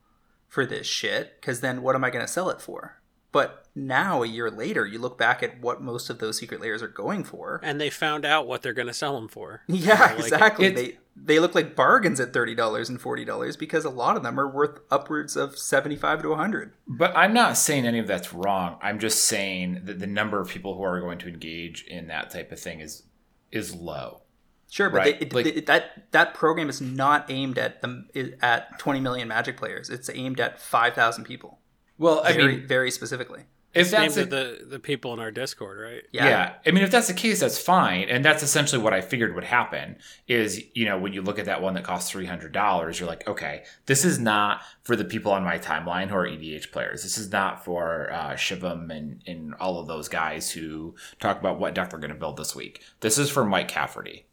[0.49, 3.01] for this shit because then what am I gonna sell it for?"
[3.35, 6.81] But now, a year later, you look back at what most of those Secret Lairs
[6.85, 9.63] are going for, And they found out what they're going to sell them for.
[9.67, 10.99] yeah, like, exactly.
[11.17, 14.39] They look like bargains at thirty dollars and forty dollars because a lot of them
[14.39, 16.73] are worth upwards of seventy five to hundred.
[16.89, 18.79] But I'm not saying any of that's wrong.
[18.83, 22.31] I'm just saying that the number of people who are going to engage in that
[22.31, 23.05] type of thing is
[23.53, 24.23] is low.
[24.71, 28.37] Sure, but Right, they, it, like- it- that that program is not aimed at the
[28.43, 29.89] at twenty million Magic players.
[29.91, 31.61] It's aimed at five thousand people.
[31.97, 33.45] Well, I Very mean, very specifically.
[33.75, 36.03] If that's Named a, the the people in our Discord, right?
[36.13, 36.55] yeah.
[36.67, 39.45] I mean, if that's the case, that's fine, and that's essentially what I figured would
[39.45, 39.97] happen.
[40.29, 43.09] Is you know when you look at that one that costs three hundred dollars, you're
[43.09, 47.03] like, okay, this is not for the people on my timeline who are EDH players.
[47.03, 51.59] This is not for uh, Shivam and and all of those guys who talk about
[51.59, 52.83] what deck they're going to build this week.
[53.01, 54.27] This is for Mike Cafferty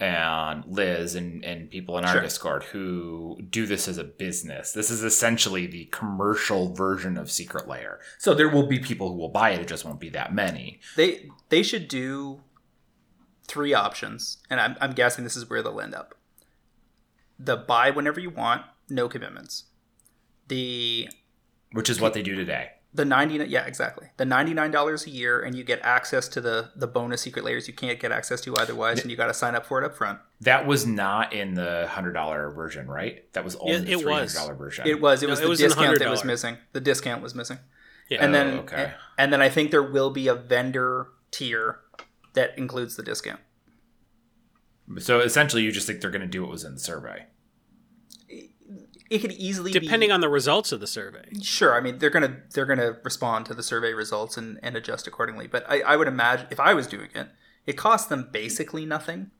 [0.00, 2.22] and Liz and, and people in our Sure.
[2.22, 4.72] Discord who do this as a business.
[4.72, 8.00] This is essentially the commercial version of Secret Lair.
[8.18, 10.80] So there will be people who will buy it, it just won't be that many.
[10.96, 12.40] They they should do
[13.46, 16.14] three options, and I'm I'm guessing this is where they'll end up.
[17.38, 19.64] The buy whenever you want, no commitments.
[20.48, 21.08] The
[21.72, 22.70] Which is what they do today.
[22.92, 26.88] The 90 yeah exactly the $99 a year and you get access to the the
[26.88, 29.64] bonus Secret Lairs you can't get access to otherwise and you got to sign up
[29.64, 33.32] for it up front That was not in the hundred dollar version, right?
[33.34, 34.34] That was only It- the it three was.
[34.36, 34.86] hundred dollar version.
[34.88, 37.34] it was it No, was it the was discount that was missing the discount was
[37.34, 37.58] missing
[38.08, 38.24] Yeah.
[38.24, 38.92] and then Oh, okay.
[39.16, 41.78] and then i think there will be a vendor tier
[42.34, 43.38] that includes the discount
[44.98, 47.26] So essentially, you just think they're going to do what was in the survey.
[49.10, 51.24] It could easily depending be, on the results of the survey.
[51.42, 55.08] Sure, I mean they're gonna they're gonna respond to the survey results and, and adjust
[55.08, 55.48] accordingly.
[55.48, 57.28] But I, I would imagine if I was doing it,
[57.66, 59.32] it costs them basically nothing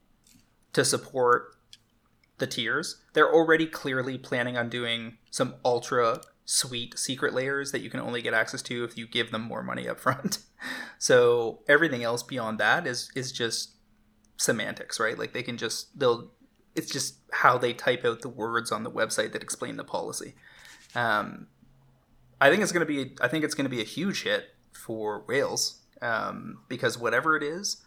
[0.73, 1.55] to support
[2.37, 3.01] the tiers.
[3.13, 8.21] They're already clearly planning on doing some ultra sweet Secret Lairs that you can only
[8.21, 10.39] get access to if you give them more money up front.
[10.97, 13.75] so everything else beyond that is is just
[14.35, 15.17] semantics, right?
[15.17, 16.31] Like they can just they'll
[16.75, 20.35] it's just how they type out the words on the website that explain the policy.
[20.95, 21.47] Um,
[22.39, 24.55] I think it's going to be I think it's going to be a huge hit
[24.71, 27.83] for whales um, because whatever it is,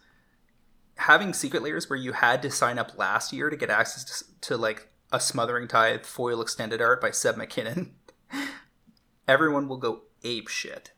[0.97, 4.49] having Secret Lairs where you had to sign up last year to get access to,
[4.49, 7.91] to like a smothering tithe foil extended art by Seb McKinnon,
[9.27, 10.91] everyone will go ape shit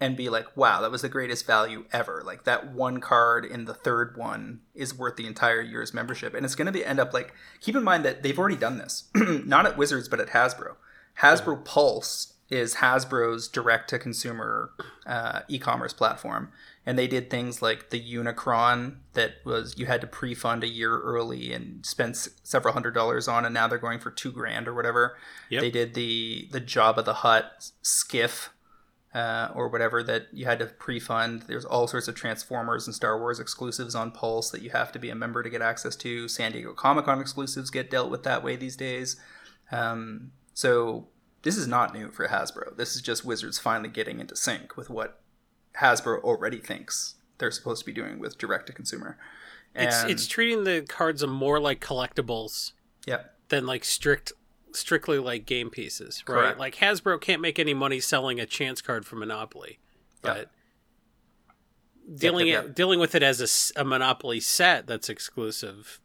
[0.00, 2.22] and be like, wow, that was the greatest value ever.
[2.24, 6.34] Like that one card in the third one is worth the entire year's membership.
[6.34, 8.78] And it's going to be end up like, keep in mind that they've already done
[8.78, 10.76] this, not at Wizards, but at Hasbro.
[11.18, 11.62] Hasbro yeah.
[11.64, 14.72] Pulse is Hasbro's direct to consumer
[15.06, 16.50] uh, e commerce platform.
[16.86, 20.68] And they did things like the Unicron that was you had to pre fund a
[20.68, 24.66] year early and spend several hundred dollars on, and now they're going for two grand
[24.66, 25.16] or whatever.
[25.50, 25.60] Yep.
[25.60, 28.50] They did the the Jabba the Hutt skiff
[29.14, 31.42] uh, or whatever that you had to pre-fund.
[31.42, 34.98] There's all sorts of Transformers and Star Wars exclusives on Pulse that you have to
[34.98, 36.28] be a member to get access to.
[36.28, 39.16] San Diego Comic Con exclusives get dealt with that way these days.
[39.72, 41.08] Um, so
[41.42, 42.76] this is not new for Hasbro.
[42.76, 45.20] This is just Wizards finally getting into sync with what
[45.80, 49.18] Hasbro already thinks they're supposed to be doing with direct to consumer.
[49.74, 52.72] it's it's treating the cards more like collectibles.
[53.06, 53.22] Yeah.
[53.48, 54.32] Than like strict
[54.72, 56.34] strictly like game pieces, right?
[56.34, 56.58] Correct.
[56.58, 59.78] Like Hasbro can't make any money selling a chance card for Monopoly,
[60.22, 60.50] but
[62.14, 62.70] dealing yep, yep, yep.
[62.70, 66.00] It, dealing with it as a, a, Monopoly set that's exclusive.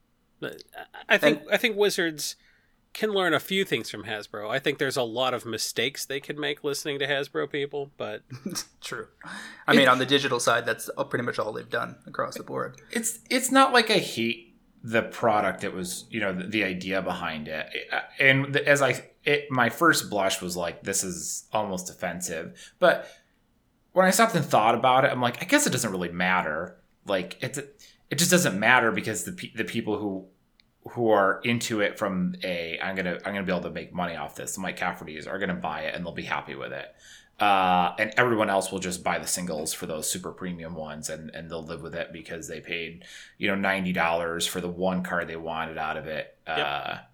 [1.10, 2.36] I think and, I think Wizards
[2.94, 4.50] can learn a few things from Hasbro.
[4.50, 8.22] I think there's a lot of mistakes they could make listening to Hasbro people, but
[8.82, 9.08] true.
[9.68, 12.82] I mean, on the digital side, that's pretty much all they've done across the board.
[12.92, 14.55] It's it's not like I hate
[14.86, 17.68] the product it was you know the, the idea behind it.
[18.20, 22.74] And as i it, my first blush was like this is almost offensive.
[22.78, 23.10] But
[23.94, 26.78] when i stopped and thought about it i'm like i guess it doesn't really matter.
[27.08, 30.28] Like it's it just doesn't matter because the the people who
[30.92, 34.16] who are into it from a i'm gonna i'm gonna be able to make money
[34.16, 34.56] off this.
[34.56, 36.94] Mike cafferty's are gonna buy it and they'll be happy with it
[37.40, 41.30] uh, and everyone else will just buy the singles for those super premium ones and,
[41.32, 43.04] and they'll live with it because they paid
[43.38, 46.38] you know $90 for the one card they wanted out of it.
[46.48, 46.56] Uh,
[46.96, 47.12] yep.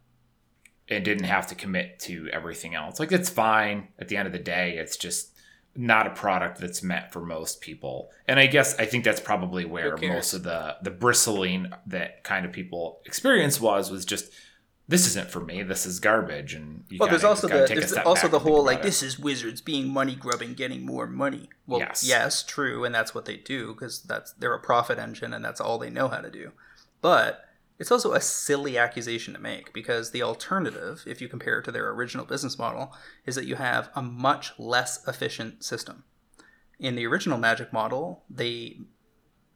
[0.89, 2.99] and didn't have to commit to everything else.
[2.99, 3.87] Like it's fine.
[3.97, 5.29] At the end of the day it's just
[5.75, 8.11] not a product that's meant for most people.
[8.27, 12.45] And i guess i think that's probably where most of the the bristling that kind
[12.45, 14.31] of people experience was was just
[14.87, 15.63] this isn't for me.
[15.63, 16.53] This is garbage.
[16.53, 20.15] And well, there's also the there's also the whole like this is wizards being money
[20.15, 21.49] grubbing, getting more money.
[21.65, 25.33] Well, yes, yes true, and that's what they do because that's they're a profit engine
[25.33, 26.51] and that's all they know how to do.
[27.01, 27.45] But
[27.79, 31.71] it's also a silly accusation to make because the alternative, if you compare it to
[31.71, 32.93] their original business model,
[33.25, 36.03] is that you have a much less efficient system.
[36.79, 38.81] In the original Magic model, they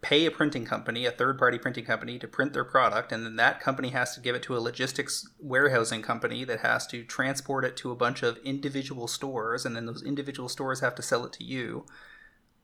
[0.06, 3.38] pay a printing company, a third party printing company, to print their product, and then
[3.38, 7.66] that company has to give it to a logistics warehousing company that has to transport
[7.66, 11.26] it to a bunch of individual stores, and then those individual stores have to sell
[11.26, 11.88] it to you.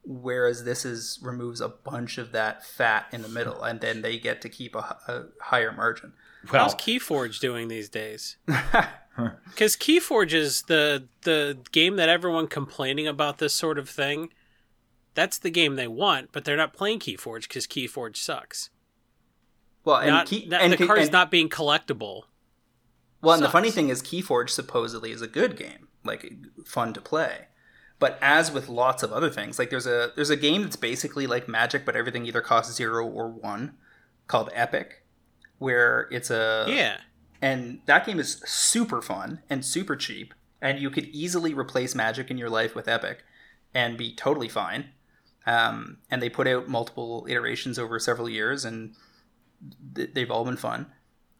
[0.04, 4.18] Whereas this is removes a bunch of that fat in the middle, and then they
[4.18, 6.12] get to keep a, a higher margin.
[6.52, 8.36] Well, How's KeyForge doing these days?
[9.50, 14.30] Because KeyForge is the the game that everyone complaining about this sort of thing
[15.14, 18.70] that's the game they want, but they're not playing Keyforge because Keyforge sucks.
[19.84, 22.24] Well, and, not, key, and the card's and, not being collectible.
[23.20, 26.32] Well, and the funny thing is, Keyforge supposedly is a good game, like
[26.64, 27.48] fun to play.
[27.98, 31.26] But as with lots of other things, like there's a there's a game that's basically
[31.26, 33.74] like Magic, but everything either costs zero or one,
[34.26, 35.04] called Epic,
[35.58, 36.98] where it's a yeah,
[37.40, 42.28] and that game is super fun and super cheap, and you could easily replace Magic
[42.28, 43.22] in your life with Epic,
[43.72, 44.86] and be totally fine
[45.46, 48.94] um, and they put out multiple iterations over several years, and
[49.94, 50.86] th- they've all been fun.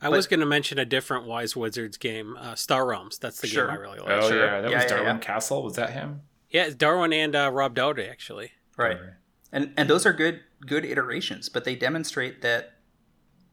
[0.01, 3.19] I but, was going to mention a different Wise Wizards game, uh, Star Realms.
[3.19, 3.69] That's the sure.
[3.69, 4.11] game I really like.
[4.11, 4.45] Oh sure.
[4.45, 5.23] yeah, that yeah, was yeah, Darwin yeah.
[5.23, 5.63] Kastle.
[5.63, 6.23] Was that him?
[6.51, 8.53] Yeah, Darwin and uh, Rob Dowdy actually.
[8.77, 8.99] Right,
[9.53, 12.79] and and those are good good iterations, but they demonstrate that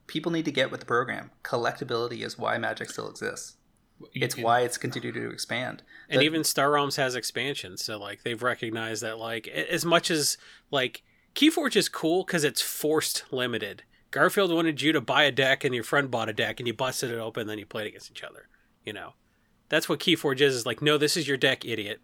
[0.07, 1.29] people need to get with the program.
[1.43, 3.57] Collectability is why Magic still exists
[4.13, 5.83] it's why it's continued to expand.
[6.09, 10.09] And the, even Star Realms has expansions, so like they've recognized that like as much
[10.11, 10.37] as
[10.71, 11.03] like
[11.35, 13.83] Keyforge is cool because it's forced limited.
[14.11, 16.73] Garfield wanted you to buy a deck, and your friend bought a deck, and you
[16.73, 18.47] busted it open, and then you played against each other.
[18.83, 19.13] You know,
[19.69, 20.55] That's what Keyforge is.
[20.55, 21.99] Is like, no, this is your deck, idiot.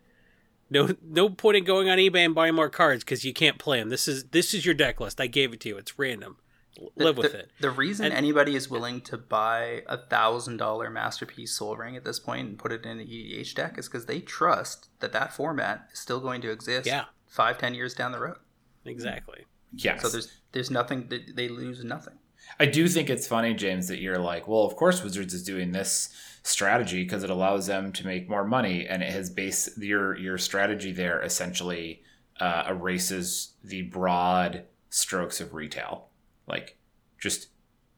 [0.69, 3.79] No, no point in going on eBay and buying more cards because you can't play
[3.79, 3.89] them.
[3.89, 5.21] This is this is your deck list.
[5.21, 5.77] I gave it to you.
[5.77, 6.37] It's random.
[6.79, 7.49] L- Live the, with the, it.
[7.59, 12.03] The reason And- anybody is willing to buy a thousand dollar masterpiece Sol Ring at
[12.03, 15.33] this point and put it in an EDH deck is because they trust that that
[15.33, 16.85] format is still going to exist.
[16.87, 17.05] Yeah.
[17.27, 18.37] five ten years down the road.
[18.85, 19.45] Exactly.
[19.73, 19.97] Yeah.
[19.99, 22.15] So there's there's nothing they, they lose nothing.
[22.59, 25.71] I do think it's funny, James, that you're like, well, of course Wizards is doing
[25.71, 26.09] this
[26.43, 30.37] strategy because it allows them to make more money, and it has base your your
[30.37, 32.03] strategy there essentially
[32.39, 36.09] uh, erases the broad strokes of retail,
[36.47, 36.77] like
[37.19, 37.47] just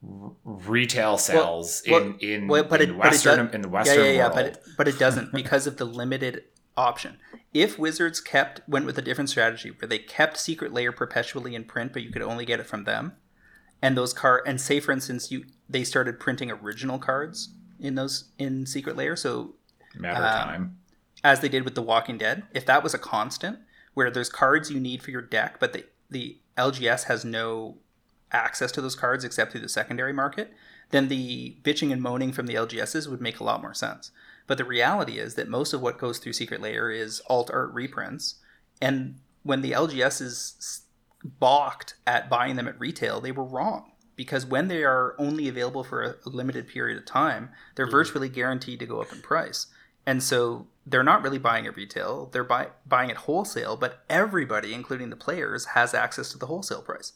[0.07, 3.61] r- retail sales well, in in, well, but in it- but it western does- in
[3.61, 4.23] the Yeah, western yeah, yeah.
[4.23, 4.33] world.
[4.35, 6.43] But it, but it doesn't because of the limited
[6.75, 7.17] option.
[7.53, 11.63] If Wizards kept went with a different strategy where they kept Secret Lair perpetually in
[11.63, 13.13] print, but you could only get it from them,
[13.81, 17.49] and those card and say for instance you they started printing original cards
[17.79, 19.55] in those in Secret Lair, so
[19.95, 20.77] Matter of um, time.
[21.23, 23.59] as they did with The Walking Dead, if that was a constant,
[23.95, 27.77] where there's cards you need for your deck, but the the LGS has no
[28.31, 30.53] access to those cards except through the secondary market,
[30.91, 34.11] then the bitching and moaning from the LGSs would make a lot more sense.
[34.47, 37.73] But the reality is that most of what goes through Secret Lair is alt art
[37.73, 38.35] reprints,
[38.81, 40.81] and when the LGSs
[41.23, 43.91] balked at buying them at retail, they were wrong.
[44.15, 47.91] Because when they are only available for a limited period of time, they're mm-hmm.
[47.91, 49.67] virtually guaranteed to go up in price.
[50.05, 54.73] And so they're not really buying at retail, they're buy- buying at wholesale, but everybody,
[54.73, 57.13] including the players, has access to the wholesale price.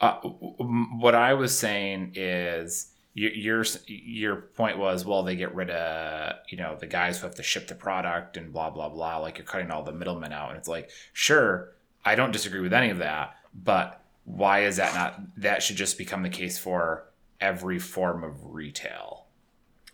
[0.00, 5.70] Uh, what I was saying is your, your your point was well they get rid
[5.70, 9.16] of you know the guys who have to ship the product and blah blah blah
[9.18, 11.72] like you're cutting all the middlemen out and it's like sure
[12.04, 15.96] I don't disagree with any of that but why is that not that should just
[15.96, 17.04] become the case for
[17.40, 19.24] every form of retail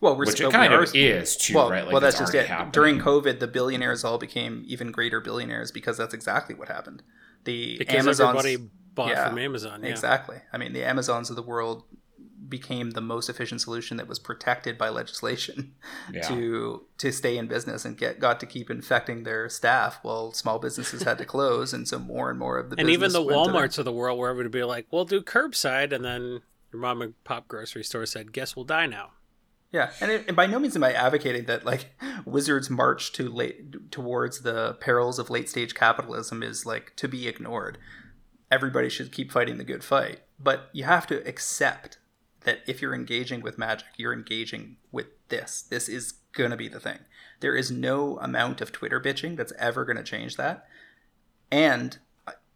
[0.00, 2.18] Well, we're which but it kind we are- of is too well, right well, that's
[2.18, 2.46] just it.
[2.46, 2.72] happening.
[2.72, 7.04] During COVID, the billionaires all became even greater billionaires because that's exactly what happened.
[7.44, 9.82] The Because Amazons, everybody bought yeah, from Amazon.
[9.82, 9.90] Yeah.
[9.90, 10.38] Exactly.
[10.52, 11.84] I mean, the Amazons of the world
[12.48, 15.74] became the most efficient solution that was protected by legislation
[16.12, 16.20] Yeah.
[16.28, 20.58] to to stay in business and get got to keep infecting their staff while small
[20.58, 23.46] businesses had to close and so more and more of the and even the went
[23.46, 23.54] to them.
[23.54, 26.42] Walmarts of the world, were everybody to be like, "We'll do curbside," and then
[26.72, 29.12] your mom and pop grocery store said, "Guess we'll die now."
[29.72, 33.30] Yeah, and, it, and by no means am I advocating that like Wizards' march to
[33.30, 37.78] late towards the perils of late stage capitalism is like to be ignored.
[38.52, 41.96] Everybody should keep fighting the good fight, but you have to accept
[42.42, 45.62] that if you're engaging with Magic, you're engaging with this.
[45.62, 46.98] This is gonna be the thing.
[47.40, 50.66] There is no amount of Twitter bitching that's ever gonna change that,
[51.50, 51.98] and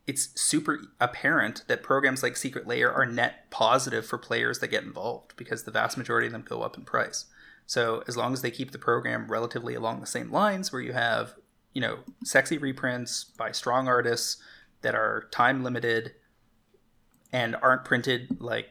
[0.07, 4.85] it's super apparent that programs like Secret Lair are net positive for players that get
[4.85, 7.25] involved because the vast majority of them go up in price.
[7.67, 10.93] So as long as they keep the program relatively along the same lines, where you
[10.93, 11.35] have
[11.73, 14.37] you know sexy reprints by strong artists
[14.87, 16.13] that are time limited
[17.33, 18.69] and aren't printed like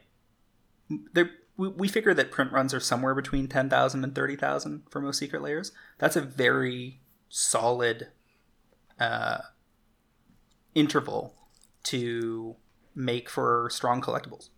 [1.12, 1.24] they
[1.58, 5.42] we, we figure that print runs are somewhere between 10,000 and 30,000 for most Secret
[5.42, 5.72] Lairs.
[5.98, 8.08] That's a very solid
[8.98, 9.38] uh,
[10.74, 11.34] interval
[11.84, 12.56] to
[12.94, 14.48] make for strong collectibles.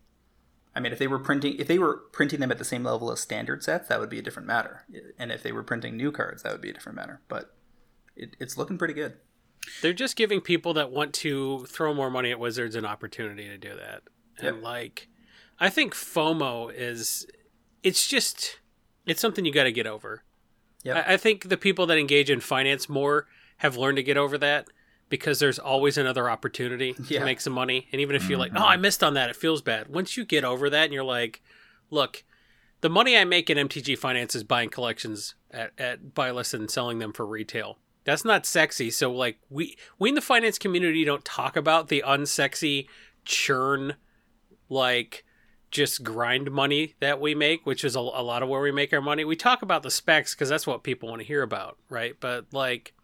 [0.76, 3.10] I mean, if they were printing, if they were printing them at the same level
[3.10, 4.84] as standard sets, that would be a different matter.
[5.18, 7.20] And if they were printing new cards, that would be a different matter.
[7.26, 7.52] But
[8.14, 9.14] it, it's looking pretty good.
[9.82, 13.58] They're just giving people that want to throw more money at Wizards an opportunity to
[13.58, 14.02] do that.
[14.40, 15.08] And like,
[15.58, 17.26] I think FOMO is,
[17.82, 18.60] it's just,
[19.06, 20.22] it's something you got to get over.
[20.84, 20.96] Yep.
[20.96, 23.26] I, I think the people that engage in finance more
[23.58, 24.68] have learned to get over that
[25.08, 27.20] because there's always another opportunity Yeah.
[27.20, 27.88] to make some money.
[27.92, 28.62] And even if you're like, mm-hmm.
[28.62, 29.88] oh, I missed on that, it feels bad.
[29.88, 31.42] Once you get over that and you're like,
[31.90, 32.24] look,
[32.80, 36.70] the money I make in MTG Finance is buying collections at, at buy list and
[36.70, 37.78] selling them for retail.
[38.08, 38.90] That's not sexy.
[38.90, 42.86] So like we we in the finance community don't talk about the unsexy
[43.26, 43.96] churn
[44.70, 45.26] like
[45.70, 48.94] just grind money that we make, which is a, a lot of where we make
[48.94, 49.26] our money.
[49.26, 52.14] We talk about the specs because that's what people want to hear about, right?
[52.18, 52.94] But like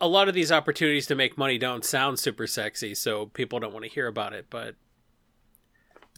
[0.00, 3.74] a- lot of these opportunities to make money don't sound super sexy, so people don't
[3.74, 4.46] want to hear about it.
[4.48, 4.76] But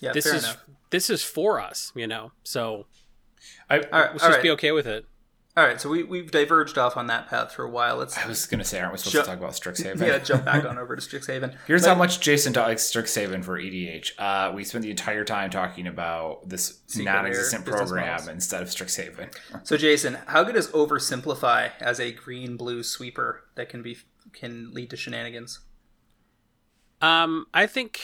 [0.00, 0.64] Yeah, this is enough.
[0.90, 2.30] this is for us, you know.
[2.44, 2.86] So
[3.68, 4.42] I, All right, let's all just right.
[4.44, 5.06] be okay with it.
[5.56, 5.81] All right.
[5.81, 7.97] So we we've diverged off on that path for a while.
[7.97, 10.01] Let's I was gonna say, aren't we supposed Ju- to talk about Strixhaven?
[10.06, 11.56] yeah jump back on over to Strixhaven.
[11.66, 14.12] Here's But- how much Jason likes Strixhaven for EDH.
[14.18, 19.32] Uh, we spent the entire time talking about this non-existent program instead of Strixhaven.
[19.62, 23.98] So Jason, how good is oversimplify as a green blue sweeper that can be
[24.32, 25.60] can lead to shenanigans?
[27.01, 28.01] Um, I think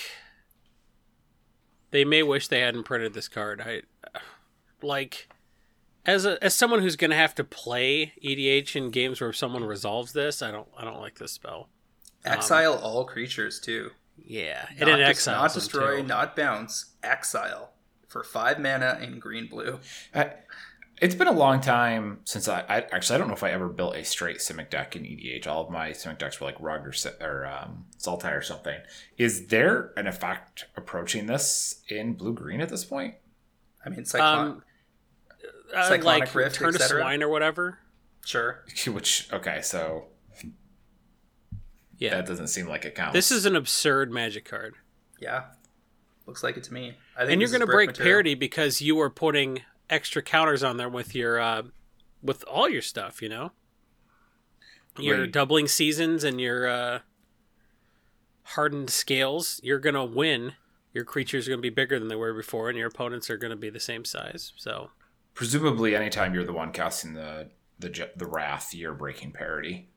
[1.90, 3.60] they may wish they hadn't printed this card.
[3.60, 3.82] I
[4.82, 5.28] like
[6.06, 9.64] As a as someone who's going to have to play EDH in games where someone
[9.64, 11.68] resolves this, I don't I don't like this spell.
[12.24, 13.90] Exile all creatures too.
[14.22, 16.06] Yeah, Not, and it des- exiles not them, destroy, too.
[16.06, 16.92] not bounce.
[17.02, 17.70] Exile
[18.08, 19.78] for five mana in green blue.
[20.14, 20.32] I,
[21.00, 23.68] it's been a long time since I, I actually I don't know if I ever
[23.68, 25.46] built a straight Simic deck in EDH.
[25.46, 28.78] All of my Simic decks were like Rug or, Si- or um, Sultai or something.
[29.16, 33.14] Is there an effect approaching this in blue green at this point?
[33.84, 34.46] I mean, Cyclone.
[34.46, 34.62] Um,
[35.74, 37.02] uh, Cyclonic like Rift, turn to etc.?
[37.02, 37.78] swine or whatever.
[38.24, 38.64] sure.
[38.86, 40.06] Which okay, so
[41.98, 43.12] Yeah, that doesn't seem like it counts.
[43.14, 44.74] this is an absurd magic card,
[45.20, 45.44] Yeah.
[46.26, 46.94] Looks like it to me.
[47.16, 48.08] I think and you're going to break material.
[48.12, 51.62] parity because you are putting extra counters on there with your uh,
[52.22, 53.20] with all your stuff.
[53.20, 53.52] You know,
[54.96, 55.32] you're Right.
[55.32, 56.98] doubling seasons and your uh,
[58.44, 59.60] hardened scales.
[59.64, 60.52] You're going to win.
[60.92, 63.36] Your creatures are going to be bigger than they were before, and your opponents are
[63.36, 64.52] going to be the same size.
[64.56, 64.90] So
[65.40, 67.48] presumably anytime you're the one casting the
[67.78, 69.88] the the wrath, you're breaking parity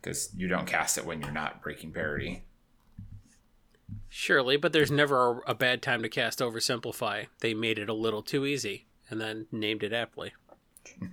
[0.00, 2.44] because you don't cast it when you're not breaking parity.
[4.08, 7.26] Surely, but there's never a, a bad time to cast Oversimplify.
[7.40, 10.32] They made it a little too easy and then named it aptly.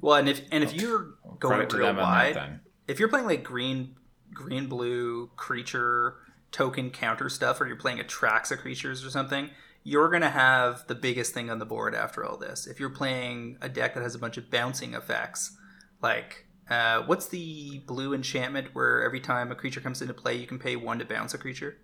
[0.00, 2.60] Well, and if and if you're going Credit to real them on that wide, then.
[2.88, 3.94] if you're playing like green,
[4.34, 6.16] green blue creature
[6.50, 9.48] token counter stuff, or you're playing Atraxa creatures or something,
[9.86, 12.66] you're gonna have the biggest thing on the board after all this.
[12.66, 15.56] If you're playing a deck that has a bunch of bouncing effects,
[16.02, 20.48] like uh, what's the blue enchantment where every time a creature comes into play, you
[20.48, 21.78] can pay one to bounce a creature?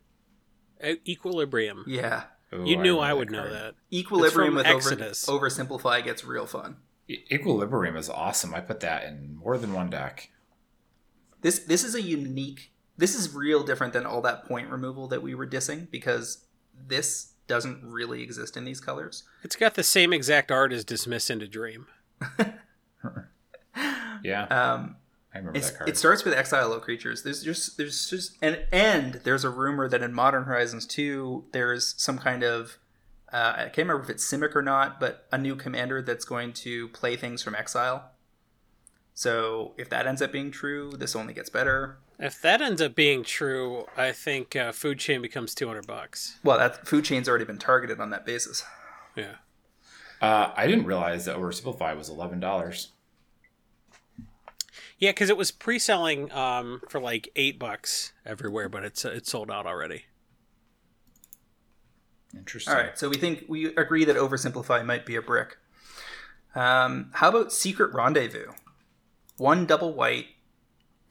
[1.07, 1.85] Equilibrium.
[1.87, 3.45] Yeah, Ooh, you knew remember I would card.
[3.45, 3.75] know that.
[3.93, 5.01] Equilibrium with It's from
[5.31, 6.79] over, oversimplify gets real fun.
[7.07, 8.53] E- Equilibrium is awesome.
[8.53, 10.29] I put that in more than one deck.
[11.43, 12.73] This this is a unique.
[12.97, 17.32] This is real different than all that point removal that we were dissing because this
[17.47, 19.25] doesn't really exist in these colors.
[19.43, 21.87] It's got the same exact art as Dismiss into Dream.
[24.23, 24.97] Yeah, Um,
[25.35, 25.89] I remember that card.
[25.89, 27.23] it starts with exile of creatures.
[27.25, 31.95] There's just there's just and and there's a rumor that in Modern Horizons 2 there's
[32.01, 32.77] some kind of
[33.33, 36.53] uh, I can't remember if it's Simic or not, but a new commander that's going
[36.53, 38.11] to play things from exile.
[39.15, 41.99] So if that ends up being true, this only gets better.
[42.19, 46.39] If that ends up being true, I think uh, Food Chain becomes 200 bucks.
[46.45, 48.65] Well, that food chain's already been targeted on that basis.
[49.17, 49.37] Yeah.
[50.21, 52.93] uh, I didn't realize that Oversimplify was eleven dollars.
[54.99, 59.51] Yeah, because it was pre-selling um, for like eight bucks everywhere, but it's it's sold
[59.51, 60.05] out already.
[62.37, 62.73] Interesting.
[62.73, 65.59] All right, so we think we agree that oversimplify might be a brick.
[66.55, 68.53] Um, how about secret rendezvous?
[69.39, 70.27] One double white,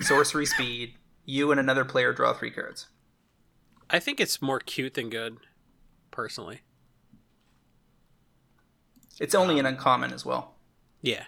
[0.03, 0.93] sorcery speed.
[1.25, 2.87] You and another player draw three cards.
[3.89, 5.37] I think it's more cute than good,
[6.11, 6.61] personally.
[9.19, 10.55] It's only an uncommon as well.
[11.01, 11.25] Yeah.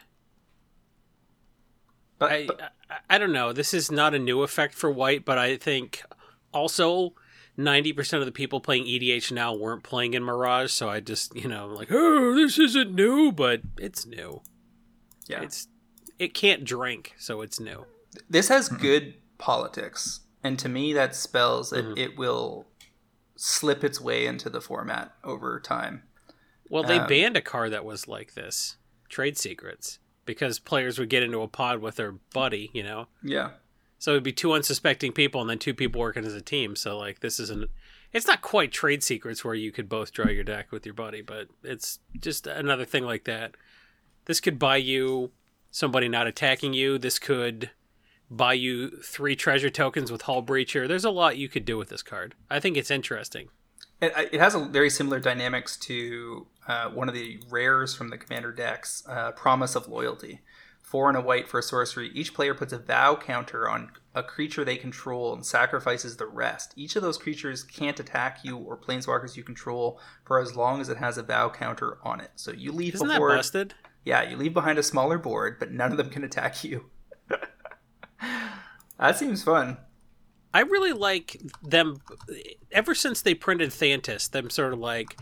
[2.18, 2.70] But, I, but I
[3.10, 3.54] I don't know.
[3.54, 6.04] This is not a new effect for white, but I think
[6.54, 7.14] also
[7.58, 11.36] ninety percent of the people playing EDH now weren't playing in Mirage, so I just
[11.36, 14.42] you know like oh this isn't new, but it's new.
[15.28, 15.68] yeah, It's
[16.20, 17.86] it can't drink, so it's new.
[18.30, 21.98] This has good politics, and to me that spells that Mhm.
[21.98, 22.68] it will
[23.36, 26.04] slip its way into the format over time.
[26.70, 28.78] Well, they Um, banned a card that was like this,
[29.10, 33.08] Trade Secrets, because players would get into a pod with their buddy, you know.
[33.22, 33.52] Yeah,
[34.00, 36.76] So it'd be two unsuspecting people and then two people working as a team.
[36.76, 37.70] So like this isn't
[38.12, 41.22] it's not quite trade secrets where you could both draw your deck with your buddy,
[41.22, 43.56] but it's just another thing like that.
[44.26, 45.32] This could buy you
[45.72, 46.98] somebody not attacking you.
[46.98, 47.72] This could
[48.36, 50.88] buy you three treasure tokens with Hull Breacher.
[50.88, 52.36] There's a lot you could do with this card.
[52.50, 53.50] I think it's interesting.
[54.02, 58.18] It, it has a very similar dynamics to uh, one of the rares from the
[58.18, 60.42] commander decks, uh, Promise of Loyalty.
[60.82, 62.10] Four and a white for a sorcery.
[62.14, 66.74] Each player puts a vow counter on a creature they control and sacrifices the rest.
[66.76, 70.90] Each of those creatures can't attack you or planeswalkers you control for as long as
[70.90, 72.32] it has a vow counter on it.
[72.36, 73.74] So you leave Isn't that busted?
[74.06, 76.92] yeah, you leave behind a smaller board, but none of them can attack you.
[79.00, 79.78] that seems fun.
[80.54, 82.02] I really like them
[82.72, 85.18] ever since they printed Thantis, them sort of like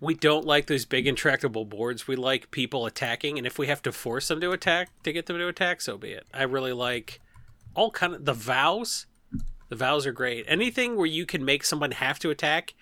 [0.00, 2.08] we don't like those big intractable boards.
[2.08, 5.26] We like people attacking, and if we have to force them to attack to get
[5.26, 6.26] them to attack, so be it.
[6.34, 7.20] I really like
[7.74, 9.06] all kind of the vows.
[9.68, 10.46] The vows are great.
[10.48, 12.74] Anything where you can make someone have to attack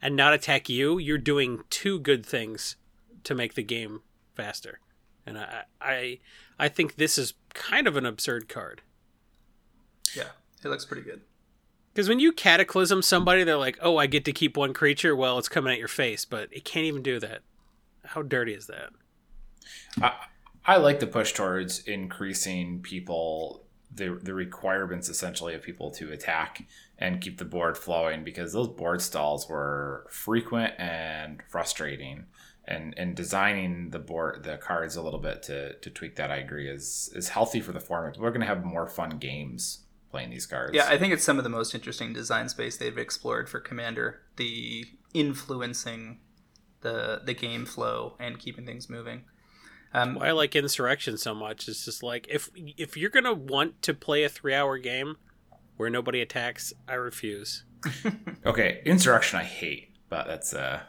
[0.00, 2.76] and not attack you, you're doing two good things
[3.24, 4.02] to make the game
[4.34, 4.78] faster.
[5.26, 6.18] And I I
[6.58, 8.82] I think this is kind of an absurd card.
[10.14, 10.28] Yeah,
[10.64, 11.22] it looks pretty good.
[11.92, 15.38] Because when you cataclysm somebody, they're like, "Oh, I get to keep one creature." Well,
[15.38, 17.40] it's coming at your face, but it can't even do that.
[18.04, 18.90] How dirty is that?
[20.00, 20.12] I,
[20.64, 26.66] I like the push towards increasing people the the requirements essentially of people to attack
[26.98, 32.26] and keep the board flowing because those board stalls were frequent and frustrating.
[32.68, 36.36] And and designing the board the cards a little bit to, to tweak that I
[36.36, 38.18] agree is is healthy for the format.
[38.18, 40.74] We're gonna have more fun games playing these cards.
[40.74, 44.22] Yeah, I think it's some of the most interesting design space they've explored for Commander.
[44.36, 44.84] The
[45.14, 46.18] influencing
[46.80, 49.24] the the game flow and keeping things moving.
[49.92, 53.80] Um, Why I like Insurrection so much is just like if if you're gonna want
[53.82, 55.16] to play a three hour game
[55.76, 57.64] where nobody attacks, I refuse.
[58.46, 60.82] okay, Insurrection I hate, but that's uh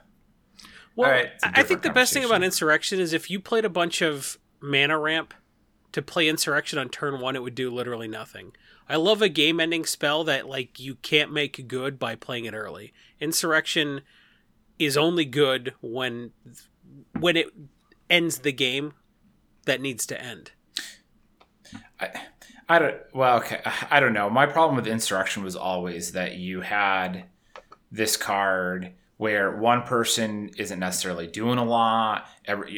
[0.98, 2.44] Well, right, it's a I I think the best thing about.
[2.44, 5.34] Insurrection is if you played a bunch of mana ramp
[5.92, 8.52] to play Insurrection on turn one, it would do literally nothing.
[8.90, 12.56] I love a game ending spell that like you can't make good by playing it
[12.56, 12.94] early.
[13.22, 14.02] Insurrection
[14.80, 16.32] is only good when
[17.20, 17.54] when it
[18.10, 18.94] ends the game
[19.66, 20.52] that needs to end.
[22.00, 22.10] I,
[22.68, 22.98] I don't.
[23.14, 23.62] Well, okay.
[23.92, 24.32] I don't know.
[24.32, 27.26] My problem with insurrection was always that you had
[27.92, 32.28] this card where one person isn't necessarily doing a lot,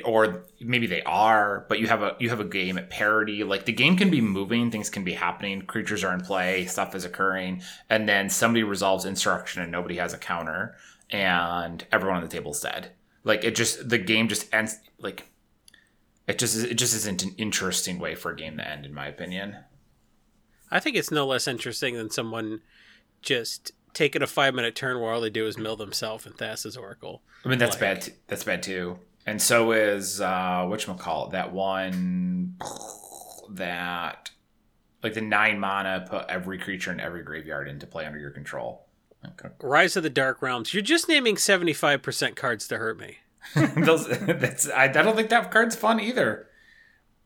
[0.05, 3.43] or maybe they are, but you have a you have a game at parity.
[3.43, 6.95] Like the game can be moving, things can be happening, creatures are in play, stuff
[6.95, 10.75] is occurring, and then somebody resolves insurrection and nobody has a counter,
[11.09, 12.91] and everyone on the table's dead.
[13.23, 15.25] Like it just the game just ends like.
[16.27, 19.07] It just it just isn't an interesting way for a game to end, in my
[19.07, 19.57] opinion.
[20.69, 22.61] I think it's no less interesting than someone
[23.23, 26.77] just taking a five minute turn where all they do is mill themselves in Thassa's
[26.77, 27.21] Oracle.
[27.45, 28.01] I mean that's Like- bad.
[28.01, 28.99] T- that's bad too.
[29.25, 31.31] And so is uh, what call it?
[31.31, 32.55] That one
[33.51, 34.29] that
[35.03, 38.85] like the nine mana put every creature in every graveyard into play under your control.
[39.25, 39.49] Okay.
[39.61, 40.73] Rise of the Dark Realms.
[40.73, 43.17] You're just naming 75% cards to hurt me.
[43.77, 46.47] Those that's I, I don't think that card's fun either.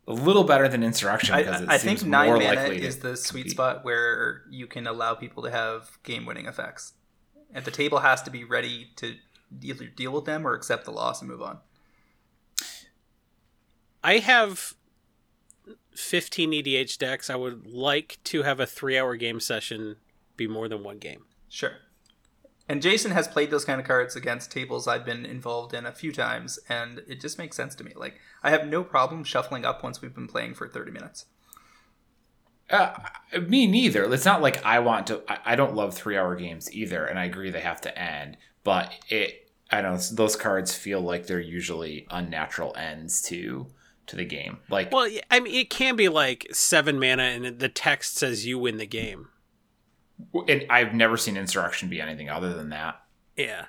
[0.07, 2.84] A little better than insurrection because it I, I seems think nine more mana likely
[2.84, 6.93] is the sweet spot where you can allow people to have game winning effects.
[7.53, 9.15] And the table has to be ready to
[9.61, 11.59] either deal with them or accept the loss and move on.
[14.03, 14.73] I have
[15.95, 17.30] 15 EDH decks.
[17.30, 19.97] I would like to have a three hour game session
[20.35, 21.25] be more than one game.
[21.47, 21.73] Sure.
[22.68, 25.91] And Jason has played those kind of cards against tables I've been involved in a
[25.91, 27.91] few times, and it just makes sense to me.
[27.95, 31.26] Like, I have no problem shuffling up once we've been playing for 30 minutes.
[32.69, 32.94] Uh,
[33.48, 34.11] me neither.
[34.11, 35.22] It's not like I want to.
[35.27, 38.38] I, I don't love three hour games either, and I agree they have to end.
[38.64, 39.95] But it, I don't.
[39.95, 43.68] know, Those cards feel like they're usually unnatural ends to
[44.07, 44.60] to the game.
[44.69, 48.57] Like, Well, I mean, it can be like seven mana and the text says you
[48.57, 49.27] win the game.
[50.48, 53.02] And I've never seen insurrection be anything other than that.
[53.35, 53.65] Yeah.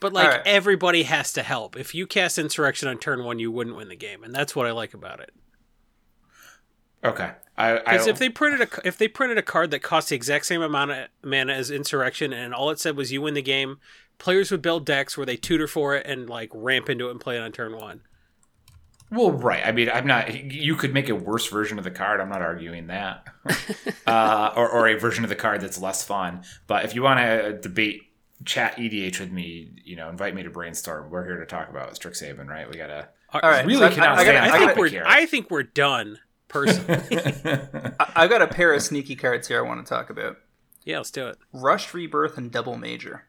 [0.00, 0.42] But like Alright.
[0.46, 1.76] everybody has to help.
[1.76, 4.66] If you cast Insurrection on turn one, you wouldn't win the game, and that's what
[4.66, 5.32] I like about it.
[7.04, 10.08] Okay, I, I Because if they printed a if they printed a card that cost
[10.08, 13.34] the exact same amount of mana as Insurrection, and all it said was you win
[13.34, 13.78] the game,
[14.18, 17.20] players would build decks where they tutor for it and like ramp into it and
[17.20, 18.02] play it on turn one.
[19.10, 19.62] Well, right.
[19.66, 20.34] I mean, I'm not.
[20.52, 22.20] You could make a worse version of the card.
[22.20, 23.26] I'm not arguing that,
[24.06, 26.42] uh, or or a version of the card that's less fun.
[26.66, 28.02] But if you want to debate,
[28.44, 29.70] chat EDH with me.
[29.84, 31.10] You know, invite me to brainstorm.
[31.10, 32.68] We're here to talk about Strixhaven, right?
[32.70, 33.08] We gotta.
[33.32, 35.04] All right, really so I- cannot I stay gotta- I I think we're here.
[35.06, 36.18] I think we're done
[36.48, 36.98] personally.
[38.00, 40.36] I- I've got a pair of sneaky cards here I want to talk about.
[40.84, 41.38] yeah, let's do it.
[41.52, 43.24] Rush Rebirth and Double Major.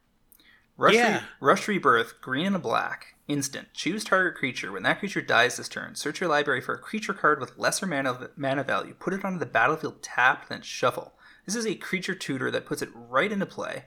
[0.77, 1.18] Rush, Yeah.
[1.18, 3.15] Re- Rushed Rebirth, green and black.
[3.30, 3.68] Instant.
[3.76, 4.72] Choose target creature.
[4.72, 7.85] When that creature dies this turn, search your library for a creature card with lesser
[7.85, 8.95] mana, mana value.
[8.95, 11.14] Put it onto the battlefield tapped, then shuffle.
[11.45, 13.85] This is a creature tutor that puts it right into play.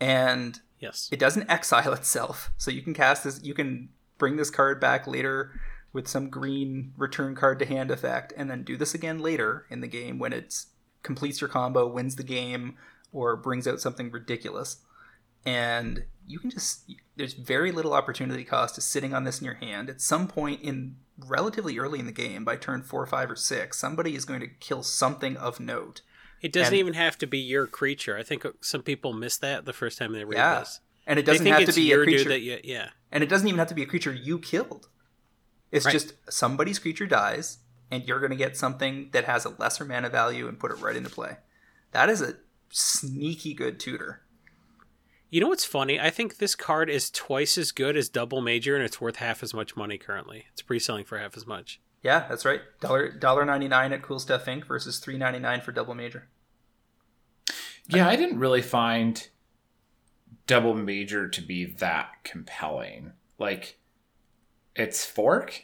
[0.00, 1.10] And Yes.
[1.12, 3.44] it doesn't exile itself, so you can cast this.
[3.44, 5.52] You can bring this card back later
[5.92, 9.82] with some green return card to hand effect, and then do this again later in
[9.82, 10.64] the game when it
[11.02, 12.76] completes your combo, wins the game,
[13.12, 14.78] or brings out something ridiculous.
[15.44, 19.54] And you can just there's very little opportunity cost to sitting on this in your
[19.54, 19.90] hand.
[19.90, 20.96] At some point in
[21.26, 24.46] relatively early in the game, by turn four, five, or six, somebody is going to
[24.48, 26.02] kill something of note.
[26.40, 28.16] It doesn't And- even have to be your creature.
[28.16, 30.60] I think some people miss that the first time they read Yeah.
[30.60, 30.80] this.
[31.06, 32.28] And it doesn't have to be a creature.
[32.30, 32.90] that you, yeah.
[33.12, 34.88] And it doesn't even have to be a creature you killed.
[35.72, 35.92] It's Right.
[35.92, 37.58] just somebody's creature dies,
[37.90, 40.76] and you're going to get something that has a lesser mana value and put it
[40.76, 41.38] right into play.
[41.92, 42.36] That is a
[42.70, 44.22] sneaky good tutor.
[45.30, 46.00] You know what's funny?
[46.00, 49.42] I think this card is twice as good as Double Major, and it's worth half
[49.44, 50.46] as much money currently.
[50.52, 51.80] It's pre-selling for half as much.
[52.02, 52.60] Yeah, that's right.
[52.80, 54.64] Dollar dollar ninety nine at Cool Stuff Inc.
[54.66, 56.28] versus three ninety nine for Double Major.
[57.88, 59.28] Yeah, I didn't really find
[60.46, 63.12] double major to be that compelling.
[63.38, 63.78] Like
[64.74, 65.62] It's fork.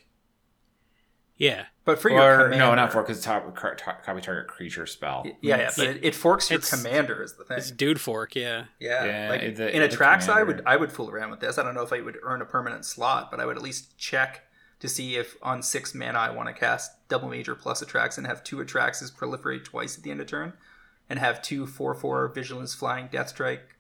[1.39, 1.67] Yeah.
[1.85, 5.23] But for your commander, no, not fork because it's top, tar- copy target creature spell.
[5.41, 7.59] Yeah, yeah, but it, it forks your commander is the thing.
[7.59, 8.65] It's dude fork, yeah.
[8.81, 10.63] Yeah, Yeah, like the- in Atraxa, I would.
[10.67, 11.59] I would fool around with this.
[11.59, 13.97] I don't know if I would earn a permanent slot, but I would at least
[13.99, 14.43] check
[14.81, 18.27] to see if on six mana I want to cast double major plus Atraxa and
[18.27, 20.55] have two Atraxa proliferate twice at the end of turn,
[21.09, 23.77] and have two four four vigilance flying death strike,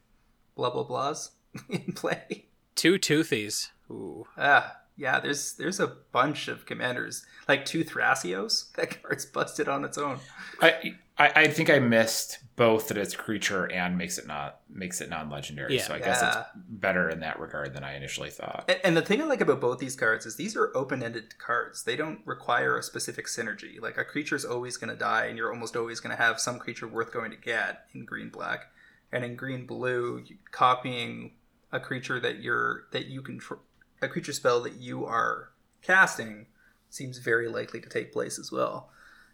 [0.54, 1.30] blah blah blahs
[1.68, 2.46] in play.
[2.76, 3.70] Two toothies.
[3.90, 4.26] Ooh.
[4.38, 5.20] Ah, yeah.
[5.20, 8.70] There's there's a bunch of commanders like two Thrasios.
[8.76, 10.18] That card's busted on its own.
[10.60, 15.00] I, I I think I missed both that it's creature and makes it not makes
[15.00, 15.76] it non legendary.
[15.76, 15.82] Yeah.
[15.82, 18.64] so I guess it's better in that regard than I initially thought.
[18.68, 21.84] And, and the thing I like about both these cards is these are open-ended cards.
[21.84, 23.80] They don't require a specific synergy.
[23.80, 26.58] Like a creature's always going to die, and you're almost always going to have some
[26.58, 28.70] creature worth going to get in green black,
[29.12, 31.32] and in green blue, copying
[31.72, 33.60] a creature that you're that you control,
[34.02, 35.50] a creature spell that you are
[35.82, 36.46] casting,
[36.90, 38.90] seems very likely to take place as well,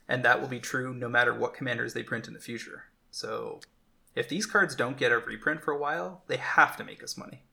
[0.08, 2.84] and that will be true no matter what commanders they print in the future.
[3.10, 3.60] So.
[4.14, 7.16] If these cards don't get a reprint for a while, they have to make us
[7.16, 7.44] money.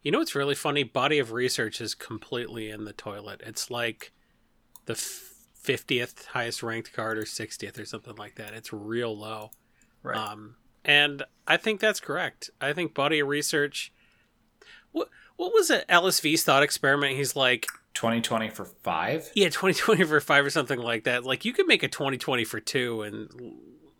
[0.00, 0.84] You know what's really funny?
[0.84, 3.42] Body of research is completely in the toilet.
[3.44, 4.12] It's like
[4.86, 8.54] the fiftieth highest ranked card or sixtieth or something like that.
[8.54, 9.50] It's real low.
[10.04, 10.16] Right.
[10.16, 10.54] Um,
[10.84, 12.50] and I think that's correct.
[12.60, 13.92] I think body of research.
[14.92, 15.86] What what was it?
[15.88, 17.16] LSV's thought experiment.
[17.16, 19.30] He's like, Twenty twenty for five.
[19.34, 21.24] yeah, twenty twenty for five or something like that.
[21.24, 23.28] Like you could make a twenty twenty for two, and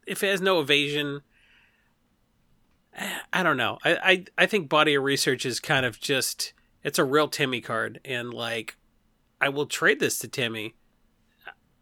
[0.07, 1.21] if it has no evasion,
[3.33, 3.79] I don't know.
[3.85, 6.53] I, I I think body of research is kind of just
[6.83, 8.77] it's a real Timmy card, and like
[9.41, 10.75] I will trade this to Timmy,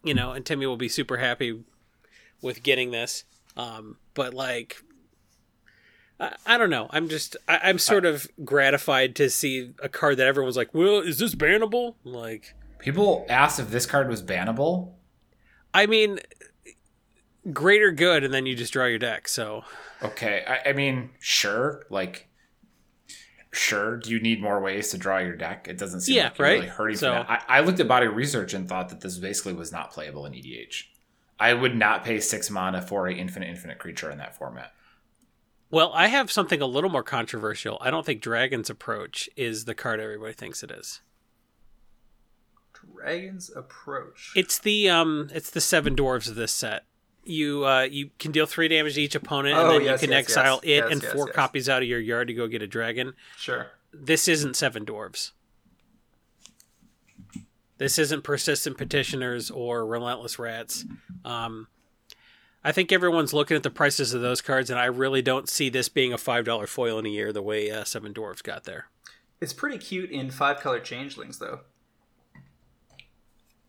[0.03, 1.63] you know, and Timmy will be super happy
[2.43, 3.25] with getting this.
[3.57, 4.83] Um, but like.
[6.21, 6.87] I, I don't know.
[6.91, 10.99] I'm just I, I'm sort of gratified to see a card that everyone's like, "Well,
[11.01, 14.93] is this bannable?" Like, People asked if this card was bannable.
[15.75, 16.19] I mean,
[17.53, 19.29] greater good, and then you just draw your deck.
[19.29, 19.65] So
[20.03, 22.29] Okay, I, I mean, sure, like,
[23.53, 23.97] sure.
[23.99, 25.69] Do you need more ways to draw your deck?
[25.69, 26.55] It doesn't seem Yeah, like you're right?
[26.55, 27.13] really hurting So-.
[27.13, 30.33] I, I looked at body research and thought that this basically was not playable in
[30.33, 30.85] EDH.
[31.39, 34.73] I would not pay six mana for a infinite infinite creature in that format.
[35.71, 37.79] Well, I have something a little more controversial.
[37.81, 41.01] I don't think Dragon's Approach is the card everybody thinks it is.
[42.97, 44.33] Dragon's Approach.
[44.35, 46.85] It's the um, it's the seven dwarves of this set.
[47.25, 50.09] You uh, you can deal three damage to each opponent, and Oh, then yes, you
[50.09, 52.63] can yes, exile yes, it and four copies out of your yard to go get
[52.63, 53.13] a dragon.
[53.37, 53.69] sure.
[53.93, 55.33] This isn't seven dwarves.
[57.79, 60.85] This isn't persistent petitioners or relentless rats.
[61.25, 61.67] Um,
[62.63, 65.69] I think everyone's looking at the prices of those cards, and I really don't see
[65.71, 68.65] this being a five dollar foil in a year the way uh, Seven Dwarfs got
[68.65, 68.87] there.
[69.41, 71.61] It's pretty cute in five color changelings, though.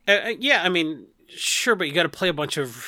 [0.08, 2.86] Uh, uh, yeah, I mean, sure, but you got to play a bunch of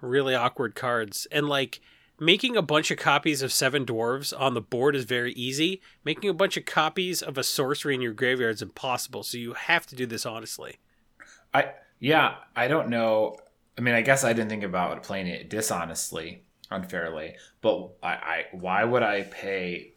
[0.00, 1.80] really awkward cards, and like
[2.20, 5.80] making a bunch of copies of Seven Dwarves on the board is very easy.
[6.04, 9.24] Making a bunch of copies of a sorcery in your graveyard is impossible.
[9.24, 10.78] So you have to do this honestly.
[11.52, 13.36] I yeah, I don't know.
[13.78, 17.36] I mean, I guess I didn't think about playing it dishonestly, unfairly.
[17.60, 19.94] But I, I why would I pay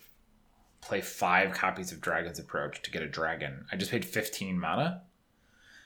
[0.82, 3.66] play five copies of Dragon's Approach to get a dragon?
[3.72, 5.04] I just paid fifteen mana.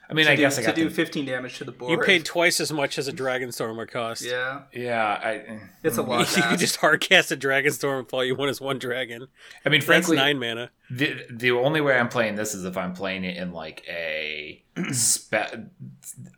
[0.09, 1.91] I mean, to I do, guess I to do the, 15 damage to the board.
[1.91, 4.23] You paid twice as much as a Dragonstorm would cost.
[4.23, 5.05] Yeah, yeah.
[5.05, 6.07] I it's a mm.
[6.07, 6.38] lot.
[6.38, 9.27] you could just hard cast a Dragonstorm if all you want is one dragon.
[9.65, 10.71] I mean, That's frankly, nine mana.
[10.89, 14.63] the the only way I'm playing this is if I'm playing it in like a
[14.91, 15.67] spe-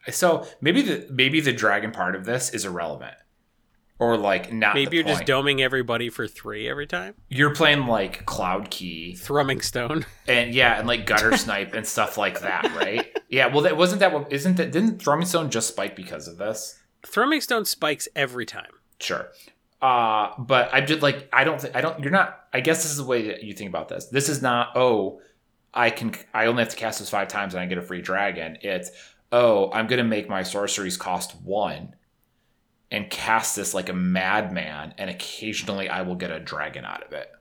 [0.10, 3.16] so maybe the maybe the dragon part of this is irrelevant
[4.00, 7.16] or like not Maybe you're just doming everybody for three every time.
[7.28, 10.06] you're playing like cloud key Thrumming Stone.
[10.28, 14.12] and yeah and like Guttersnipe and stuff like that right yeah well that wasn't that
[14.14, 18.46] what isn't that didn't thrumming stone just spike because of this Thrumming Stone spikes every
[18.46, 18.72] time.
[19.00, 19.30] Sure.
[19.82, 22.92] Uh, but I'm just like I don't think I don't you're not I guess this
[22.92, 24.06] is the way that you think about this.
[24.08, 25.22] This is not oh
[25.74, 28.02] I can I only have to cast this five times and I get a free
[28.02, 28.58] dragon.
[28.62, 28.92] It's
[29.32, 31.96] oh I'm gonna make my sorceries cost one
[32.92, 37.14] and cast this like a madman and occasionally I will get a dragon out of
[37.14, 37.32] it.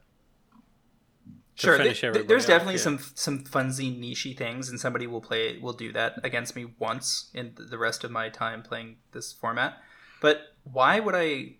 [1.55, 2.79] Sure, th- th- there's off, definitely yeah.
[2.79, 7.29] some some funsy nichey things, and somebody will play will do that against me once
[7.33, 9.77] in the rest of my time playing this format.
[10.21, 11.57] But why would I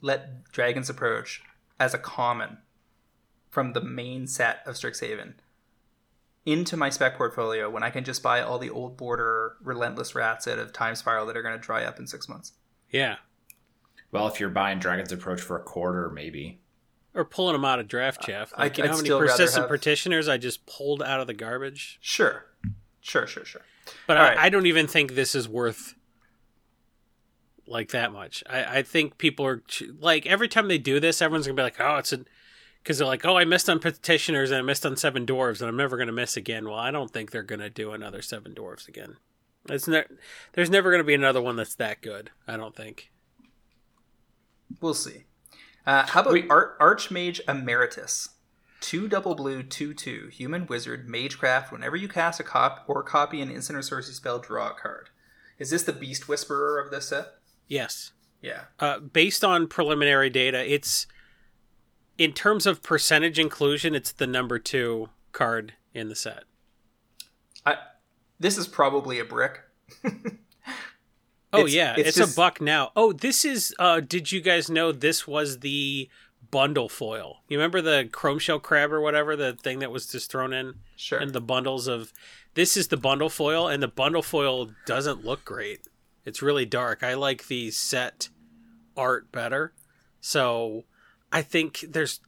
[0.00, 1.42] let Dragon's Approach
[1.78, 2.58] as a common
[3.50, 5.34] from the main set of Strixhaven
[6.46, 10.48] into my spec portfolio when I can just buy all the old border relentless rats
[10.48, 12.52] out of Time Spiral that are going to dry up in six months?
[12.90, 13.16] Yeah.
[14.12, 16.60] Well, if you're buying Dragon's Approach for a quarter, maybe.
[17.14, 18.52] Or pulling them out of draft chaff.
[18.56, 21.26] I- Like, you know I'd how many persistent have- petitioners I just pulled out of
[21.26, 21.98] the garbage?
[22.00, 22.46] Sure,
[23.00, 23.62] Sure, sure, sure.
[24.06, 24.38] But I, right.
[24.38, 25.94] I don't even think this is worth
[27.66, 28.42] like that much.
[28.48, 29.62] I, I think people are
[30.00, 32.20] like every time they do this, everyone's gonna be like, "Oh, it's a,"
[32.82, 35.68] because they're like, "Oh, I missed on petitioners and I missed on seven dwarves and
[35.68, 38.88] I'm never gonna miss again." Well, I don't think they're gonna do another seven dwarves
[38.88, 39.16] again.
[39.68, 40.04] It's ne-
[40.52, 42.30] There's never gonna be another one that's that good.
[42.48, 43.10] I don't think.
[44.80, 45.24] We'll see.
[45.86, 46.50] Uh, how about Wait.
[46.50, 48.30] Ar- Archmage Emeritus?
[48.80, 51.70] Two double blue, two two, human wizard, magecraft.
[51.70, 55.10] Whenever you cast a cop or copy an instant or sorcery spell, draw a card.
[55.58, 57.26] Is this the Beast Whisperer of this set?
[57.68, 58.12] Yes.
[58.40, 58.64] Yeah.
[58.80, 61.06] Uh, based on preliminary data, it's
[62.18, 66.44] in terms of percentage inclusion, it's the number two card in the set.
[67.64, 67.76] I,
[68.40, 69.60] this is probably a brick.
[71.52, 72.92] Oh It's- yeah, it's it's, just- a buck now.
[72.96, 73.74] Oh, this is.
[73.78, 76.08] uh Did you guys know this was the
[76.50, 77.42] bundle foil?
[77.48, 81.18] You remember the Chromeshell Crab or whatever the thing that was just thrown in Sure.
[81.18, 82.12] And the bundles of.
[82.54, 85.80] This is the bundle foil, and the bundle foil doesn't look great.
[86.24, 87.02] It's really dark.
[87.02, 88.28] I like the set
[88.96, 89.72] art better.
[90.20, 90.84] So
[91.32, 92.20] I think there's.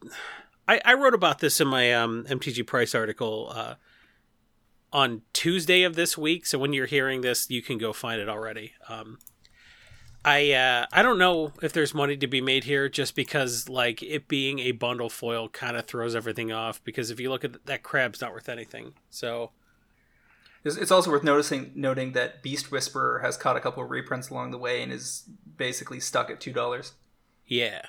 [0.67, 3.75] I, I wrote about this in my um, MTG Price article uh,
[4.93, 6.45] on Tuesday of this week.
[6.45, 8.73] So when you're hearing this, you can go find it already.
[8.87, 9.19] Um,
[10.23, 14.01] I uh, I don't know if there's money to be made here, just because like
[14.01, 16.83] it being a bundle foil kind of throws everything off.
[16.83, 18.93] Because if you look at that crab's not worth anything.
[19.11, 19.51] So
[20.63, 24.29] It's, it's also worth noticing noting that Beast Whisperer has caught a couple of reprints
[24.29, 26.93] along the way and is basically stuck at two dollars.
[27.45, 27.83] yeah,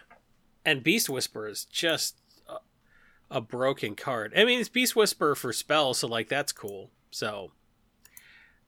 [0.62, 2.20] and Beast Whisperer is just
[3.30, 4.32] a, a broken card.
[4.36, 6.90] I mean, it's Beast Whisperer for spells, so like that's cool.
[7.10, 7.52] So.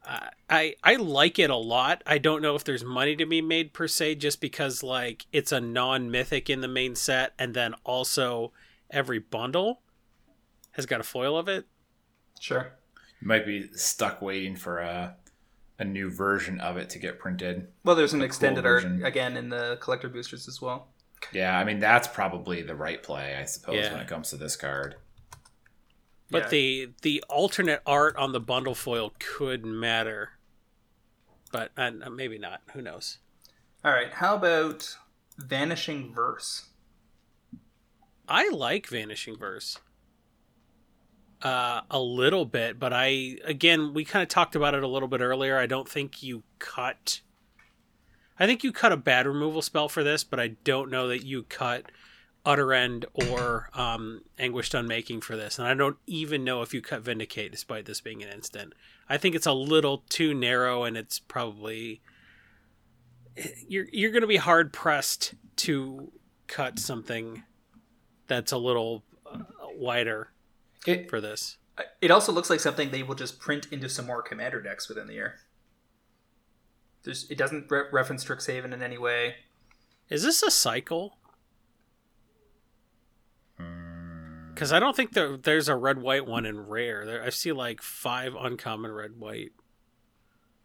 [0.07, 2.03] Uh, I I like it a lot.
[2.07, 5.51] I don't know if there's money to be made per se, just because like it's
[5.53, 8.53] a non-mythic in the main set, and then also
[8.91, 9.81] every bundle
[10.71, 11.67] has got a foil of it.
[12.41, 12.73] Sure.
[13.21, 15.17] You might be stuck waiting for a
[15.81, 17.67] a new version of it to get printed.
[17.85, 19.05] Well, there's an A cool extended art version.
[19.05, 20.89] again in the collector boosters as well.
[21.33, 23.93] Yeah, I mean that's probably the right play, I suppose, Yeah.
[23.93, 24.97] when it comes to this card.
[26.31, 26.49] But Yeah.
[26.49, 30.33] the the alternate art on the bundle foil could matter,
[31.53, 32.61] but uh, maybe not.
[32.73, 33.19] Who knows?
[33.85, 34.13] All right.
[34.13, 34.97] How about
[35.39, 36.69] Vanishing Verse?
[38.29, 39.79] I like Vanishing Verse.
[41.41, 45.09] Uh, a little bit, but I again we kind of talked about it a little
[45.09, 45.57] bit earlier.
[45.57, 47.21] I don't think you cut.
[48.39, 51.25] I think you cut a bad removal spell for this, but I don't know that
[51.25, 51.91] you cut
[52.45, 56.81] Utter End or um, Anguished Unmaking for this, and I don't even know if you
[56.81, 58.75] cut Vindicate, despite this being an instant.
[59.09, 62.01] I think it's a little too narrow, and it's probably
[63.67, 66.13] you're you're going to be hard pressed to
[66.47, 67.43] cut something
[68.27, 69.39] that's a little uh,
[69.75, 70.31] wider
[70.87, 71.59] It, for this.
[72.01, 75.07] It also looks like something they will just print into some more commander decks within
[75.07, 75.41] the year.
[77.09, 79.37] There's, it doesn't re- reference Strixhaven in any way.
[80.11, 81.17] Is this a cycle?
[83.59, 84.51] Hmm.
[84.53, 87.07] Because I don't think there, there's a red white one in rare.
[87.07, 89.53] There, I see like five uncommon red white,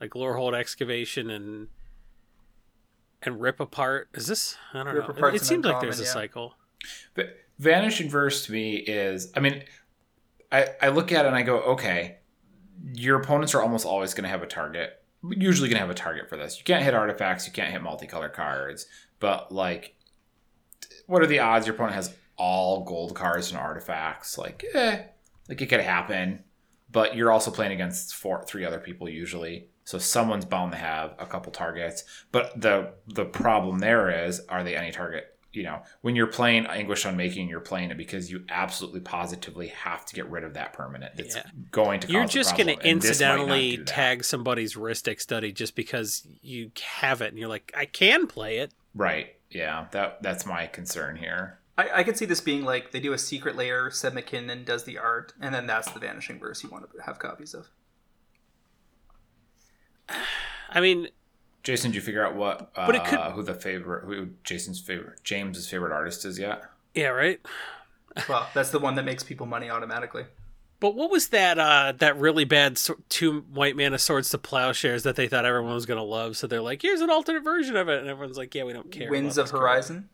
[0.02, 1.70] like Lorehold excavation and
[3.22, 4.10] and rip apart.
[4.14, 4.58] Is this?
[4.74, 5.14] I don't Rip know.
[5.14, 6.10] It, Apart's it seems like uncommon, there's a yeah.
[6.10, 6.56] cycle.
[7.14, 9.64] But Vanishing Verse to me is, I mean,
[10.52, 12.18] I, I look at it and I go, okay,
[12.94, 15.00] your opponents are almost always going to have a target.
[15.30, 16.58] Usually going to have a target for this.
[16.58, 18.88] You can't hit artifacts, you can't hit multicolored cards,
[19.20, 19.96] but like,
[21.08, 24.38] what are the odds your opponent has all gold cards and artifacts?
[24.38, 25.04] Like, eh,
[25.48, 26.44] like it could happen,
[26.92, 29.70] but you're also playing against four, three other people usually.
[29.86, 32.04] So someone's bound to have a couple targets.
[32.32, 35.33] But the the problem there is, are they any target?
[35.54, 40.04] You know, when you're playing Anguished Unmaking, you're playing it because you absolutely positively have
[40.06, 41.16] to get rid of that permanent.
[41.16, 41.44] That's Yeah.
[41.72, 42.12] going to.
[42.12, 45.76] You're just going to problem, and this might not incidentally tag somebody's Rhystic study just
[45.76, 48.74] because you have it and you're like, I can play it.
[48.96, 49.36] Right.
[49.52, 49.86] Yeah.
[49.92, 51.60] That that's my concern here.
[51.78, 54.84] I, I could see this being like they do a Secret Lair, Seb McKinnon does
[54.84, 57.68] the art, and then that's the Vanishing Verse you want to have copies of.
[60.70, 61.10] I mean,
[61.64, 64.80] Jason, did you figure out what uh, But it could- who the favorite who Jason's
[64.80, 66.64] favorite James's favorite artist is yet?
[66.94, 67.40] yeah, right.
[68.30, 70.26] Well, that's the one that makes people money automatically.
[70.80, 71.58] But what was that?
[71.58, 75.46] Uh, that really bad so- two white man of swords to plowshares that they thought
[75.46, 76.36] everyone was gonna love.
[76.38, 78.92] So they're like, "Here's an alternate version of it," and everyone's like, "Yeah, we don't
[78.92, 80.10] care." Winds of this card." Horizon.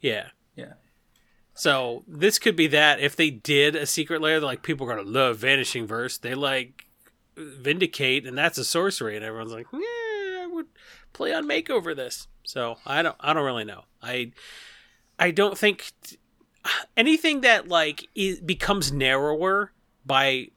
[0.00, 0.26] Yeah.
[0.56, 0.72] Yeah.
[1.54, 5.08] So this could be that if they did a Secret Lair, like people are gonna
[5.08, 6.18] love Vanishing Verse.
[6.18, 6.86] They like
[7.36, 9.99] Vindicate, and that's a sorcery, and everyone's like, "Yeah, I would
[11.12, 13.84] play on Makeover this." So I don't, I don't really know.
[14.02, 14.32] I,
[15.18, 15.92] I don't think
[16.96, 19.72] anything that like is, becomes narrower
[20.04, 20.48] by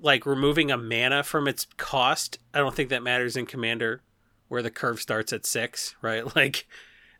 [0.00, 2.38] like removing a mana from its cost.
[2.52, 4.02] I don't think that matters in Commander,
[4.48, 6.24] where the curve starts at six, right?
[6.36, 6.66] Like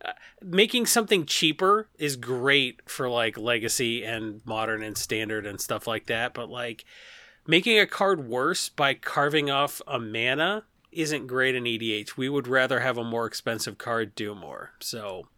[0.05, 5.87] uh, making something cheaper is great for like legacy and modern and standard and stuff
[5.87, 6.85] like that, but like
[7.47, 12.16] making a card worse by carving off a mana isn't great in EDH.
[12.16, 14.73] We would rather have a more expensive card do more.
[14.81, 15.28] So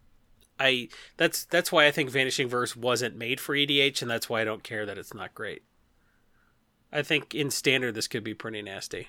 [0.59, 4.41] I that's that's why I think Vanishing Verse wasn't made for EDH and that's why
[4.41, 5.63] I don't care that it's not great.
[6.91, 9.07] I think in standard this could be pretty nasty.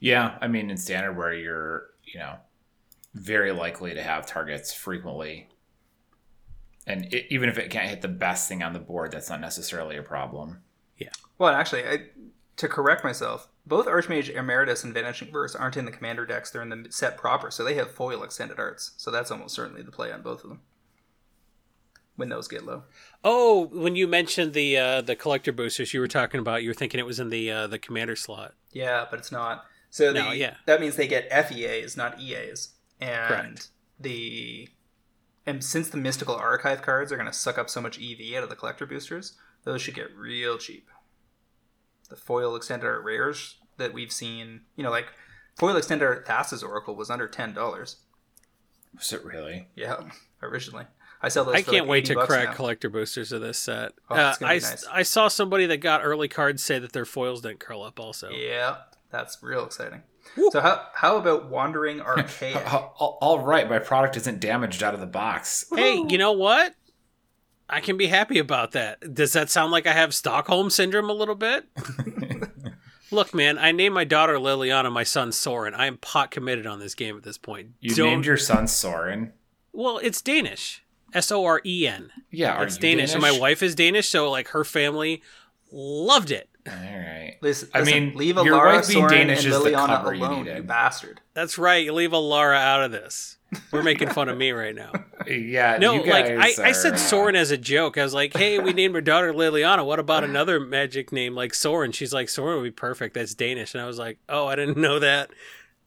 [0.00, 2.36] Yeah, I mean in standard where you're, you know,
[3.14, 5.48] very likely to have targets frequently.
[6.86, 9.40] And it, even if it can't hit the best thing on the board, that's not
[9.40, 10.58] necessarily a problem.
[10.98, 11.08] Yeah.
[11.38, 11.98] Well, actually, I,
[12.56, 16.50] to correct myself, both Archmage Emeritus and Vanishing Verse aren't in the commander decks.
[16.50, 18.92] They're in the set proper, so they have foil extended arts.
[18.96, 20.60] So that's almost certainly the play on both of them.
[22.16, 22.84] When those get low.
[23.24, 26.74] Oh, when you mentioned the uh, the collector boosters you were talking about, you were
[26.74, 28.54] thinking it was in the uh, the commander slot.
[28.70, 29.64] Yeah, but it's not.
[29.90, 30.54] So No, the, yeah.
[30.66, 32.74] that means they get FEAs, not EAs.
[33.00, 33.68] And Correct.
[33.98, 34.68] the
[35.46, 38.44] and since the mystical archive cards are going to suck up so much EV out
[38.44, 40.88] of the collector boosters, those should get real cheap.
[42.10, 45.06] The foil extended art rares that we've seen, you know, like
[45.56, 47.96] foil extended art Thassa's Oracle was under ten dollars.
[48.94, 49.68] Was it really?
[49.74, 50.00] Yeah,
[50.42, 50.86] originally.
[51.22, 51.54] I sell those.
[51.54, 52.54] I for can't like wait to crack now.
[52.54, 53.92] collector boosters of this set.
[54.10, 54.84] Oh, uh, I, nice.
[54.86, 58.30] I saw somebody that got early cards say that their foils didn't curl up also.
[58.30, 58.76] Yeah,
[59.10, 60.02] that's real exciting.
[60.36, 60.50] Woo.
[60.52, 62.72] So how how about wandering archaic?
[62.72, 65.64] All all right, my product isn't damaged out of the box.
[65.74, 66.74] Hey, you know what?
[67.68, 69.14] I can be happy about that.
[69.14, 71.66] Does that sound like I have Stockholm syndrome a little bit?
[73.10, 75.74] Look, man, I named my daughter Liliana, my son Soren.
[75.74, 77.68] I am pot committed on this game at this point.
[77.80, 79.32] You Don't- named your son Soren.
[79.72, 80.82] Well, it's Danish.
[81.12, 82.10] S O R E N.
[82.30, 85.22] Yeah, are It's you Danish, and my wife is Danish, so like her family
[85.70, 86.48] loved it.
[86.66, 87.36] All right.
[87.40, 90.62] Listen, I listen, mean, leave your Alara, wife being Soren, Danish and Liliana alone, you
[90.62, 91.20] bastard.
[91.34, 91.84] That's right.
[91.84, 93.36] You leave Alara out of this.
[93.72, 94.92] We're making fun of me right now.
[95.26, 97.96] Yeah, No, you like guys I, I said uh, Soren as a joke.
[97.98, 99.84] I was like, hey, we named our daughter Liliana.
[99.84, 101.92] What about another magic name like Soren?
[101.92, 103.14] She's like, Soren would be perfect.
[103.14, 103.74] That's Danish.
[103.74, 105.30] And I was like, oh, I didn't know that.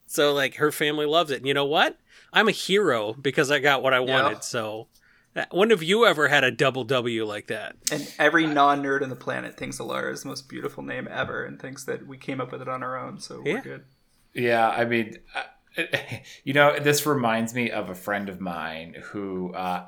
[0.07, 1.38] So like her family loves it.
[1.38, 1.98] And you know what?
[2.34, 4.23] I'm a hero because I got what I Yeah.
[4.23, 4.44] wanted.
[4.44, 4.88] So
[5.35, 7.76] uh, when have you ever had a double W like that?
[7.91, 11.61] And every non-nerd on the planet thinks Alara is the most beautiful name ever, and
[11.61, 13.19] thinks that we came up with it on our own.
[13.19, 13.53] So Yeah.
[13.56, 13.85] we're good.
[14.34, 15.44] Yeah, I mean, uh,
[16.44, 19.86] you know, this reminds me of a friend of mine who, uh,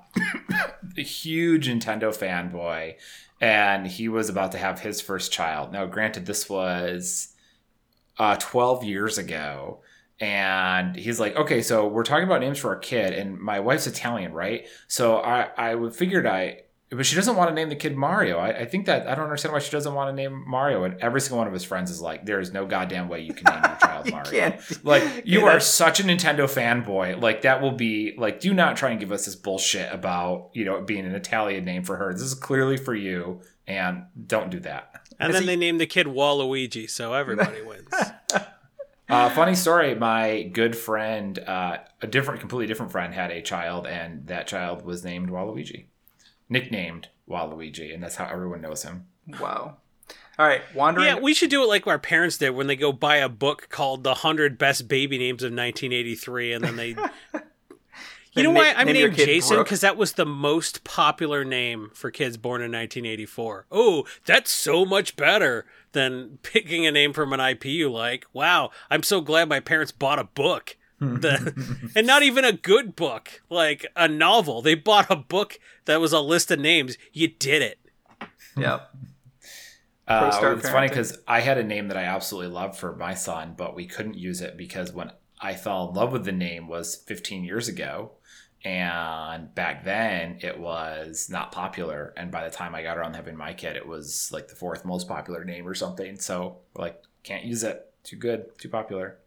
[0.98, 2.96] a huge Nintendo fanboy,
[3.42, 5.72] and he was about to have his first child.
[5.72, 7.34] Now, granted, this was
[8.18, 9.80] uh, 12 years ago.
[10.22, 13.88] And he's like, okay, so we're talking about names for our kid, and my wife's
[13.88, 14.68] Italian, right?
[14.90, 18.38] So I, I figured I, but she doesn't want to name the kid Mario.
[18.40, 20.84] I, I think that I don't understand why she doesn't want to name Mario.
[20.86, 23.34] And every single one of his friends is like, there is no goddamn way you
[23.34, 24.32] can name your child You Mario.
[24.32, 24.86] can't.
[24.86, 27.22] Like you Yeah, are that's- such a Nintendo fanboy.
[27.22, 30.66] Like that will be like do not try and give us this bullshit about, you
[30.66, 32.12] know, being an Italian name for her.
[32.12, 35.06] This is clearly for you and don't do that.
[35.20, 37.94] And Is then he- they named the kid Waluigi, so everybody wins.
[39.08, 43.88] Uh, funny story, my good friend, uh, a different completely different friend had a child
[43.88, 45.86] and that child was named Waluigi.
[46.50, 49.06] Nicknamed Waluigi, and that's how everyone knows him.
[49.40, 49.78] Wow.
[50.38, 51.06] All right, wandering.
[51.08, 53.68] Yeah, we should do it like our parents did when they go buy a book
[53.70, 56.96] called "The Hundred Best Baby Names of 1983," and then they.
[58.34, 59.58] You know Then why na- I'm name named kid Jason?
[59.58, 63.66] Because that was the most popular name for kids born in 1984.
[63.72, 68.26] Oh, that's so much better than picking a name from an IP you like.
[68.32, 70.78] Wow, I'm so glad my parents bought a book.
[71.22, 74.62] The- and not even a good book, like a novel.
[74.62, 76.98] They bought a book that was a list of names.
[77.14, 77.80] You did it.
[78.58, 78.90] Yep.
[80.08, 83.14] Uh, Pro-star it's funny because I had a name that I absolutely loved for my
[83.14, 86.68] son, but we couldn't use it because when I fell in love with the name
[86.68, 88.12] was 15 years ago,
[88.66, 92.14] and back then it was not popular.
[92.18, 94.56] And by the time I got around to having my kid, it was like the
[94.56, 96.20] fourth most popular name or something.
[96.20, 97.86] So we're like, can't use it.
[98.04, 98.58] Too good.
[98.58, 99.20] Too popular.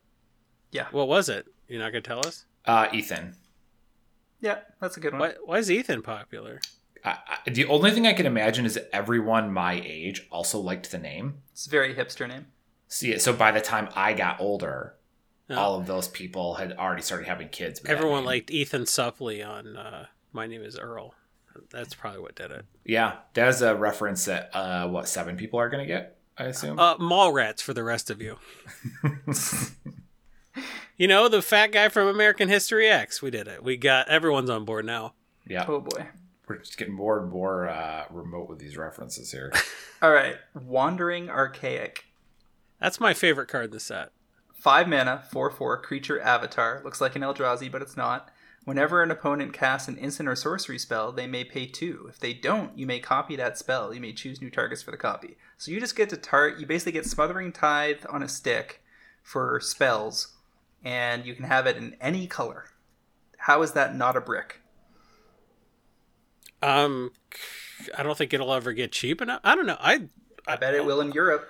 [0.70, 0.86] Yeah.
[0.90, 1.47] What was it?
[1.73, 2.44] You're not gonna tell us?
[2.66, 3.35] Uh, Ethan.
[4.43, 5.20] Yeah, that's a good one.
[5.20, 6.61] Why, why is Ethan popular?
[7.03, 7.16] I,
[7.47, 10.99] I, the only thing I can imagine is that everyone my age also liked the
[10.99, 11.36] name.
[11.53, 12.49] It's a very hipster name.
[12.89, 14.97] See, so by the time I got older,
[15.51, 15.57] Oh.
[15.57, 17.81] all of those people had already started having kids.
[17.81, 21.15] with Everyone liked Ethan Suplee on uh, My Name is Earl.
[21.70, 22.65] That's probably what did it.
[22.85, 26.78] yeah, that's a reference that uh, what seven people are gonna get, I assume.
[26.78, 28.36] Uh, Mallrats for the rest of you.
[31.02, 33.20] you know, the fat guy from American History X.
[33.20, 33.64] We did it.
[33.64, 35.14] We got everyone's on board now.
[35.48, 36.06] yeah, Oh boy.
[36.46, 39.52] we're just getting more and more uh, remote with these references here.
[40.02, 42.04] All right, Wandering Archaic.
[42.80, 44.12] That's my favorite card in the set.
[44.54, 46.80] Five mana, four four creature avatar.
[46.84, 48.28] Looks like an Eldrazi, but it's not.
[48.64, 52.06] Whenever an opponent casts an instant or sorcery spell, they may pay two.
[52.08, 53.92] If they don't, you may copy that spell.
[53.92, 55.36] You may choose new targets for the copy.
[55.58, 56.48] So you just get to tar.
[56.48, 58.84] You basically get Smothering Tithe on a stick
[59.20, 60.31] for spells,
[60.84, 62.66] and you can have it in any color.
[63.38, 64.60] How is that not a brick?
[66.62, 67.12] Um,
[67.96, 69.40] I don't think it'll ever get cheap enough.
[69.42, 69.78] I don't know.
[69.80, 70.09] I
[70.46, 71.48] I bet it will in Europe.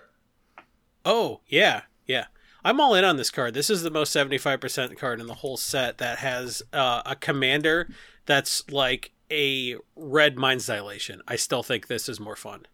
[1.04, 2.26] Oh, yeah, yeah.
[2.64, 3.54] I'm all in on this card.
[3.54, 7.88] This is the most 75% card in the whole set that has uh, a commander
[8.24, 11.22] that's like a red mind's dilation.
[11.26, 12.66] I still think this is more fun.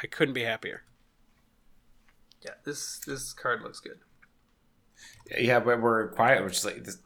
[0.00, 0.82] I couldn't be happier.
[2.44, 3.98] Yeah, this this card looks good.
[5.38, 6.98] yeah, but we're quiet, which is like this,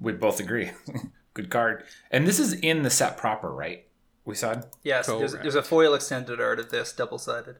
[0.00, 0.70] we both agree.
[1.34, 3.86] Good card, and this is in the set proper, right?
[4.24, 7.56] We said, Yes, there's, there's a foil extended art of this double sided.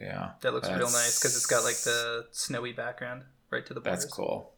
[0.00, 3.80] yeah, That looks real nice because it's got like the snowy background right to the
[3.80, 4.02] borders.
[4.02, 4.54] that's cool.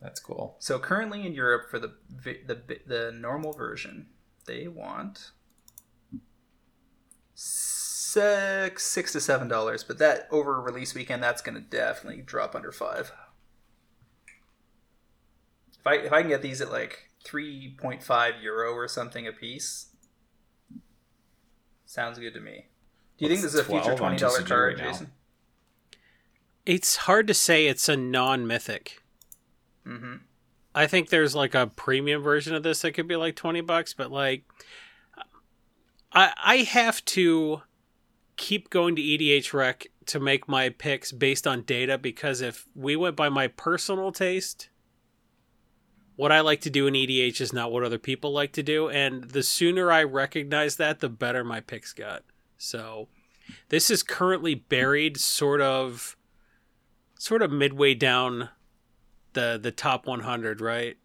[0.00, 0.56] That's cool.
[0.58, 4.06] So currently in Europe for the vi- the bi- the normal version,
[4.46, 5.32] they want
[8.12, 12.54] six six to seven dollars, but that over release weekend, that's going to definitely drop
[12.54, 13.12] under five.
[15.78, 19.26] If I if I can get these at like three point five euro or something
[19.26, 19.86] a piece,
[21.86, 22.66] sounds good to me.
[23.18, 24.88] Do you think this is a future twenty on dollar TCG card, right?
[24.88, 25.12] Jason?
[26.66, 29.02] It's hard to say it's a non mythic.
[29.86, 30.16] Mm-hmm.
[30.74, 33.92] I think there's like a premium version of this that could be like 20 bucks,
[33.92, 34.44] but like
[36.12, 37.62] I I have to
[38.40, 42.96] keep going to EDH Rec to make my picks based on data because if we
[42.96, 44.70] went by my personal taste,
[46.16, 48.88] what I like to do in EDH is not what other people like to do,
[48.88, 52.24] and the sooner I recognize that, the better my picks got.
[52.56, 53.08] So
[53.68, 56.16] this is currently buried sort of
[57.18, 58.48] sort of midway down
[59.34, 60.96] the the top 100, right?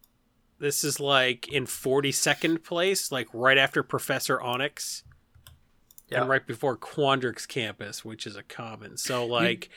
[0.59, 5.03] This is like in 42nd place, like right after Professor Onyx
[6.09, 6.21] Yeah.
[6.21, 8.97] and right before Quandrix Campus, which is a common.
[8.97, 9.69] So like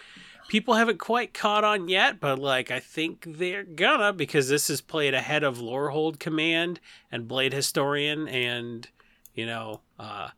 [0.48, 4.80] people haven't quite caught on yet, but like I think they're gonna because this is
[4.80, 6.80] played ahead of Lorehold Command
[7.10, 8.88] and Blade Historian and
[9.34, 10.30] you know uh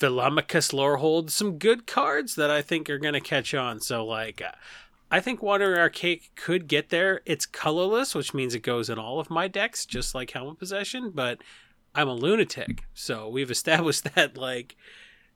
[0.00, 3.80] Velomachus Lorehold, some good cards that I think are gonna catch on.
[3.80, 4.52] So like uh,
[5.10, 7.20] I think Wandering Archaic could get there.
[7.26, 10.58] It's colorless, which means it goes in all of my decks, just like Helm of
[10.58, 11.42] Possession, but
[11.94, 12.84] I'm a lunatic.
[12.94, 14.76] So we've established that like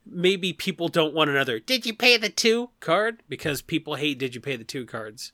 [0.05, 4.35] maybe people don't want another did you pay the two card because people hate did
[4.35, 5.31] you pay the two cards.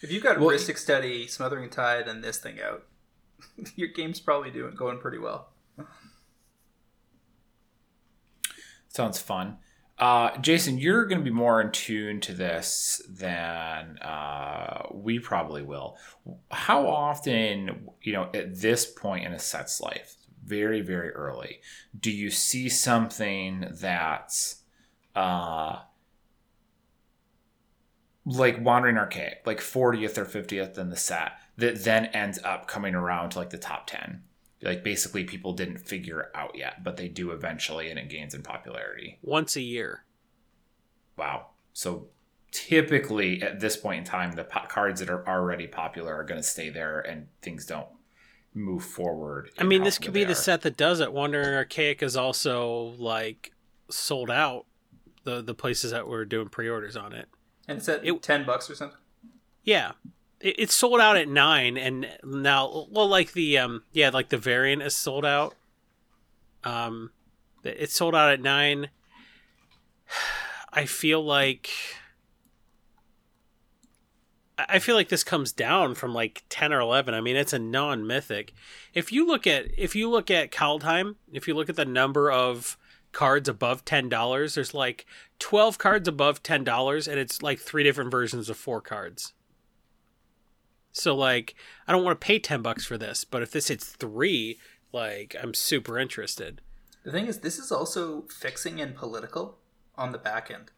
[0.00, 2.84] If you've got Well, Rhystic Study, Smothering Tithe, and this thing out,
[3.74, 5.48] your game's probably doing going pretty well.
[8.88, 9.58] Sounds fun.
[9.98, 15.62] Uh, Jason, you're going to be more in tune to this than uh, we probably
[15.62, 15.96] will.
[16.52, 20.14] How often, you know, at this point in a set's life,
[20.44, 21.60] very, very early,
[21.98, 24.62] do you see something that's
[25.16, 25.80] uh,
[28.24, 32.94] like Wandering Archaic, like 40th or 50th in the set, that then ends up coming
[32.94, 34.22] around to like the top 10?
[34.62, 38.42] Like basically, people didn't figure out yet, but they do eventually, and it gains in
[38.42, 39.18] popularity.
[39.22, 40.04] Once a year.
[41.16, 41.48] Wow.
[41.72, 42.08] So
[42.50, 46.40] typically at this point in time, the po- cards that are already popular are going
[46.40, 47.86] to stay there, and things don't
[48.54, 49.50] move forward.
[49.58, 50.34] I mean this could they be the are.
[50.34, 51.12] set that does it.
[51.12, 53.52] Wandering Archaic is also like
[53.90, 54.66] sold out
[55.24, 57.28] the the places that were doing pre-orders on it.
[57.68, 58.98] And it's at It- ten bucks or something.
[59.62, 59.92] Yeah.
[60.40, 64.38] It, it's sold out at nine, and now, well, like the um, yeah, like the
[64.38, 65.54] variant is sold out.
[66.64, 67.10] Um,
[67.64, 68.90] it's sold out at nine.
[70.72, 71.70] I feel like
[74.58, 77.14] I I feel like this comes down from like ten or eleven.
[77.14, 78.52] I mean, it's a non-mythic.
[78.92, 82.30] If you look at if you look at Kaldheim, if you look at the number
[82.30, 82.76] of
[83.12, 85.06] cards above ten dollars, there's like
[85.38, 89.32] twelve cards above ten dollars, and it's like three different versions of four cards.
[90.92, 91.54] So like,
[91.86, 94.58] I don't want to pay ten bucks for this, but if this hits three,
[94.92, 96.60] like, I'm super interested.
[97.04, 99.58] The thing is, this is also fixing and political
[99.96, 100.70] on the back end.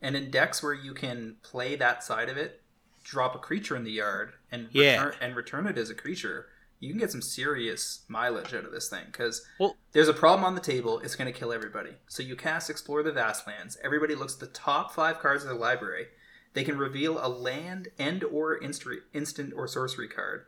[0.00, 2.62] And in decks where you can play that side of it,
[3.02, 5.02] drop a creature in the yard and Yeah.
[5.04, 6.48] return, and return it as a creature,
[6.80, 9.04] you can get some serious mileage out of this thing.
[9.06, 11.96] Because Well- there's a problem on the table, it's going to kill everybody.
[12.08, 13.78] So you cast Explore the Vast Lands.
[13.82, 16.08] Everybody looks at the top five cards of the library.
[16.54, 20.46] They can reveal a land and or instant instant or sorcery card,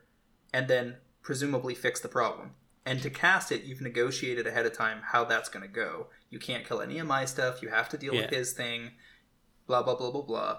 [0.52, 2.52] and then presumably fix the problem.
[2.84, 6.06] And to cast it, you've negotiated ahead of time how that's going to go.
[6.30, 7.60] You can't kill any of my stuff.
[7.60, 8.92] You have to deal with his thing.
[9.66, 10.58] Blah blah blah blah blah.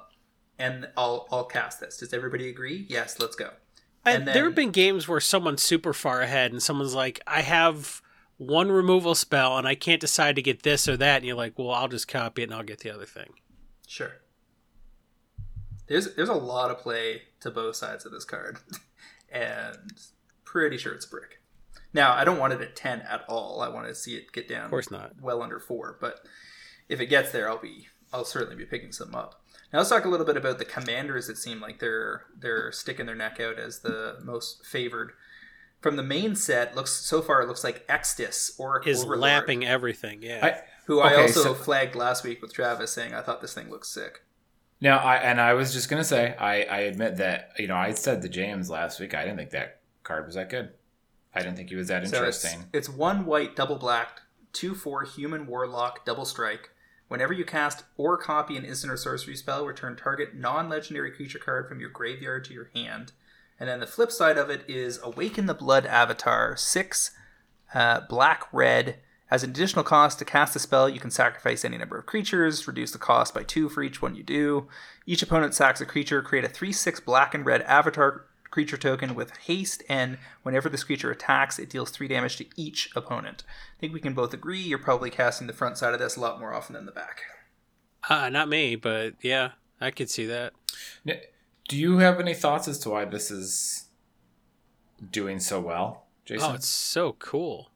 [0.60, 1.98] And I'll I'll cast this.
[1.98, 2.86] Does everybody agree?
[2.90, 3.52] Yes, let's go.
[4.06, 7.41] And, And there have been games where someone's super far ahead and someone's like, I
[7.41, 8.02] have
[8.38, 11.18] one removal spell and I can't decide to get this or that.
[11.18, 13.34] And you're like, well, I'll just copy it and I'll get the other thing.
[13.88, 14.11] Sure.
[15.88, 18.59] There's there's a lot of play to both sides of this card,
[19.31, 19.77] and
[20.43, 21.41] pretty sure it's a brick.
[21.93, 23.61] Now I don't want it at ten at all.
[23.61, 25.14] I want to see it get down, Of course not.
[25.22, 25.97] well under four.
[25.99, 26.22] But
[26.89, 29.41] if it gets there, I'll be I'll certainly be picking some up.
[29.73, 33.05] Now let's talk a little bit about the commanders that seem like they're they're sticking
[33.05, 35.11] their neck out as the most favored.
[35.81, 40.23] From the main set, looks so far it looks like Extus Oriq Overlord, lapping everything.
[40.23, 40.39] Yeah.
[40.43, 43.69] I, who I also so- flagged last week with Travis saying I thought this thing
[43.69, 44.23] looks sick.
[44.79, 47.93] Now, I and I was just gonna say, I, I admit that you know I
[47.93, 50.69] said to James last week I didn't think that card was that good.
[51.33, 52.69] I didn't think he was that So it's, interesting.
[52.73, 54.21] it's one white, double black,
[54.53, 56.71] two four human warlock, double strike.
[57.07, 61.69] Whenever you cast or copy an instant or sorcery spell, return target non-legendary creature card
[61.69, 63.13] from your graveyard to your hand.
[63.59, 67.11] And then the flip side of it is Awaken the Blood Avatar, six
[67.73, 68.97] uh, black red.
[69.29, 72.67] As an additional cost to cast a spell, you can sacrifice any number of creatures,
[72.67, 74.67] reduce the cost by two for each one you do.
[75.05, 79.13] Each opponent sacks a creature, create a 3 6 black and red avatar creature token
[79.13, 83.43] with haste, and whenever this creature attacks, it deals 3 damage to each opponent.
[83.77, 86.21] I think we can both agree you're probably casting the front side of this a
[86.21, 87.21] lot more often than the back.
[88.09, 89.51] Uh, not me, but yeah,
[89.81, 90.53] I could see that.
[91.05, 93.87] Do you have any thoughts as to why this is
[95.11, 96.51] doing so well, Jason?
[96.51, 97.71] Oh, it's so cool.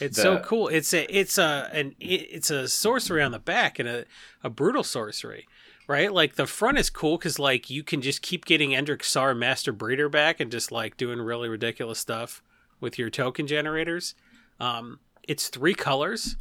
[0.00, 0.68] It's The- so cool.
[0.68, 4.04] It's a it's a an it's a sorcery on the back and a,
[4.42, 5.46] a brutal sorcery,
[5.86, 6.12] right?
[6.12, 9.72] Like the front is cool because like you can just keep getting Endrek Sahr Master
[9.72, 12.42] Breeder back and just like doing really ridiculous stuff
[12.80, 14.14] with your token generators.
[14.60, 16.36] Um, it's three colors,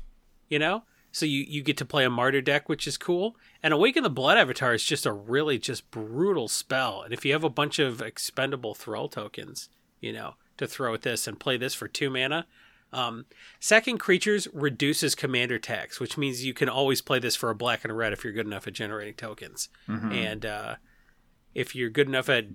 [0.49, 3.35] you know, so you you get to play a Mardu deck, which is cool.
[3.63, 7.01] And Awaken the Blood Avatar is just a really just brutal spell.
[7.01, 9.69] And if you have a bunch of expendable Thrull tokens,
[9.99, 12.45] you know, to throw at this and play this for two mana.
[12.97, 13.25] Um,
[13.59, 17.83] second creatures reduces commander tax, which means you can always play this for a black
[17.83, 19.69] and a red if you're good enough at generating tokens.
[19.87, 20.13] Mhm.
[20.13, 20.75] And uh,
[21.53, 22.45] if you're good enough at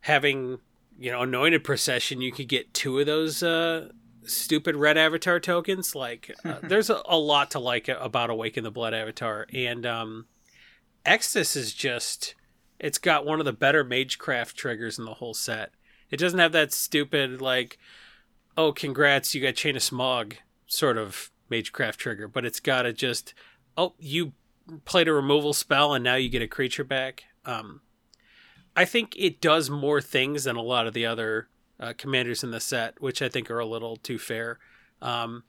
[0.00, 0.60] having,
[0.98, 3.90] you know, anointed procession, you could get two of those uh,
[4.24, 5.94] stupid red avatar tokens.
[5.94, 10.26] Like, uh, there's a, a lot to like about Awaken the Blood Avatar, and um,
[11.04, 12.34] Extus is just.
[12.78, 15.72] It's got one of the better Magecraft triggers in the whole set.
[16.10, 17.78] It doesn't have that stupid like,
[18.56, 22.92] oh, congrats, you got Chain of Smog sort of Magecraft trigger, but it's got to
[22.92, 23.34] just,
[23.76, 24.32] oh, you
[24.84, 27.24] played a removal spell and now you get a creature back.
[27.44, 27.80] Um,
[28.76, 31.48] I think it does more things than a lot of the other
[31.78, 34.58] uh, commanders in the set, which I think are a little too fair.
[35.02, 35.44] Um,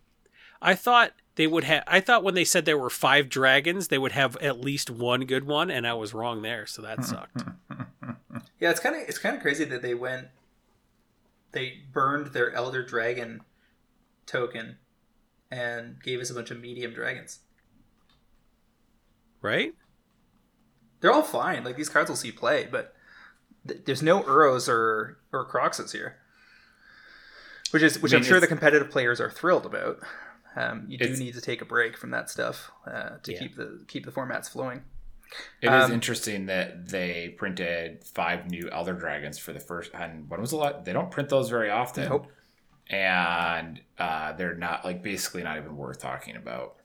[0.61, 1.83] I thought they would have.
[1.87, 5.25] I thought when they said there were five dragons, they would have at least one
[5.25, 6.65] good one, and I was wrong there.
[6.65, 7.43] So that sucked.
[8.59, 10.27] Yeah, it's kind of it's kind of crazy that they went
[11.51, 13.41] they burned their elder dragon
[14.25, 14.77] token
[15.51, 17.39] and gave us a bunch of medium dragons.
[19.41, 19.73] right?
[20.99, 21.63] They're all fine.
[21.63, 22.93] Like these cards will see play, but
[23.67, 26.17] th- there's no Uros or or Kroxas here,
[27.71, 29.99] which is which I mean, am sure the competitive players are thrilled about.
[30.55, 33.39] Um, you do need to take a break from that stuff uh, to Yeah.
[33.39, 34.83] keep the keep the formats flowing.
[35.61, 39.91] It is Um, interesting that they printed five new Elder Dragons for the first.
[39.93, 40.85] And when was a lot?
[40.85, 42.09] They don't print those very often.
[42.09, 42.27] Nope.
[42.89, 46.75] And uh, they're not like basically not even worth talking about.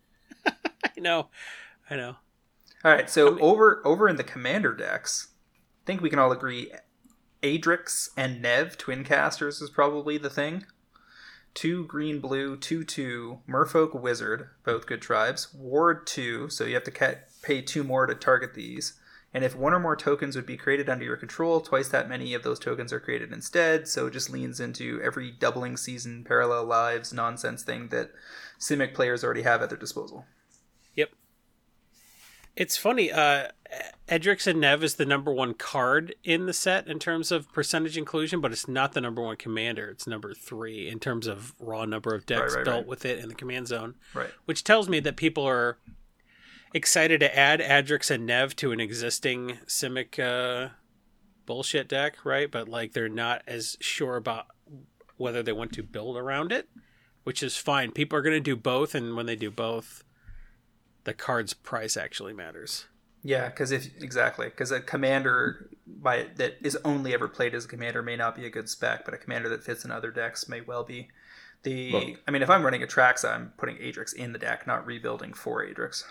[0.46, 0.52] I
[0.98, 1.28] know,
[1.90, 2.16] I know.
[2.84, 5.28] All right, so over over in the commander decks,
[5.82, 6.70] I think we can all agree
[7.42, 10.64] Adrix and Nev twin casters is probably the thing.
[11.54, 15.52] Two green blue, two two Merfolk wizard, both good tribes.
[15.54, 18.94] Ward two, so you have to ca- pay two more to target these.
[19.34, 22.32] And if one or more tokens would be created under your control, twice that many
[22.32, 23.86] of those tokens are created instead.
[23.86, 28.10] So it just leans into every doubling season, parallel lives nonsense thing that
[28.58, 30.24] Simic players already have at their disposal.
[30.96, 31.10] Yep.
[32.56, 33.12] It's funny.
[33.12, 33.48] Uh,
[34.08, 37.98] Adrix and Nev is the number one card in the set in terms of percentage
[37.98, 39.90] inclusion, but it's not the number one commander.
[39.90, 42.86] It's number three in terms of raw number of decks Right, right, built right.
[42.86, 44.30] with it in the command zone, Right.
[44.46, 45.76] which tells me that people are
[46.72, 50.70] excited to add Adrix and Nev to an existing Simic uh,
[51.46, 52.50] bullshit deck, right?
[52.50, 54.46] But like they're not as sure about
[55.16, 56.68] whether they want to build around it,
[57.24, 57.92] which is fine.
[57.92, 60.04] People are going to do both, and when they do both,
[61.04, 62.86] the card's price actually matters.
[63.22, 67.68] Yeah, because if exactly because a commander by that is only ever played as a
[67.68, 70.48] commander may not be a good spec, but a commander that fits in other decks
[70.48, 71.08] may well be.
[71.64, 72.22] The Look.
[72.28, 75.66] I mean, if I'm running Atraxa, I'm putting Adrix in the deck, not rebuilding for
[75.66, 76.04] Adrix.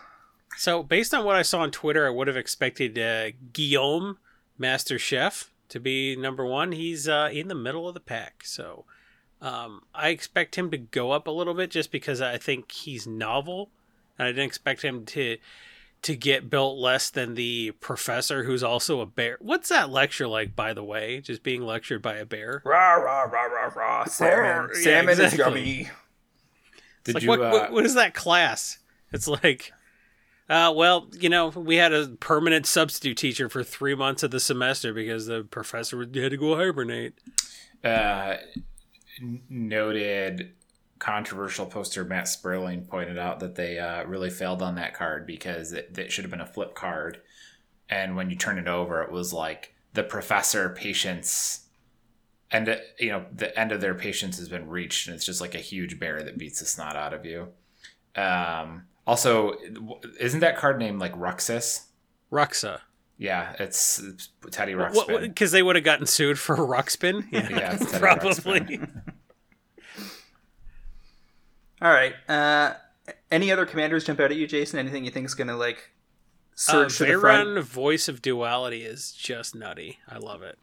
[0.58, 4.18] So, based on what I saw on Twitter, I would have expected uh, Gyome,
[4.58, 6.72] Master Chef, to be number one.
[6.72, 8.44] He's uh, in the middle of the pack.
[8.44, 8.86] So,
[9.42, 13.06] um, I expect him to go up a little bit just because I think he's
[13.06, 13.70] novel.
[14.18, 15.38] And I didn't expect him to
[16.04, 19.38] to get built less than the professor, who's also a bear.
[19.42, 21.22] What's that lecture like, by the way?
[21.22, 22.62] Just being lectured by a bear?
[22.66, 24.06] Rah rah rah rah rah.
[24.06, 25.60] Salmon, Yeah, salmon is exactly.
[25.62, 25.80] yummy.
[25.82, 25.94] It's
[27.04, 27.30] Did like, you?
[27.30, 28.78] what, uh, what, what is that class?
[29.12, 29.72] It's like,
[30.50, 34.40] uh, well, you know, we had a permanent substitute teacher for three months of the
[34.40, 37.14] semester because the professor had to go hibernate.
[37.84, 38.38] uh,
[39.50, 40.54] noted
[41.00, 45.72] controversial poster Matt Sperling pointed out that they uh, really failed on that card because
[45.74, 47.22] it, it should have been a flip card,
[47.90, 51.68] and when you turn it over, it was like the professor patience,
[52.52, 55.42] and uh, you know the end of their patience has been reached, and it's just
[55.42, 57.50] like a huge bear that beats the snot out of you.
[58.16, 59.54] Um, also,
[60.20, 61.86] isn't that card named like Ruxus?
[62.32, 62.82] Ruxa.
[63.18, 65.22] Yeah, it's, it's Teddy Ruxpin.
[65.22, 67.26] Because they would have gotten sued for Ruxpin?
[67.32, 68.60] Yeah, Yeah, it's Teddy probably.
[68.60, 69.02] Ruxpin.
[71.82, 72.14] All right.
[72.30, 72.74] Uh,
[73.32, 74.80] any other commanders jump out at you, Jason?
[74.80, 75.92] Anything you think is gonna like
[76.54, 77.48] Uh, surge to the front?
[77.50, 80.00] Veyran, Voice of Duality, is just nutty.
[80.08, 80.58] I love it.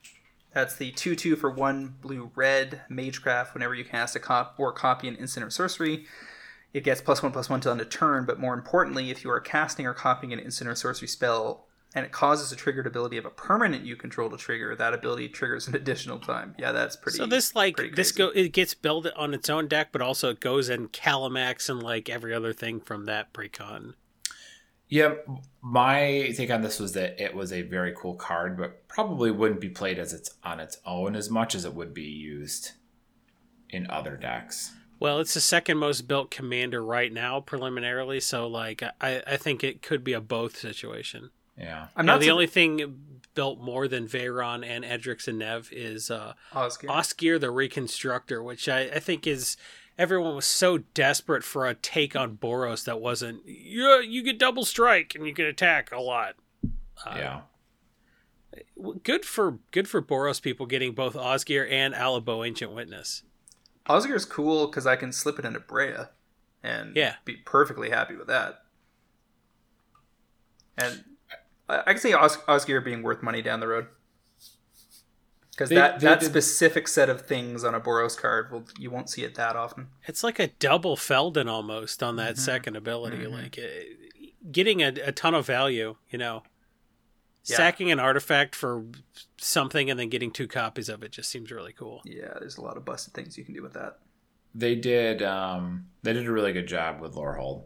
[0.53, 3.55] That's the 2 2 for 1 blue red Magecraft.
[3.55, 6.07] Whenever you cast a cop or copy an instant or sorcery,
[6.75, 8.27] it gets plus 1 plus 1 till end of turn.
[8.27, 12.05] But more importantly, if you are casting or copying an instant or sorcery spell and
[12.05, 15.69] it causes a triggered ability of a permanent you control to trigger, that ability triggers
[15.69, 16.57] an additional time.
[16.59, 17.19] Yeah, that's pretty.
[17.19, 20.41] so this like this go it gets built on its own deck, but also it
[20.41, 23.94] goes in Kalamax and like every other thing from that precon.
[24.89, 25.15] Yeah,
[25.62, 29.61] my take on this was that it was a very cool card, but probably wouldn't
[29.61, 32.73] be played as it's on its own as much as it would be used
[33.70, 34.73] in other decks.
[35.01, 38.21] Well, it's the second most built commander right now, preliminarily.
[38.21, 41.31] So, like, I, I think it could be a both situation.
[41.59, 41.89] Yeah.
[41.97, 45.69] I'm Now, not the su- only thing built more than Veyran and Adrix and Nev
[45.73, 46.87] is uh, Oscar.
[46.87, 49.57] Osgir the Reconstructor, which I, I think is
[49.99, 54.65] everyone was so desperate for a take on Boros that wasn't yeah you get double
[54.65, 56.35] strike and you can attack a lot.
[57.07, 57.41] Uh, yeah.
[59.03, 63.23] Good for good for Boros people getting both Osgir and Alibou Ancient Witness.
[63.87, 66.09] Oscar's cool because I can slip it into Breya
[66.63, 67.17] and Yeah.
[67.25, 68.61] be perfectly happy with that.
[70.79, 71.05] And
[71.69, 73.87] I, I can see Os- Oscar being worth money down the road.
[75.51, 78.91] Because that, they that did- specific set of things on a Boros card, well, you
[78.91, 79.87] won't see it that often.
[80.05, 82.39] It's like a double Feldon almost on that Mhm.
[82.39, 83.19] second ability.
[83.19, 83.33] Mhm.
[83.33, 86.43] Like uh, getting a, a ton of value, you know.
[87.45, 87.57] Yeah.
[87.57, 88.85] Sacking an artifact for
[89.39, 92.01] something and then getting two copies of it just seems really cool.
[92.05, 93.99] Yeah, there's a lot of busted things you can do with that.
[94.55, 97.65] They did um they did a really good job with Lorehold.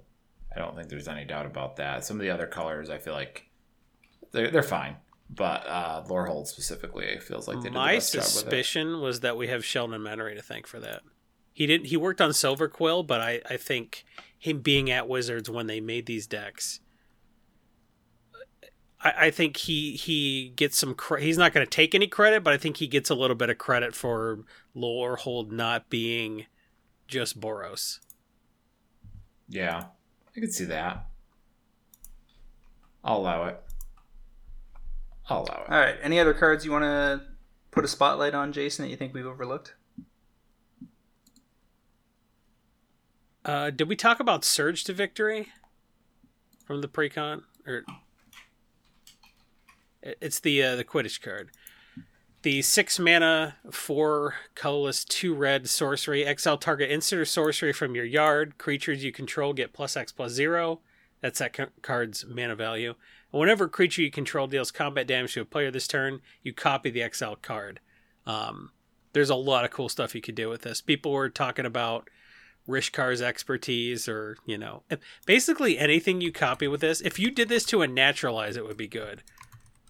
[0.55, 2.05] I don't think there's any doubt about that.
[2.05, 3.49] Some of the other colors I feel like
[4.33, 4.97] they're they're fine.
[5.31, 8.35] But uh Lorehold specifically feels like they did My the best job with it.
[8.35, 11.03] My suspicion was that we have Sheldon Menery to thank for that.
[11.53, 11.87] He didn't.
[11.87, 14.05] He worked on Silverquill, but I, I think
[14.39, 16.79] him being at Wizards when they made these decks,
[19.01, 20.95] I, I think he he gets some.
[20.95, 23.37] Cre- he's not going to take any credit, but I think he gets a little
[23.37, 24.41] bit of credit for
[24.75, 26.47] Lorehold not being
[27.07, 28.01] just Boros.
[29.49, 29.85] Yeah.
[30.37, 31.07] I could see that.
[33.03, 33.61] I'll allow it.
[35.29, 35.71] I'll allow it.
[35.71, 37.23] All right, any other cards you want to
[37.71, 39.75] put a spotlight on, Jason, that you think we've overlooked?
[43.45, 45.49] Uh, did we talk about Surge to Victory
[46.67, 47.43] from the precon?
[47.67, 47.85] Or It-
[50.21, 51.51] it's the uh, the Quidditch card.
[52.43, 56.25] The six mana, four colorless, two red sorcery.
[56.25, 58.59] Exile target instant or sorcery from your yard.
[58.59, 60.81] Creatures you control get plus X plus zero.
[61.21, 62.95] That's that card's mana value.
[63.33, 66.53] And whenever a creature you control deals combat damage to a player this turn, you
[66.53, 67.81] copy the XL card.
[68.25, 68.71] Um,
[69.13, 70.81] there's a lot of cool stuff you could do with this.
[70.81, 72.09] People were talking about
[72.69, 74.83] Rishkar's expertise, or you know,
[75.27, 77.01] basically anything you copy with this.
[77.01, 79.23] If you did this to a naturalize, it would be good.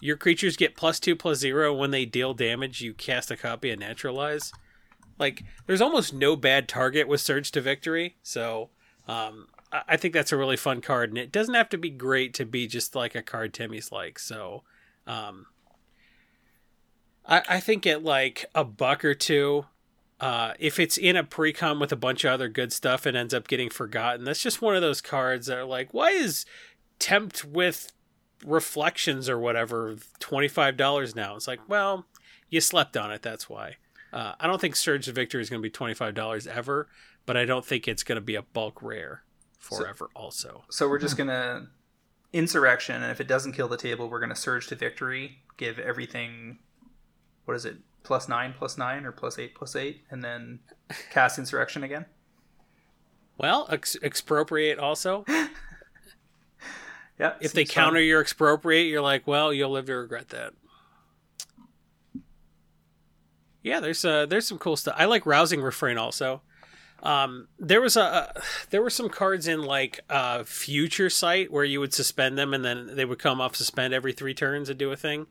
[0.00, 2.80] Your creatures get plus two plus zero when they deal damage.
[2.80, 4.52] You cast a copy of naturalize.
[5.18, 8.16] Like, there's almost no bad target with Surge to Victory.
[8.22, 8.70] So,
[9.08, 11.90] um, I I think that's a really fun card, and it doesn't have to be
[11.90, 14.18] great to be just like a card Timmy's like.
[14.18, 14.62] So,
[15.06, 15.46] um,
[17.26, 19.66] I, I think at like a buck or two,
[20.20, 23.34] uh, if it's in a precon with a bunch of other good stuff and ends
[23.34, 26.46] up getting forgotten, that's just one of those cards that are like, why is
[26.98, 27.92] tempt with
[28.44, 31.36] reflections or whatever twenty five dollars now.
[31.36, 32.07] It's like, well,
[32.49, 33.23] you slept on it.
[33.23, 33.76] That's why.
[34.12, 36.89] Uh, I don't think Surge to Victory is going to be twenty five dollars ever,
[37.26, 39.23] but I don't think it's going to be a bulk rare
[39.58, 40.08] forever.
[40.15, 41.67] also, So we're just gonna
[42.33, 45.39] insurrection, and if it doesn't kill the table, we're gonna surge to victory.
[45.58, 46.58] Give everything.
[47.44, 47.76] What is it?
[48.02, 50.60] Plus nine, plus nine, or plus eight, plus eight, and then
[51.10, 52.07] cast insurrection again.
[53.36, 55.25] well, ex- expropriate also.
[57.18, 57.34] Yeah.
[57.40, 57.84] If they seems fun.
[57.84, 60.52] counter your expropriate, you're like, well, you'll live to regret that.
[63.62, 64.94] Yeah, there's uh there's some cool stuff.
[64.97, 66.42] I like rousing refrain also.
[67.02, 68.32] Um, there was a uh,
[68.70, 72.64] there were some cards in like uh future sight where you would suspend them and
[72.64, 75.26] then they would come off suspend every three turns and do a thing.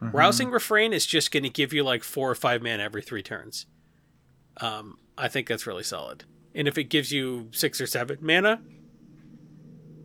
[0.00, 3.22] Rousing refrain is just going to give you like four or five mana every three
[3.22, 3.64] turns.
[4.58, 6.24] Um, I think that's really solid.
[6.54, 8.60] And if it gives you six or seven mana,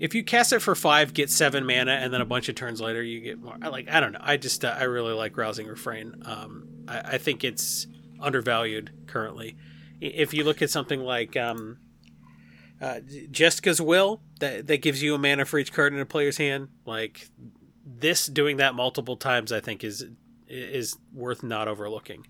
[0.02, 2.82] if you cast it for five, get seven mana, and then a bunch of turns
[2.82, 3.56] later you get more.
[3.60, 4.20] Like I don't know.
[4.20, 6.24] I just uh, I really like rousing refrain.
[6.26, 7.86] Um, I, I think it's
[8.20, 9.58] undervalued currently.
[10.02, 11.78] If you look at something like um,
[12.82, 16.38] uh, Jeska's Will, that that gives you a mana for each card in a player's
[16.38, 17.30] hand, like
[17.86, 20.04] this doing that multiple times, I think is
[20.48, 22.26] is worth not overlooking.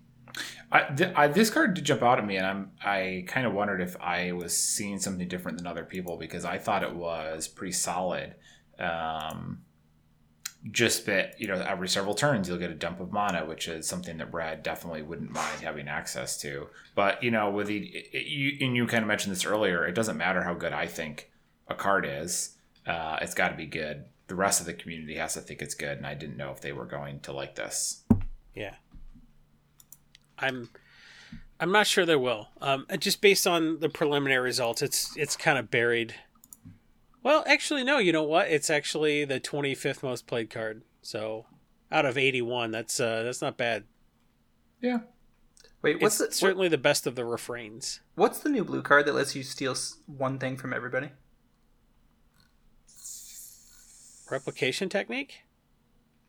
[0.70, 3.52] I, th- I, this card did jump out at me, and I'm I kind of
[3.52, 7.48] wondered if I was seeing something different than other people because I thought it was
[7.48, 8.34] pretty solid.
[8.78, 9.62] Um,
[10.70, 13.86] just that you know, every several turns you'll get a dump of mana, which is
[13.86, 16.68] something that Brad definitely wouldn't mind having access to.
[16.94, 19.84] But you know, with the it, it- you and you kind of mentioned this earlier,
[19.86, 21.30] it doesn't matter how good I think
[21.68, 22.56] a card is.
[22.86, 24.04] Uh, it's got to be good.
[24.28, 26.60] The rest of the community has to think it's good, and I didn't know if
[26.60, 28.04] they were going to like this.
[28.54, 28.74] Yeah.
[30.42, 30.68] I'm
[31.60, 32.48] I'm not sure they will.
[32.60, 36.14] Um, just based on the preliminary results, it's it's kind of buried.
[37.22, 37.98] Well, actually, no.
[37.98, 38.48] You know what?
[38.50, 40.82] It's actually the 25th most played card.
[41.02, 41.46] So,
[41.92, 43.84] out of 81, that's uh, that's not bad.
[44.80, 44.98] Yeah.
[45.82, 48.00] Wait, what's it's the what- certainly the best of the refrains.
[48.16, 51.10] what's the new blue card that lets you steal one thing from everybody?
[54.30, 55.42] Replication technique.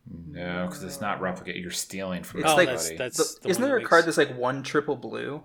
[0.09, 1.55] No, because it's not replicate.
[1.57, 2.97] You're stealing from It's oh, like- everybody.
[2.97, 3.35] that's The- that's.
[3.39, 5.43] the isn't one there that a card that's like one triple blue?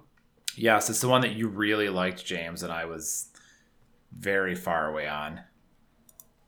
[0.56, 3.30] yes, it's the one that you really liked, James, and I was
[4.12, 5.40] very far away on.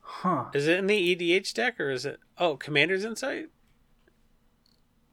[0.01, 0.47] Huh.
[0.53, 2.19] Is it in the EDH deck or is it?
[2.37, 3.51] Oh, Commander's Insight.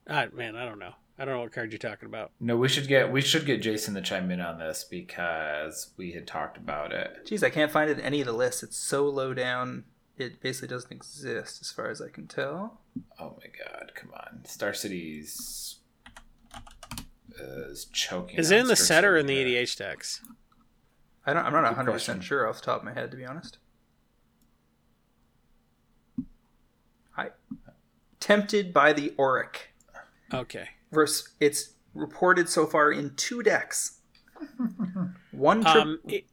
[0.10, 0.94] Ah, man, I don't know.
[1.20, 2.32] I don't know what card you're talking about.
[2.40, 6.12] No, we should get we should get Jason to chime in on this because we
[6.14, 7.26] had talked about it.
[7.28, 8.64] Jeez, I can't find it in any of the lists.
[8.64, 9.86] It's so low down.
[10.18, 12.82] It basically doesn't exist, as far as I can tell.
[13.20, 15.78] Oh my god, come on, Star City's
[17.40, 18.38] uh, is choking.
[18.40, 19.62] Is it in the Strix set or in the Arena.
[19.62, 20.22] EDH decks?
[21.26, 21.46] I don't.
[21.46, 23.58] I'm not 100 percent sure off the top of my head, to be honest.
[27.18, 27.30] I
[28.20, 29.74] tempted by the Auric.
[30.34, 30.70] Okay.
[30.92, 34.00] Versus, it's reported so far in two decks.
[35.32, 36.26] One tri- Um, it,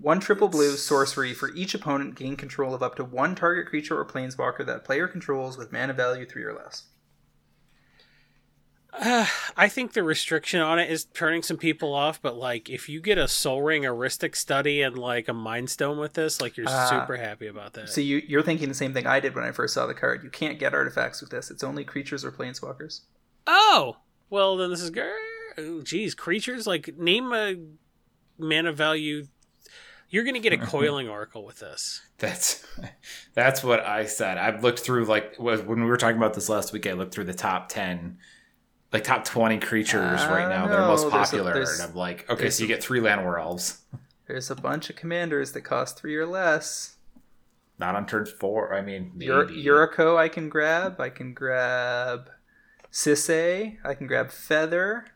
[0.00, 3.98] one triple blue sorcery for each opponent gain control of up to one target creature
[3.98, 6.84] or planeswalker that player controls with mana value three or less.
[8.92, 9.26] uh,
[9.56, 13.00] I think the restriction on it is turning some people off, but like if you
[13.00, 16.56] get a Sol Ring, a Rhystic Study, and like a Mind Stone with this, like
[16.56, 16.88] you're Ah.
[16.88, 17.88] super happy about that.
[17.88, 20.22] So you, you're thinking the same thing I did when I first saw the card.
[20.24, 21.50] You can't get artifacts with this.
[21.50, 23.00] It's only creatures or planeswalkers.
[23.46, 23.96] oh,
[24.30, 25.12] well then this is good.
[25.58, 27.56] Oh, geez, creatures like name a
[28.38, 29.26] mana value.
[30.08, 32.02] You're gonna get a Coiling Oracle with this.
[32.18, 32.64] That's
[33.34, 34.38] that's what I said.
[34.38, 36.86] I've looked through like when we were talking about this last week.
[36.86, 38.18] I looked through the top ten,
[38.92, 40.66] like top twenty creatures Uh, right now.
[40.68, 43.00] They're no, most there's a- popular, there's- and I'm like, okay, so you get three
[43.00, 43.82] land elves.
[44.26, 46.96] There's a bunch of commanders that cost three or less.
[47.78, 48.74] Not on turn four.
[48.74, 49.30] I mean, maybe.
[49.30, 51.00] Ur- Yuriko I can grab.
[51.00, 52.30] I can grab
[52.90, 53.76] Sisay.
[53.84, 55.06] I can grab Feather.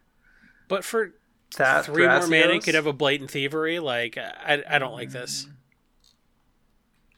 [0.69, 1.15] But for
[1.57, 3.79] That three more mana, you could have a blatant thievery.
[3.81, 5.47] Like I, I don't like this.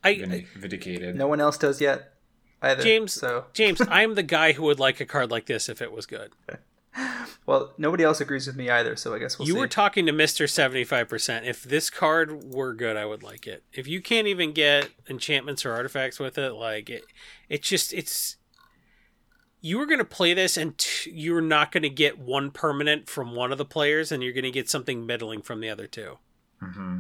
[0.04, 1.16] I Vin- vindicated.
[1.16, 2.14] No one else does yet
[2.60, 2.82] either.
[2.82, 5.92] James- So James, I'm the guy who would like a card like this if it
[5.92, 6.32] was good.
[7.46, 8.96] well, nobody else agrees with me either.
[8.96, 9.60] So I guess we'll you see.
[9.60, 11.46] were talking to Mister Seventy Five Percent.
[11.46, 13.62] If this card were good, I would like it.
[13.72, 17.04] If you can't even get enchantments or artifacts with it, like it,
[17.48, 18.36] it's just it's.
[19.65, 23.08] You were going to play this, and t- you're not going to get one permanent
[23.08, 25.86] from one of the players, and you're going to get something middling from the other
[25.86, 26.18] two.
[26.60, 26.99] Mm-hmm.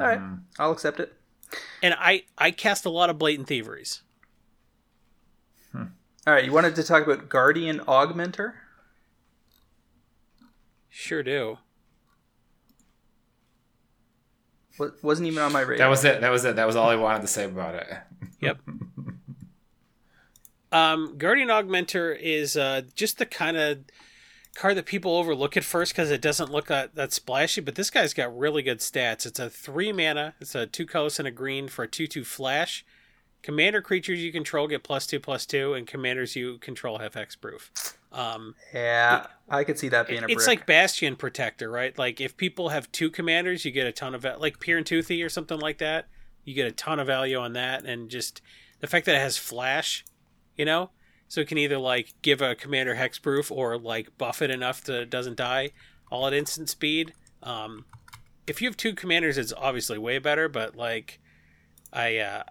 [0.00, 0.20] All right,
[0.58, 1.14] I'll accept it.
[1.82, 4.02] And I, I cast a lot of blatant thieveries.
[5.74, 8.52] All right, you wanted to talk about Guardian Augmenter?
[10.90, 11.56] Sure do.
[14.78, 15.86] Wa- Wasn't even on my radar.
[15.86, 16.20] That was it.
[16.20, 16.56] That was it.
[16.56, 17.86] That was all I wanted to say about it.
[18.40, 18.58] Yep.
[20.70, 23.78] Um, Guardian Augmenter is uh, just the kind of
[24.54, 27.90] card that people overlook at first because it doesn't look that, that splashy, but this
[27.90, 29.24] guy's got really good stats.
[29.24, 32.24] It's a three mana, it's a two colors and a green for a 2 2
[32.24, 32.84] flash.
[33.40, 37.94] Commander creatures you control get plus two plus two, and commanders you control have hexproof.
[38.10, 41.96] Um, yeah, I could see that being a it's like Bastion Protector, right?
[41.96, 45.22] Like if people have two commanders, you get a ton of like Pir and Toothy
[45.22, 46.06] or something like that.
[46.44, 48.42] You get a ton of value on that, and just
[48.80, 50.04] the fact that it has flash,
[50.58, 50.90] you know,
[51.28, 55.02] so it can either like give a commander hexproof or like buff it enough that
[55.02, 55.70] it doesn't die,
[56.10, 57.14] all at instant speed.
[57.42, 57.86] Um,
[58.46, 60.48] if you have two commanders, it's obviously way better.
[60.48, 61.20] But like,
[61.92, 62.42] I uh,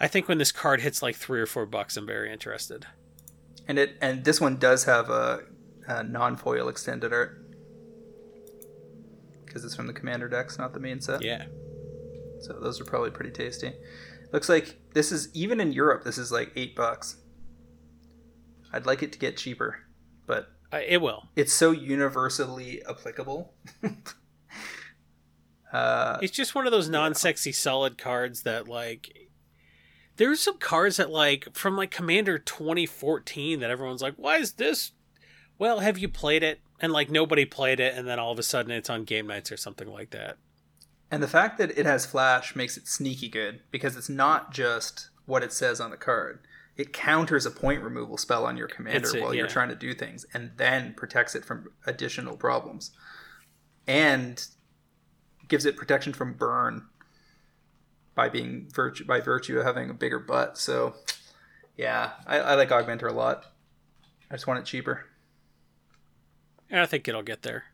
[0.00, 2.86] I think when this card hits like three or four bucks, I'm very interested.
[3.66, 5.40] and it and this one does have a,
[5.86, 7.40] a non-foil extended art
[9.44, 11.22] because it's from the commander decks, not the main set.
[11.22, 11.46] Yeah.
[12.40, 13.72] So those are probably pretty tasty.
[14.32, 16.04] Looks like this is even in Europe.
[16.04, 17.16] This is like eight bucks.
[18.74, 19.78] I'd like it to get cheaper,
[20.26, 21.28] but Uh, it will.
[21.36, 23.54] it's so universally applicable.
[25.72, 29.28] uh, It's just one of those non-sexy solid cards that like
[30.16, 34.92] there's some cards that like from like Commander 2014 that everyone's like, "Why is this?"
[35.58, 36.60] Well, have you played it?
[36.80, 39.50] And like nobody played it and then all of a sudden it's on game nights
[39.52, 40.36] or something like that.
[41.10, 45.10] And the fact that it has flash makes it sneaky good because it's not just
[45.26, 46.40] what it says on the card.
[46.76, 49.94] It counters a point removal spell on your commander a- while you're trying to do
[49.94, 52.90] things and then protects it from additional problems.
[53.86, 54.44] And
[55.46, 56.86] gives it protection from burn
[58.14, 60.56] by being virtue by virtue of having a bigger butt.
[60.58, 60.94] So
[61.76, 63.44] yeah, I, I like Augmenter a lot.
[64.30, 65.04] I just want it cheaper.
[66.70, 67.64] And I think it'll get there.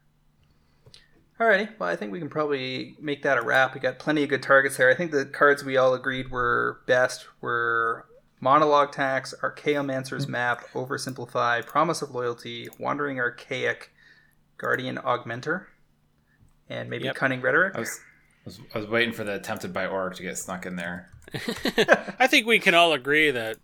[1.38, 3.72] Alrighty, well, I think we can probably make that a wrap.
[3.72, 4.90] We got plenty of good targets there.
[4.90, 8.04] I think the cards we all agreed were best were
[8.40, 13.92] Monologue Tax, Archaeomancer's Map, Oversimplify, Promise of Loyalty, Wandering Archaic,
[14.56, 15.66] Guardian Augmenter,
[16.68, 17.16] and maybe Yep.
[17.16, 17.74] Cunning Rhetoric.
[17.76, 20.64] I was, I was, I was waiting for the attempted by Oriq to get snuck
[20.64, 21.10] in there.
[22.18, 23.58] I think we can all agree that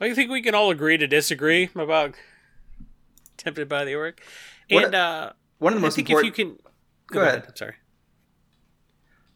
[0.00, 2.14] I think we can all agree to disagree about
[3.36, 4.18] tempted by the Oriq.
[4.70, 6.32] What- And uh One of the most I think important.
[6.34, 6.58] if you can
[7.08, 7.44] Go ahead.
[7.48, 7.74] I'm sorry.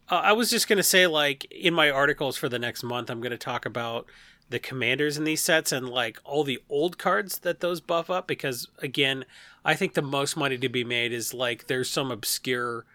[0.09, 3.09] Uh, I was just going to say, like, in my articles for the next month,
[3.09, 4.07] I'm going to talk about
[4.49, 8.27] the commanders in these sets and, like, all the old cards that those buff up
[8.27, 9.25] because, again,
[9.65, 12.85] I think the most money to be made is, like, there's some obscure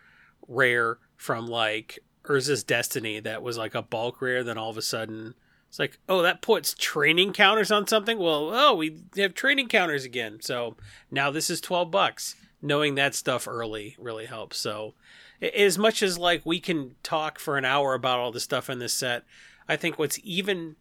[0.48, 4.82] rare from, like, Urza's Destiny that was, like, a bulk rare, then all of a
[4.82, 5.34] sudden.
[5.68, 8.18] It's like, oh, that puts training counters on something.
[8.18, 10.38] Well, oh, we have training counters again.
[10.42, 10.76] So
[11.10, 12.36] now this is twelve bucks.
[12.60, 14.58] Knowing that stuff early really helps.
[14.58, 14.92] So,
[15.40, 18.80] as much as like we can talk for an hour about all the stuff in
[18.80, 19.24] this set,
[19.66, 20.76] I think what's even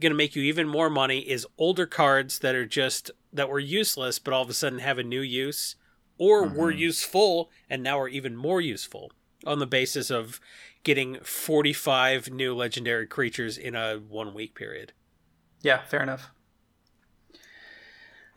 [0.00, 3.58] going to make you even more money is older cards that are just that were
[3.58, 5.76] useless, but all of a sudden have a new use,
[6.18, 9.10] or were useful and now are even more useful
[9.46, 10.40] on the basis of
[10.82, 14.92] getting 45 new legendary creatures in a one week period.
[15.62, 16.30] Yeah, fair enough.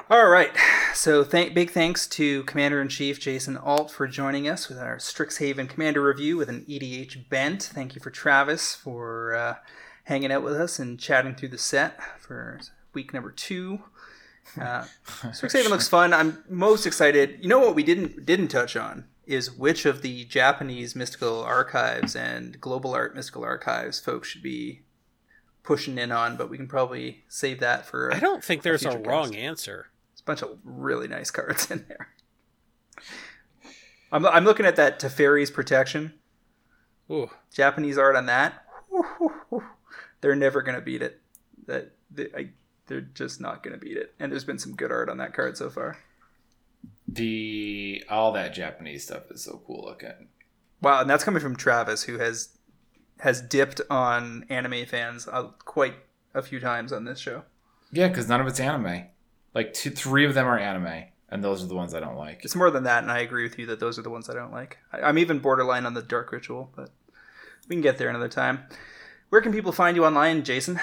[0.09, 0.49] All right.
[0.95, 4.97] So, thank, big thanks to Commander in Chief Jason Alt for joining us with our
[4.97, 7.61] Strixhaven Commander review with an EDH bent.
[7.61, 9.55] Thank you for Travis for uh,
[10.09, 12.59] hanging out with us and chatting through the set for
[12.93, 13.79] week number two.
[14.59, 16.13] Uh, Strixhaven looks fun.
[16.15, 17.37] I'm most excited.
[17.41, 22.15] You know what we didn't didn't touch on is which of the Japanese mystical archives
[22.15, 24.81] and global art mystical archives folks should be
[25.61, 28.11] pushing in on, but we can probably save that for.
[28.11, 29.37] I don't think there's a, future wrong cast.
[29.37, 29.87] answer.
[30.11, 32.09] There's a bunch of really nice cards in there.
[34.11, 36.15] I'm, I'm looking at that Teferi's Protection.
[37.11, 37.29] Ooh.
[37.53, 38.65] Japanese art on that.
[40.21, 41.21] They're never gonna beat it.
[41.67, 42.49] That they, I,
[42.87, 44.13] they're just not gonna beat it.
[44.19, 45.97] And there's been some good art on that card so far.
[47.07, 50.27] The all that Japanese stuff is so cool looking.
[50.81, 52.49] Wow, and that's coming from Travis, who has
[53.19, 55.95] has dipped on anime fans uh, quite
[56.33, 57.43] a few times on this show.
[57.91, 59.05] Yeah, because none of it's anime.
[59.53, 62.41] Like two, three of them are anime, and those are the ones I don't like.
[62.43, 64.33] It's more than that, and I agree with you that those are the ones I
[64.33, 64.77] don't like.
[64.93, 66.91] I, I'm even borderline on the Dark Ritual, but
[67.67, 68.63] we can get there another time.
[69.29, 70.79] Where can people find you online, Jason?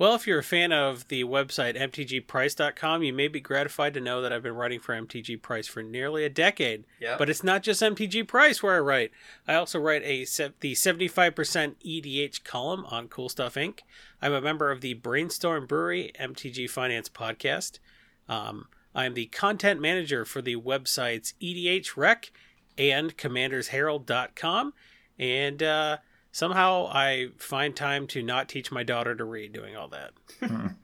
[0.00, 4.22] Well, if you're a fan of the website mtgprice.com, you may be gratified to know
[4.22, 6.84] that I've been writing for MTG Price for nearly a decade.
[6.98, 7.16] Yeah.
[7.18, 9.10] But it's not just MTG Price where I write.
[9.46, 10.20] I also write a
[10.60, 13.80] the 75% EDH column on Cool Stuff Inc.
[14.22, 17.78] I'm a member of the Brainstorm Brewery MTG Finance podcast.
[18.26, 22.32] Um, I'm the content manager for the websites EDH Rec
[22.78, 24.72] and commandersherald.com.
[25.18, 25.98] And uh,
[26.32, 30.12] somehow I find time to not teach my daughter to read doing all that.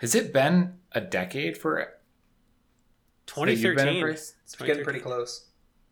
[0.00, 1.78] Has it been a decade for
[3.28, 4.34] that you've been at 2013.
[4.44, 5.48] It's getting pretty close.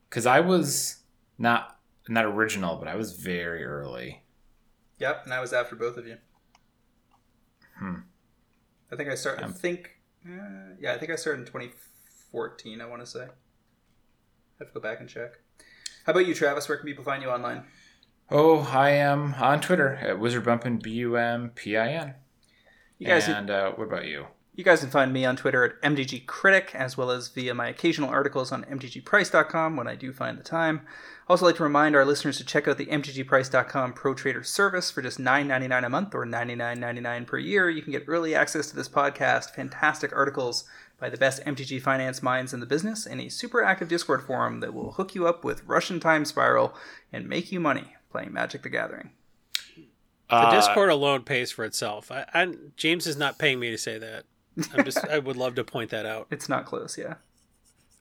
[0.08, 1.02] Because I was
[1.38, 4.22] not not original, but I was very early.
[4.98, 6.18] Yep, and I was after both of you.
[7.78, 7.94] Hmm.
[8.92, 9.44] I think I started.
[9.44, 9.90] I think,
[10.26, 12.80] uh, yeah, I think I started in 2014.
[12.80, 13.24] I want to say.
[13.24, 15.32] I have to go back and check.
[16.06, 16.68] How about you, Travis?
[16.68, 17.64] Where can people find you online?
[18.30, 22.14] Oh, I am on Twitter at wizardbumpin b u m p i n.
[22.98, 24.26] You guys, and uh, what about you?
[24.56, 27.68] you guys can find me on Twitter at MTG Critic, as well as via my
[27.68, 30.82] occasional articles on MTGPrice.com when I do find the time.
[31.28, 34.92] I Also, like to remind our listeners to check out the MTGPrice.com Pro Trader service
[34.92, 37.68] for just $9.99 a month or $99.99 per year.
[37.68, 40.64] You can get early access to this podcast, fantastic articles
[41.00, 44.60] by the best MTG finance minds in the business, and a super active Discord forum
[44.60, 46.76] that will hook you up with Russian Time Spiral
[47.12, 49.10] and make you money playing Magic the Gathering.
[50.30, 52.12] The Uh, Discord alone pays for itself.
[52.12, 54.24] I, I, James is not paying me to say that.
[54.72, 55.04] I'm just.
[55.10, 56.28] I would love to point that out.
[56.30, 57.14] It's not close, yeah.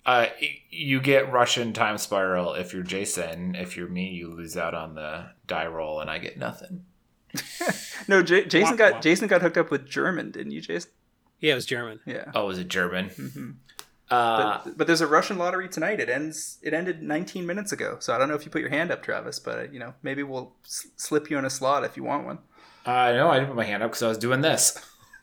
[0.05, 0.27] Uh,
[0.69, 3.55] you get Russian time spiral if you're Jason.
[3.55, 6.85] If you're me, you lose out on the die roll, and I get nothing.
[8.07, 9.01] No, J- Jason Womp got womp.
[9.01, 10.91] Jason got hooked up with German, didn't you, Jason?
[11.39, 12.01] Yeah, it was German.
[12.05, 12.31] Yeah.
[12.35, 13.09] Oh, was it German?
[13.09, 13.51] hmm
[14.13, 15.99] Uh, but, but there's a Russian lottery tonight.
[15.99, 16.57] It ends.
[16.61, 17.97] It ended 19 minutes ago.
[17.99, 19.39] So I don't know if you put your hand up, Travis.
[19.39, 22.25] But uh, you know, maybe we'll s- slip you in a slot if you want
[22.25, 22.39] one.
[22.85, 24.77] I know I didn't put my hand up because I was doing this.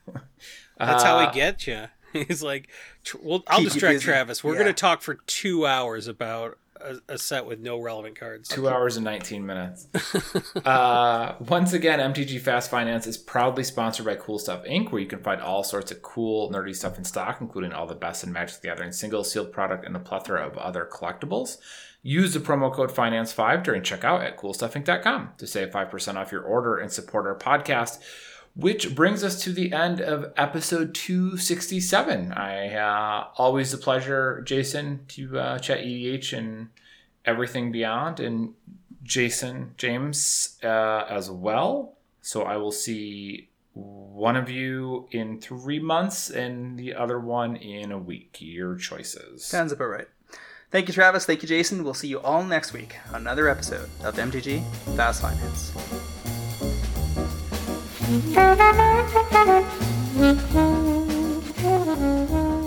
[0.78, 1.86] That's how Uh, he gets you.
[2.12, 2.69] He's like,
[3.05, 4.01] tr- well, I'll distract.
[4.02, 4.43] Travis.
[4.43, 4.60] We're Yeah.
[4.62, 8.49] going to talk for two hours about a, a set with no relevant cards.
[8.49, 9.89] Two hours and 19 minutes.
[10.65, 15.07] uh, once again, MTG Fast Finance is proudly sponsored by Cool Stuff Inc., where you
[15.09, 18.33] can find all sorts of cool, nerdy stuff in stock, including all the best in
[18.33, 21.59] Magic the Gathering single sealed product and a plethora of other collectibles.
[22.02, 26.78] Use the promo code FINANCE5 during checkout at coolstuffinc.com to save 5% off your order
[26.78, 27.99] and support our podcast.
[28.56, 32.32] Which brings us to the end of episode 267.
[32.32, 36.68] I uh, always a pleasure, Jason, to uh, chat EDH and
[37.24, 38.54] everything beyond, and
[39.02, 41.94] Jason James uh, as well.
[42.22, 47.92] So I will see one of you in three months and the other one in
[47.92, 48.36] a week.
[48.40, 49.44] Your choices.
[49.44, 50.08] Sounds about right.
[50.70, 51.26] Thank you, Travis.
[51.26, 51.82] Thank you, Jason.
[51.82, 54.64] We'll see you all next week on another episode of MTG
[54.96, 56.30] Fast Finance.
[58.10, 58.34] Thank
[62.34, 62.59] you.